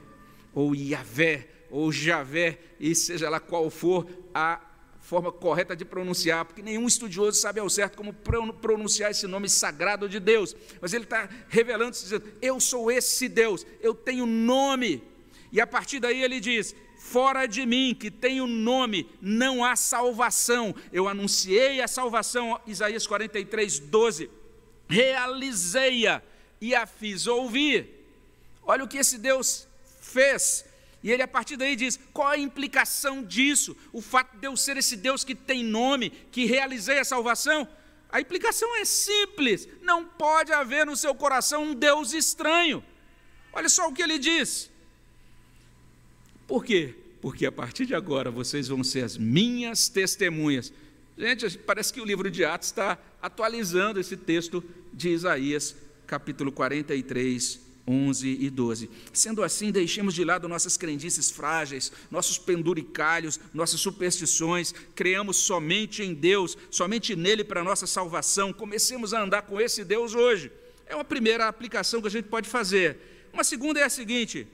ou 0.55 0.77
Yahvé, 0.77 1.49
ou 1.71 1.91
Javé, 1.91 2.61
e 2.79 2.95
seja 2.95 3.29
lá 3.29 3.41
qual 3.41 3.69
for 3.69 4.07
a 4.33 4.70
forma 5.11 5.33
correta 5.33 5.75
de 5.75 5.85
pronunciar, 5.85 6.45
porque 6.45 6.63
nenhum 6.63 6.87
estudioso 6.87 7.37
sabe 7.37 7.59
ao 7.59 7.69
certo 7.69 7.97
como 7.97 8.13
pronunciar 8.13 9.11
esse 9.11 9.27
nome 9.27 9.49
sagrado 9.49 10.09
de 10.09 10.21
Deus, 10.21 10.55
mas 10.81 10.95
ele 10.95 11.03
está 11.03 11.29
revelando, 11.49 11.91
dizendo: 11.91 12.33
Eu 12.41 12.61
sou 12.61 12.93
esse 12.93 13.29
Deus, 13.29 13.67
eu 13.81 13.93
tenho 13.93 14.25
nome. 14.25 15.03
E 15.51 15.61
a 15.61 15.67
partir 15.67 15.99
daí 15.99 16.23
ele 16.23 16.39
diz: 16.39 16.77
Fora 16.97 17.47
de 17.47 17.67
mim, 17.67 17.93
que 17.93 18.09
tenho 18.09 18.47
nome, 18.47 19.11
não 19.21 19.65
há 19.65 19.75
salvação. 19.75 20.73
Eu 20.93 21.09
anunciei 21.09 21.81
a 21.81 21.89
salvação, 21.89 22.61
Isaías 22.65 23.05
43, 23.05 23.81
12. 23.81 24.31
Realizei-a 24.89 26.23
e 26.61 26.73
a 26.73 26.87
fiz 26.87 27.27
ouvir. 27.27 28.07
Olha 28.63 28.85
o 28.85 28.89
que 28.89 28.99
esse 28.99 29.19
Deus 29.19 29.67
fez 30.01 30.65
e 31.03 31.11
ele, 31.11 31.23
a 31.23 31.29
partir 31.29 31.57
daí, 31.57 31.75
diz: 31.75 31.99
qual 32.13 32.29
a 32.29 32.39
implicação 32.39 33.23
disso? 33.23 33.77
O 33.93 34.03
fato 34.03 34.37
de 34.37 34.47
eu 34.47 34.57
ser 34.57 34.77
esse 34.77 34.97
Deus 34.97 35.25
que 35.25 35.35
tem 35.35 35.65
nome, 35.65 36.11
que 36.31 36.45
realizei 36.45 36.99
a 36.99 37.05
salvação? 37.05 37.67
A 38.11 38.21
implicação 38.21 38.77
é 38.77 38.85
simples: 38.85 39.67
não 39.83 40.05
pode 40.05 40.53
haver 40.53 40.85
no 40.85 40.97
seu 40.97 41.15
coração 41.15 41.65
um 41.65 41.75
Deus 41.75 42.13
estranho. 42.13 42.85
Olha 43.53 43.69
só 43.69 43.89
o 43.89 43.93
que 43.93 44.03
ele 44.03 44.19
diz. 44.19 44.71
Por 46.47 46.65
quê? 46.65 46.95
Porque 47.21 47.47
a 47.47 47.53
partir 47.53 47.87
de 47.87 47.95
agora 47.95 48.31
vocês 48.31 48.69
vão 48.69 48.85
ser 48.85 49.05
as 49.05 49.17
minhas 49.17 49.89
testemunhas. 49.89 50.73
Gente, 51.17 51.59
parece 51.59 51.93
que 51.93 52.01
o 52.01 52.05
livro 52.05 52.31
de 52.31 52.45
Atos 52.45 52.69
está 52.69 52.99
atualizando 53.21 54.01
esse 54.01 54.17
texto 54.17 54.65
de 54.93 55.11
Isaías, 55.11 55.77
capítulo 56.07 56.51
43, 56.51 57.61
11 57.91 58.39
e 58.41 58.49
12. 58.49 58.89
Sendo 59.13 59.43
assim, 59.43 59.73
deixemos 59.73 60.15
de 60.15 60.25
lado 60.25 60.49
nossas 60.49 60.77
crendices 60.77 61.29
frágeis, 61.29 61.91
nossos 62.09 62.39
penduricalhos, 62.39 63.41
nossas 63.53 63.81
superstições, 63.81 64.73
creamos 64.95 65.39
somente 65.39 66.05
em 66.05 66.15
Deus, 66.15 66.57
somente 66.71 67.17
nele 67.17 67.43
para 67.43 67.63
a 67.63 67.65
nossa 67.65 67.87
salvação. 67.89 68.53
Comecemos 68.53 69.13
a 69.13 69.23
andar 69.23 69.43
com 69.43 69.61
esse 69.61 69.85
Deus 69.85 70.15
hoje. 70.15 70.53
É 70.87 70.95
uma 70.95 71.05
primeira 71.05 71.49
aplicação 71.49 72.01
que 72.01 72.07
a 72.07 72.11
gente 72.11 72.29
pode 72.29 72.49
fazer. 72.49 73.29
Uma 73.33 73.43
segunda 73.43 73.81
é 73.81 73.85
a 73.85 73.91
seguinte: 73.91 74.47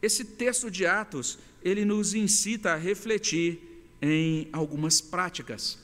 esse 0.00 0.24
texto 0.24 0.70
de 0.70 0.86
Atos, 0.86 1.38
ele 1.62 1.84
nos 1.84 2.14
incita 2.14 2.72
a 2.72 2.76
refletir 2.76 3.60
em 4.00 4.48
algumas 4.52 5.00
práticas. 5.02 5.78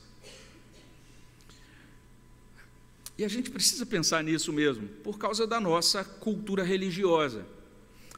E 3.18 3.24
a 3.24 3.28
gente 3.28 3.50
precisa 3.50 3.86
pensar 3.86 4.22
nisso 4.22 4.52
mesmo, 4.52 4.88
por 5.02 5.18
causa 5.18 5.46
da 5.46 5.58
nossa 5.58 6.04
cultura 6.04 6.62
religiosa. 6.62 7.46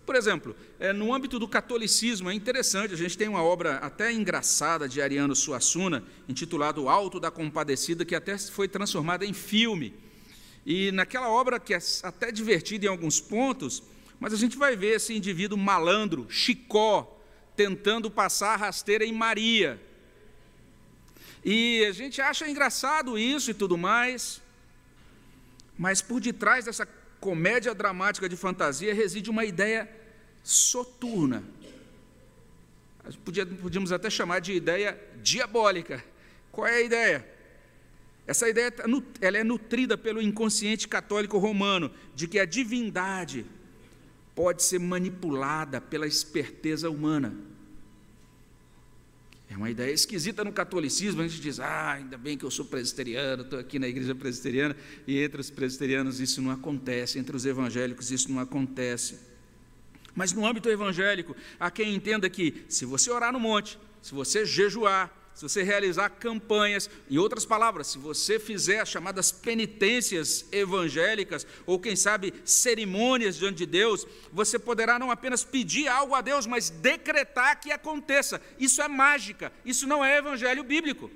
Por 0.04 0.16
exemplo, 0.16 0.56
é, 0.80 0.92
no 0.92 1.12
âmbito 1.14 1.38
do 1.38 1.46
catolicismo, 1.46 2.30
é 2.30 2.34
interessante, 2.34 2.94
a 2.94 2.96
gente 2.96 3.16
tem 3.16 3.28
uma 3.28 3.42
obra 3.42 3.76
até 3.76 4.10
engraçada 4.10 4.88
de 4.88 5.02
Ariano 5.02 5.36
Suassuna, 5.36 6.02
intitulada 6.26 6.80
O 6.80 6.88
Alto 6.88 7.20
da 7.20 7.30
Compadecida, 7.30 8.04
que 8.04 8.14
até 8.14 8.38
foi 8.38 8.66
transformada 8.66 9.26
em 9.26 9.34
filme. 9.34 9.94
E 10.64 10.90
naquela 10.92 11.28
obra, 11.28 11.60
que 11.60 11.74
é 11.74 11.78
até 12.02 12.32
divertida 12.32 12.86
em 12.86 12.88
alguns 12.88 13.20
pontos, 13.20 13.82
mas 14.18 14.32
a 14.32 14.36
gente 14.36 14.56
vai 14.56 14.74
ver 14.74 14.96
esse 14.96 15.14
indivíduo 15.14 15.58
malandro, 15.58 16.26
chicó, 16.28 17.20
tentando 17.54 18.10
passar 18.10 18.54
a 18.54 18.56
rasteira 18.56 19.04
em 19.04 19.12
Maria. 19.12 19.80
E 21.44 21.84
a 21.84 21.92
gente 21.92 22.20
acha 22.20 22.48
engraçado 22.48 23.18
isso 23.18 23.50
e 23.50 23.54
tudo 23.54 23.76
mais, 23.76 24.40
mas 25.78 26.02
por 26.02 26.20
detrás 26.20 26.64
dessa 26.64 26.86
comédia 27.20 27.74
dramática 27.74 28.28
de 28.28 28.36
fantasia 28.36 28.92
reside 28.92 29.30
uma 29.30 29.44
ideia 29.44 29.88
soturna. 30.42 31.42
Podíamos 33.62 33.92
até 33.92 34.10
chamar 34.10 34.40
de 34.40 34.52
ideia 34.52 34.98
diabólica. 35.22 36.04
Qual 36.50 36.66
é 36.66 36.74
a 36.74 36.82
ideia? 36.82 37.38
Essa 38.26 38.48
ideia 38.48 38.70
tá 38.70 38.84
ela 39.20 39.38
é 39.38 39.44
nutrida 39.44 39.96
pelo 39.96 40.20
inconsciente 40.20 40.86
católico 40.86 41.38
romano 41.38 41.90
de 42.14 42.28
que 42.28 42.38
a 42.38 42.44
divindade 42.44 43.46
pode 44.34 44.62
ser 44.62 44.78
manipulada 44.78 45.80
pela 45.80 46.06
esperteza 46.06 46.90
humana. 46.90 47.34
É 49.50 49.56
uma 49.56 49.70
ideia 49.70 49.92
esquisita 49.92 50.44
no 50.44 50.52
catolicismo, 50.52 51.22
a 51.22 51.26
gente 51.26 51.40
diz, 51.40 51.58
ah, 51.58 51.92
ainda 51.92 52.18
bem 52.18 52.36
que 52.36 52.44
eu 52.44 52.50
sou 52.50 52.66
presbiteriano, 52.66 53.42
estou 53.42 53.58
aqui 53.58 53.78
na 53.78 53.88
igreja 53.88 54.14
presbiteriana, 54.14 54.76
e 55.06 55.18
entre 55.18 55.40
os 55.40 55.48
presbiterianos 55.48 56.20
isso 56.20 56.42
não 56.42 56.50
acontece, 56.50 57.18
entre 57.18 57.34
os 57.34 57.46
evangélicos 57.46 58.10
isso 58.10 58.30
não 58.30 58.40
acontece. 58.40 59.18
Mas 60.14 60.32
no 60.32 60.46
âmbito 60.46 60.68
evangélico, 60.68 61.34
há 61.58 61.70
quem 61.70 61.94
entenda 61.94 62.28
que 62.28 62.64
se 62.68 62.84
você 62.84 63.10
orar 63.10 63.32
no 63.32 63.40
monte, 63.40 63.78
se 64.02 64.12
você 64.14 64.44
jejuar, 64.44 65.17
se 65.38 65.44
você 65.44 65.62
realizar 65.62 66.08
campanhas, 66.08 66.90
em 67.08 67.16
outras 67.16 67.46
palavras, 67.46 67.86
se 67.86 67.96
você 67.96 68.40
fizer 68.40 68.80
as 68.80 68.88
chamadas 68.88 69.30
penitências 69.30 70.44
evangélicas, 70.50 71.46
ou 71.64 71.78
quem 71.78 71.94
sabe 71.94 72.34
cerimônias 72.44 73.36
diante 73.36 73.58
de 73.58 73.66
Deus, 73.66 74.04
você 74.32 74.58
poderá 74.58 74.98
não 74.98 75.12
apenas 75.12 75.44
pedir 75.44 75.86
algo 75.86 76.12
a 76.16 76.20
Deus, 76.20 76.44
mas 76.44 76.70
decretar 76.70 77.60
que 77.60 77.70
aconteça. 77.70 78.42
Isso 78.58 78.82
é 78.82 78.88
mágica, 78.88 79.52
isso 79.64 79.86
não 79.86 80.04
é 80.04 80.18
evangelho 80.18 80.64
bíblico. 80.64 81.08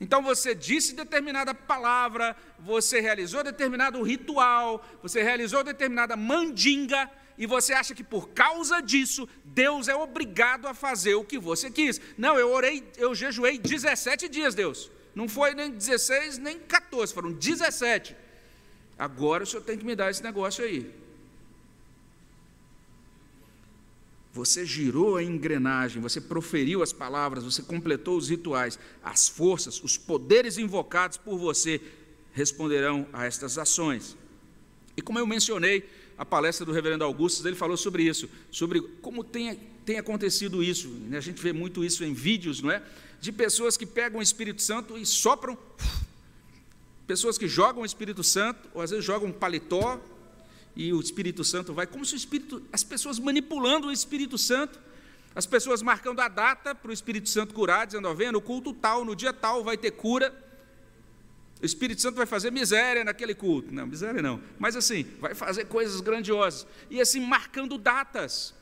Então 0.00 0.22
você 0.22 0.54
disse 0.54 0.94
determinada 0.94 1.52
palavra, 1.52 2.36
você 2.60 3.00
realizou 3.00 3.42
determinado 3.42 4.00
ritual, 4.00 4.86
você 5.02 5.24
realizou 5.24 5.64
determinada 5.64 6.16
mandinga, 6.16 7.10
e 7.36 7.46
você 7.46 7.72
acha 7.72 7.94
que 7.94 8.04
por 8.04 8.28
causa 8.28 8.80
disso 8.80 9.28
Deus 9.44 9.88
é 9.88 9.94
obrigado 9.94 10.66
a 10.66 10.74
fazer 10.74 11.14
o 11.14 11.24
que 11.24 11.38
você 11.38 11.70
quis. 11.70 12.00
Não, 12.16 12.38
eu 12.38 12.52
orei, 12.52 12.84
eu 12.96 13.14
jejuei 13.14 13.58
17 13.58 14.28
dias, 14.28 14.54
Deus. 14.54 14.90
Não 15.14 15.28
foi 15.28 15.54
nem 15.54 15.70
16, 15.70 16.38
nem 16.38 16.58
14, 16.58 17.12
foram 17.12 17.32
17. 17.32 18.16
Agora 18.98 19.44
o 19.44 19.46
senhor 19.46 19.62
tem 19.62 19.78
que 19.78 19.84
me 19.84 19.94
dar 19.94 20.10
esse 20.10 20.22
negócio 20.22 20.64
aí. 20.64 20.92
Você 24.32 24.66
girou 24.66 25.16
a 25.16 25.22
engrenagem, 25.22 26.02
você 26.02 26.20
proferiu 26.20 26.82
as 26.82 26.92
palavras, 26.92 27.44
você 27.44 27.62
completou 27.62 28.16
os 28.16 28.28
rituais, 28.28 28.78
as 29.02 29.28
forças, 29.28 29.80
os 29.82 29.96
poderes 29.96 30.58
invocados 30.58 31.16
por 31.16 31.38
você 31.38 31.80
responderão 32.32 33.06
a 33.12 33.24
estas 33.26 33.58
ações. 33.58 34.16
E 34.96 35.02
como 35.02 35.20
eu 35.20 35.26
mencionei, 35.26 35.88
a 36.16 36.24
palestra 36.24 36.64
do 36.64 36.72
reverendo 36.72 37.04
Augusto, 37.04 37.46
ele 37.46 37.56
falou 37.56 37.76
sobre 37.76 38.04
isso, 38.04 38.28
sobre 38.50 38.80
como 39.02 39.24
tem, 39.24 39.58
tem 39.84 39.98
acontecido 39.98 40.62
isso. 40.62 40.88
Né? 40.88 41.18
A 41.18 41.20
gente 41.20 41.42
vê 41.42 41.52
muito 41.52 41.84
isso 41.84 42.04
em 42.04 42.12
vídeos, 42.12 42.62
não 42.62 42.70
é? 42.70 42.82
De 43.20 43.32
pessoas 43.32 43.76
que 43.76 43.86
pegam 43.86 44.20
o 44.20 44.22
Espírito 44.22 44.62
Santo 44.62 44.96
e 44.96 45.04
sopram, 45.04 45.58
pessoas 47.06 47.36
que 47.36 47.48
jogam 47.48 47.82
o 47.82 47.86
Espírito 47.86 48.22
Santo, 48.22 48.68
ou 48.74 48.82
às 48.82 48.90
vezes 48.90 49.04
jogam 49.04 49.28
um 49.28 49.32
paletó, 49.32 50.00
e 50.76 50.92
o 50.92 51.00
Espírito 51.00 51.44
Santo 51.44 51.72
vai, 51.72 51.86
como 51.86 52.04
se 52.04 52.14
o 52.14 52.16
Espírito, 52.16 52.62
as 52.72 52.82
pessoas 52.82 53.18
manipulando 53.18 53.88
o 53.88 53.92
Espírito 53.92 54.36
Santo, 54.36 54.78
as 55.34 55.46
pessoas 55.46 55.82
marcando 55.82 56.20
a 56.20 56.28
data 56.28 56.74
para 56.74 56.90
o 56.90 56.92
Espírito 56.92 57.28
Santo 57.28 57.54
curar, 57.54 57.86
dizendo, 57.86 58.08
ó, 58.08 58.14
vendo, 58.14 58.34
no 58.34 58.40
culto 58.40 58.72
tal, 58.72 59.04
no 59.04 59.16
dia 59.16 59.32
tal 59.32 59.64
vai 59.64 59.76
ter 59.76 59.92
cura, 59.92 60.32
o 61.64 61.66
Espírito 61.66 62.02
Santo 62.02 62.16
vai 62.16 62.26
fazer 62.26 62.52
miséria 62.52 63.02
naquele 63.02 63.34
culto. 63.34 63.72
Não, 63.72 63.86
miséria 63.86 64.20
não. 64.20 64.38
Mas 64.58 64.76
assim, 64.76 65.06
vai 65.18 65.34
fazer 65.34 65.64
coisas 65.64 65.98
grandiosas. 66.02 66.66
E 66.90 67.00
assim, 67.00 67.20
marcando 67.20 67.78
datas. 67.78 68.52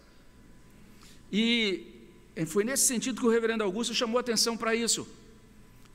E 1.32 1.84
foi 2.46 2.62
nesse 2.62 2.84
sentido 2.84 3.20
que 3.20 3.26
o 3.26 3.28
reverendo 3.28 3.64
Augusto 3.64 3.92
chamou 3.92 4.20
atenção 4.20 4.56
para 4.56 4.76
isso. 4.76 5.04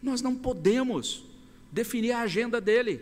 Nós 0.04 0.22
não 0.22 0.36
podemos 0.36 1.24
definir 1.72 2.12
a 2.12 2.24
agenda 2.24 2.60
dele. 2.60 3.00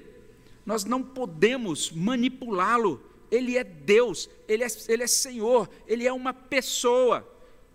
Nós 0.64 0.86
não 0.86 1.02
podemos 1.02 1.90
manipulá-lo. 1.90 3.02
Ele 3.32 3.58
é 3.58 3.64
Deus, 3.64 4.30
ele 4.48 4.64
é, 4.64 4.68
ele 4.88 5.02
é 5.02 5.08
Senhor, 5.08 5.68
ele 5.88 6.06
é 6.06 6.14
uma 6.14 6.32
pessoa. 6.32 7.28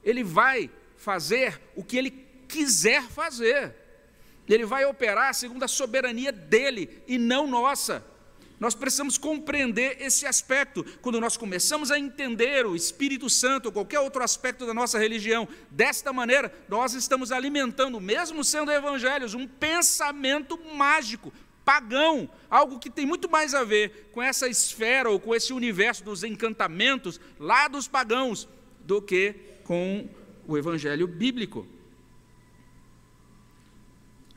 Ele 0.04 0.22
vai 0.22 0.70
fazer 0.96 1.60
o 1.74 1.82
que 1.82 1.96
ele 1.96 2.12
quiser 2.46 3.02
fazer. 3.02 3.74
Ele 4.54 4.64
vai 4.64 4.84
operar 4.84 5.34
segundo 5.34 5.62
a 5.62 5.68
soberania 5.68 6.32
dele 6.32 7.02
e 7.06 7.18
não 7.18 7.46
nossa. 7.46 8.04
Nós 8.60 8.74
precisamos 8.74 9.16
compreender 9.16 9.96
esse 10.00 10.26
aspecto. 10.26 10.84
Quando 11.00 11.18
nós 11.18 11.34
começamos 11.34 11.90
a 11.90 11.98
entender 11.98 12.66
o 12.66 12.76
Espírito 12.76 13.30
Santo 13.30 13.66
ou 13.66 13.72
qualquer 13.72 14.00
outro 14.00 14.22
aspecto 14.22 14.66
da 14.66 14.74
nossa 14.74 14.98
religião, 14.98 15.48
desta 15.70 16.12
maneira, 16.12 16.52
nós 16.68 16.92
estamos 16.92 17.32
alimentando, 17.32 17.98
mesmo 17.98 18.44
sendo 18.44 18.70
evangelhos, 18.70 19.32
um 19.32 19.46
pensamento 19.46 20.58
mágico, 20.74 21.32
pagão, 21.64 22.28
algo 22.50 22.78
que 22.78 22.90
tem 22.90 23.06
muito 23.06 23.30
mais 23.30 23.54
a 23.54 23.64
ver 23.64 24.10
com 24.12 24.20
essa 24.20 24.46
esfera 24.46 25.08
ou 25.08 25.18
com 25.18 25.34
esse 25.34 25.54
universo 25.54 26.04
dos 26.04 26.22
encantamentos 26.22 27.18
lá 27.38 27.66
dos 27.66 27.88
pagãos 27.88 28.46
do 28.80 29.00
que 29.00 29.34
com 29.64 30.06
o 30.46 30.58
evangelho 30.58 31.06
bíblico. 31.06 31.66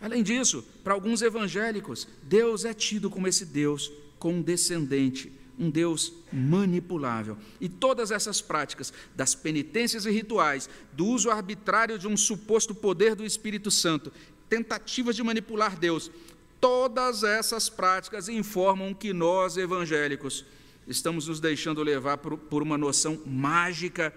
Além 0.04 0.22
disso, 0.22 0.66
para 0.84 0.94
alguns 0.94 1.22
evangélicos, 1.22 2.10
Deus 2.24 2.66
é 2.66 2.74
tido 2.74 3.10
como 3.10 3.26
esse 3.26 3.46
Deus 3.46 3.90
condescendente, 4.20 5.32
um 5.58 5.70
Deus 5.70 6.12
manipulável. 6.30 7.38
E 7.62 7.70
todas 7.70 8.12
essas 8.12 8.42
práticas, 8.42 8.92
das 9.16 9.34
penitências 9.34 10.06
e 10.06 10.12
rituais, 10.12 10.70
do 10.92 11.06
uso 11.06 11.30
arbitrário 11.32 11.98
de 11.98 12.06
um 12.06 12.18
suposto 12.18 12.76
poder 12.76 13.16
do 13.16 13.24
Espírito 13.24 13.72
Santo, 13.72 14.12
tentativas 14.50 15.16
de 15.16 15.24
manipular 15.24 15.80
Deus, 15.80 16.12
todas 16.60 17.24
essas 17.24 17.70
práticas 17.70 18.28
informam 18.28 18.94
que 18.94 19.14
nós, 19.14 19.56
evangélicos, 19.56 20.44
estamos 20.86 21.30
nos 21.30 21.40
deixando 21.40 21.82
levar 21.82 22.18
por, 22.18 22.62
uma 22.62 22.78
noção 22.78 23.22
mágica 23.26 24.14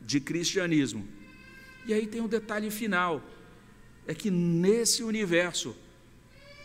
de 0.00 0.18
cristianismo. 0.18 1.06
E 1.86 1.94
aí 1.94 2.08
tem 2.08 2.20
um 2.20 2.26
detalhe 2.26 2.72
final 2.72 3.22
é 4.08 4.14
que 4.14 4.30
nesse 4.30 5.02
universo, 5.02 5.76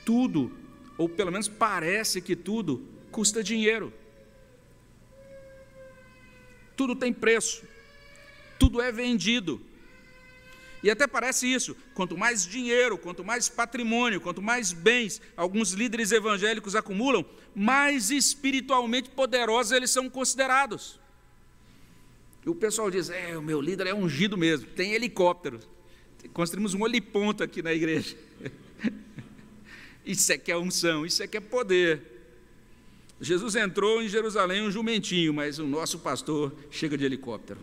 tudo, 0.06 0.50
ou 0.98 1.10
pelo 1.10 1.30
menos 1.30 1.50
parece 1.50 2.22
que 2.22 2.38
tudo, 2.38 2.88
custa 3.12 3.44
dinheiro. 3.44 3.92
Tudo 6.78 6.96
tem 6.96 7.12
preço, 7.12 7.64
tudo 8.58 8.82
é 8.82 8.94
vendido. 8.94 9.62
E 10.82 10.90
até 10.90 11.06
parece 11.06 11.46
isso: 11.46 11.76
quanto 11.94 12.18
mais 12.18 12.48
dinheiro, 12.48 12.98
quanto 12.98 13.26
mais 13.26 13.50
patrimônio, 13.50 14.22
quanto 14.22 14.42
mais 14.42 14.72
bens 14.72 15.22
alguns 15.36 15.74
líderes 15.74 16.14
evangélicos 16.14 16.78
acumulam, 16.78 17.26
mais 17.54 18.10
espiritualmente 18.10 19.10
poderosos 19.10 19.74
eles 19.74 19.92
são 19.92 20.10
considerados. 20.10 20.98
E 22.46 22.50
o 22.50 22.56
pessoal 22.56 22.90
diz: 22.90 23.10
é, 23.10 23.38
o 23.38 23.42
meu 23.42 23.60
líder 23.60 23.88
é 23.88 23.94
ungido 23.94 24.38
mesmo, 24.38 24.68
tem 24.68 24.94
helicóptero 24.94 25.73
construímos 26.30 26.74
um 26.74 26.82
oliponto 26.82 27.44
aqui 27.44 27.62
na 27.62 27.74
igreja. 27.74 28.16
Isso 30.06 30.32
é 30.32 30.38
que 30.38 30.52
é 30.52 30.58
unção, 30.58 31.06
isso 31.06 31.24
é 31.24 31.28
que 31.28 31.38
é 31.38 31.40
poder. 31.40 32.02
Jesus 33.22 33.56
entrou 33.56 34.02
em 34.02 34.10
Jerusalém 34.10 34.62
um 34.62 34.70
jumentinho, 34.70 35.34
mas 35.34 35.60
o 35.60 35.66
nosso 35.66 36.00
pastor 36.00 36.54
chega 36.70 36.98
de 36.98 37.06
helicóptero. 37.06 37.62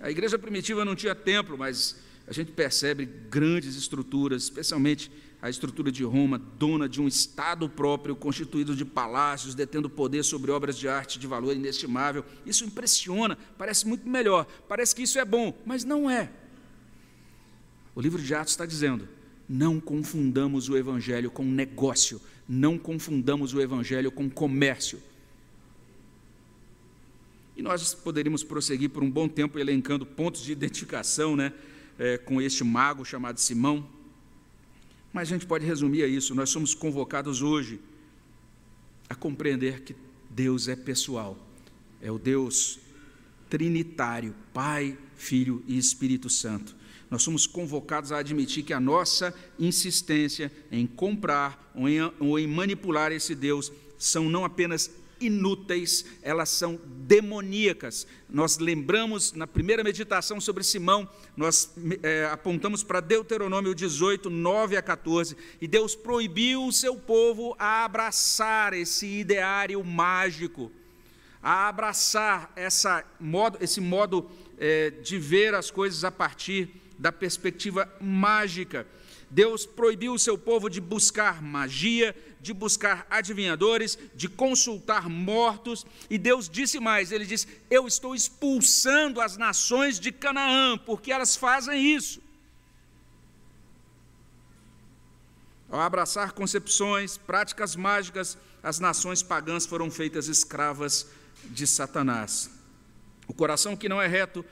A 0.00 0.10
igreja 0.10 0.38
primitiva 0.38 0.84
não 0.84 0.94
tinha 0.94 1.12
templo, 1.12 1.58
mas 1.58 1.96
a 2.26 2.32
gente 2.32 2.52
percebe 2.52 3.04
grandes 3.04 3.74
estruturas, 3.74 4.44
especialmente 4.44 5.10
a 5.42 5.50
estrutura 5.50 5.92
de 5.92 6.04
Roma, 6.04 6.38
dona 6.38 6.88
de 6.88 7.02
um 7.02 7.08
Estado 7.08 7.68
próprio, 7.68 8.14
constituído 8.16 8.74
de 8.74 8.84
palácios, 8.84 9.54
detendo 9.54 9.90
poder 9.90 10.22
sobre 10.22 10.50
obras 10.50 10.78
de 10.78 10.88
arte 10.88 11.18
de 11.18 11.26
valor 11.26 11.54
inestimável. 11.54 12.24
Isso 12.46 12.64
impressiona, 12.64 13.36
parece 13.58 13.86
muito 13.86 14.08
melhor, 14.08 14.46
parece 14.68 14.94
que 14.94 15.02
isso 15.02 15.18
é 15.18 15.24
bom, 15.24 15.52
mas 15.66 15.84
não 15.84 16.08
é. 16.08 16.30
O 17.94 18.00
livro 18.00 18.20
de 18.20 18.34
Atos 18.34 18.52
está 18.52 18.66
dizendo: 18.66 19.08
não 19.48 19.78
confundamos 19.78 20.68
o 20.68 20.76
evangelho 20.76 21.30
com 21.30 21.44
negócio, 21.44 22.20
não 22.48 22.78
confundamos 22.78 23.54
o 23.54 23.60
evangelho 23.60 24.10
com 24.10 24.28
comércio. 24.28 25.00
E 27.56 27.62
nós 27.62 27.94
poderíamos 27.94 28.42
prosseguir 28.42 28.90
por 28.90 29.02
um 29.02 29.10
bom 29.10 29.28
tempo 29.28 29.58
elencando 29.58 30.04
pontos 30.04 30.42
de 30.42 30.50
identificação 30.50 31.36
né, 31.36 31.52
é, 31.98 32.18
com 32.18 32.42
este 32.42 32.64
mago 32.64 33.04
chamado 33.04 33.38
Simão. 33.38 33.86
Mas 35.12 35.28
a 35.28 35.32
gente 35.32 35.46
pode 35.46 35.64
resumir 35.64 36.02
a 36.02 36.08
isso: 36.08 36.34
nós 36.34 36.50
somos 36.50 36.74
convocados 36.74 37.42
hoje 37.42 37.80
a 39.08 39.14
compreender 39.14 39.82
que 39.82 39.94
Deus 40.28 40.66
é 40.66 40.74
pessoal, 40.74 41.38
é 42.02 42.10
o 42.10 42.18
Deus 42.18 42.80
trinitário, 43.48 44.34
Pai, 44.52 44.98
Filho 45.14 45.62
e 45.68 45.78
Espírito 45.78 46.28
Santo. 46.28 46.74
Nós 47.10 47.22
somos 47.22 47.46
convocados 47.46 48.12
a 48.12 48.18
admitir 48.18 48.64
que 48.64 48.72
a 48.72 48.80
nossa 48.80 49.34
insistência 49.58 50.50
em 50.70 50.86
comprar 50.86 51.72
ou 51.74 51.88
em, 51.88 52.00
ou 52.18 52.38
em 52.38 52.46
manipular 52.46 53.12
esse 53.12 53.34
Deus 53.34 53.72
são 53.98 54.28
não 54.28 54.44
apenas 54.44 54.90
inúteis, 55.20 56.04
elas 56.22 56.48
são 56.48 56.78
demoníacas. 56.84 58.06
Nós 58.28 58.58
lembramos 58.58 59.32
na 59.32 59.46
primeira 59.46 59.82
meditação 59.82 60.40
sobre 60.40 60.64
Simão, 60.64 61.08
nós 61.36 61.72
é, 62.02 62.26
apontamos 62.26 62.82
para 62.82 63.00
Deuteronômio 63.00 63.74
18, 63.74 64.28
9 64.28 64.76
a 64.76 64.82
14, 64.82 65.36
e 65.60 65.66
Deus 65.66 65.94
proibiu 65.94 66.66
o 66.66 66.72
seu 66.72 66.96
povo 66.96 67.54
a 67.58 67.84
abraçar 67.84 68.72
esse 68.74 69.06
ideário 69.06 69.82
mágico, 69.84 70.70
a 71.42 71.68
abraçar 71.68 72.52
essa 72.56 73.04
modo, 73.20 73.58
esse 73.60 73.80
modo 73.80 74.30
é, 74.58 74.90
de 74.90 75.18
ver 75.18 75.54
as 75.54 75.70
coisas 75.70 76.04
a 76.04 76.10
partir 76.10 76.83
da 76.98 77.12
perspectiva 77.12 77.92
mágica. 78.00 78.86
Deus 79.30 79.66
proibiu 79.66 80.14
o 80.14 80.18
seu 80.18 80.38
povo 80.38 80.68
de 80.68 80.80
buscar 80.80 81.42
magia, 81.42 82.14
de 82.40 82.52
buscar 82.52 83.06
adivinhadores, 83.10 83.98
de 84.14 84.28
consultar 84.28 85.08
mortos, 85.08 85.84
e 86.08 86.16
Deus 86.18 86.48
disse 86.48 86.78
mais: 86.78 87.10
Ele 87.10 87.24
diz: 87.24 87.46
Eu 87.70 87.86
estou 87.86 88.14
expulsando 88.14 89.20
as 89.20 89.36
nações 89.36 89.98
de 89.98 90.12
Canaã, 90.12 90.78
porque 90.78 91.10
elas 91.10 91.34
fazem 91.34 91.94
isso. 91.96 92.22
Ao 95.70 95.80
abraçar 95.80 96.32
concepções, 96.32 97.16
práticas 97.16 97.74
mágicas, 97.74 98.38
as 98.62 98.78
nações 98.78 99.22
pagãs 99.22 99.66
foram 99.66 99.90
feitas 99.90 100.28
escravas 100.28 101.08
de 101.46 101.66
Satanás. 101.66 102.50
O 103.26 103.34
coração 103.34 103.76
que 103.76 103.88
não 103.88 104.00
é 104.00 104.06
reto 104.06 104.44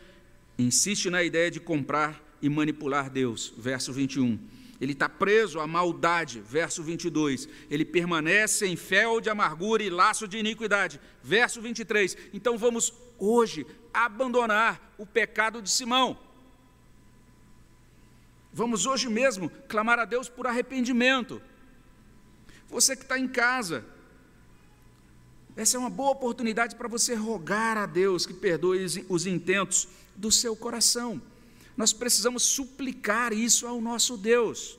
insiste 0.58 1.08
na 1.10 1.22
ideia 1.22 1.50
de 1.50 1.60
comprar 1.60 2.20
e 2.42 2.48
manipular 2.48 3.08
Deus. 3.08 3.54
Verso 3.56 3.92
21 3.92 4.38
ele 4.82 4.94
está 4.94 5.08
preso 5.08 5.60
à 5.60 5.66
maldade, 5.68 6.40
verso 6.40 6.82
22. 6.82 7.48
Ele 7.70 7.84
permanece 7.84 8.66
em 8.66 8.74
fel 8.74 9.20
de 9.20 9.30
amargura 9.30 9.80
e 9.80 9.88
laço 9.88 10.26
de 10.26 10.38
iniquidade, 10.38 11.00
verso 11.22 11.62
23. 11.62 12.16
Então 12.34 12.58
vamos 12.58 12.92
hoje 13.16 13.64
abandonar 13.94 14.92
o 14.98 15.06
pecado 15.06 15.62
de 15.62 15.70
Simão. 15.70 16.18
Vamos 18.52 18.84
hoje 18.84 19.08
mesmo 19.08 19.48
clamar 19.68 20.00
a 20.00 20.04
Deus 20.04 20.28
por 20.28 20.48
arrependimento. 20.48 21.40
Você 22.68 22.96
que 22.96 23.02
está 23.02 23.16
em 23.16 23.28
casa, 23.28 23.84
essa 25.56 25.76
é 25.76 25.78
uma 25.80 25.90
boa 25.90 26.10
oportunidade 26.10 26.74
para 26.74 26.88
você 26.88 27.14
rogar 27.14 27.78
a 27.78 27.86
Deus 27.86 28.26
que 28.26 28.34
perdoe 28.34 28.84
os 29.08 29.26
intentos 29.26 29.86
do 30.16 30.32
seu 30.32 30.56
coração. 30.56 31.22
Nós 31.76 31.92
precisamos 31.92 32.42
suplicar 32.42 33.32
isso 33.32 33.66
ao 33.66 33.80
nosso 33.80 34.16
Deus. 34.16 34.78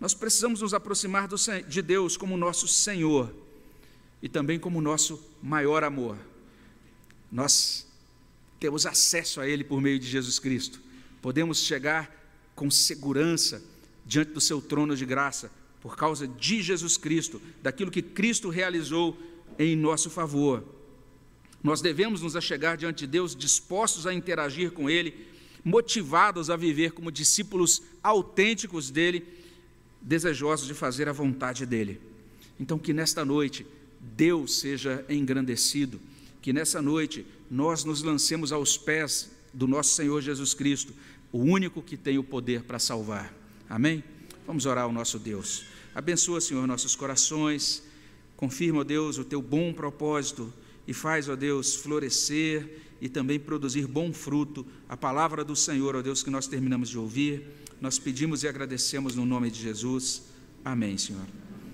Nós 0.00 0.14
precisamos 0.14 0.60
nos 0.60 0.74
aproximar 0.74 1.28
de 1.66 1.82
Deus 1.82 2.16
como 2.16 2.36
nosso 2.36 2.68
Senhor 2.68 3.34
e 4.22 4.28
também 4.28 4.58
como 4.58 4.80
nosso 4.80 5.20
maior 5.42 5.82
amor. 5.82 6.16
Nós 7.30 7.86
temos 8.60 8.86
acesso 8.86 9.40
a 9.40 9.48
Ele 9.48 9.64
por 9.64 9.80
meio 9.80 9.98
de 9.98 10.06
Jesus 10.06 10.38
Cristo. 10.38 10.80
Podemos 11.20 11.58
chegar 11.58 12.14
com 12.54 12.70
segurança 12.70 13.62
diante 14.06 14.32
do 14.32 14.40
seu 14.40 14.60
trono 14.60 14.96
de 14.96 15.04
graça 15.04 15.50
por 15.80 15.96
causa 15.96 16.26
de 16.26 16.62
Jesus 16.62 16.96
Cristo, 16.96 17.40
daquilo 17.62 17.90
que 17.90 18.02
Cristo 18.02 18.48
realizou 18.48 19.16
em 19.58 19.76
nosso 19.76 20.10
favor. 20.10 20.64
Nós 21.62 21.80
devemos 21.80 22.22
nos 22.22 22.36
achegar 22.36 22.76
diante 22.76 23.00
de 23.00 23.06
Deus 23.06 23.34
dispostos 23.34 24.06
a 24.06 24.14
interagir 24.14 24.70
com 24.72 24.88
Ele 24.88 25.26
motivados 25.64 26.50
a 26.50 26.56
viver 26.56 26.92
como 26.92 27.10
discípulos 27.10 27.82
autênticos 28.02 28.90
dele, 28.90 29.26
desejosos 30.00 30.66
de 30.66 30.74
fazer 30.74 31.08
a 31.08 31.12
vontade 31.12 31.66
dele. 31.66 32.00
Então, 32.58 32.78
que 32.78 32.92
nesta 32.92 33.24
noite 33.24 33.66
Deus 34.00 34.58
seja 34.60 35.04
engrandecido, 35.08 36.00
que 36.40 36.52
nessa 36.52 36.80
noite 36.80 37.26
nós 37.50 37.84
nos 37.84 38.02
lancemos 38.02 38.52
aos 38.52 38.76
pés 38.76 39.30
do 39.52 39.66
nosso 39.66 39.94
Senhor 39.94 40.20
Jesus 40.20 40.54
Cristo, 40.54 40.92
o 41.32 41.38
único 41.38 41.82
que 41.82 41.96
tem 41.96 42.18
o 42.18 42.24
poder 42.24 42.62
para 42.62 42.78
salvar. 42.78 43.34
Amém? 43.68 44.02
Vamos 44.46 44.66
orar 44.66 44.84
ao 44.84 44.92
nosso 44.92 45.18
Deus. 45.18 45.64
Abençoa, 45.94 46.40
Senhor, 46.40 46.66
nossos 46.66 46.96
corações. 46.96 47.82
Confirma, 48.36 48.80
ó 48.80 48.84
Deus, 48.84 49.18
o 49.18 49.24
teu 49.24 49.42
bom 49.42 49.72
propósito 49.72 50.52
e 50.86 50.94
faz, 50.94 51.28
ó 51.28 51.36
Deus, 51.36 51.74
florescer 51.74 52.87
e 53.00 53.08
também 53.08 53.38
produzir 53.38 53.86
bom 53.86 54.12
fruto 54.12 54.66
a 54.88 54.96
palavra 54.96 55.44
do 55.44 55.54
Senhor, 55.54 55.96
ó 55.96 56.02
Deus, 56.02 56.22
que 56.22 56.30
nós 56.30 56.46
terminamos 56.46 56.88
de 56.88 56.98
ouvir. 56.98 57.44
Nós 57.80 57.98
pedimos 57.98 58.42
e 58.42 58.48
agradecemos 58.48 59.14
no 59.14 59.24
nome 59.24 59.50
de 59.50 59.60
Jesus. 59.60 60.24
Amém, 60.64 60.98
Senhor. 60.98 61.47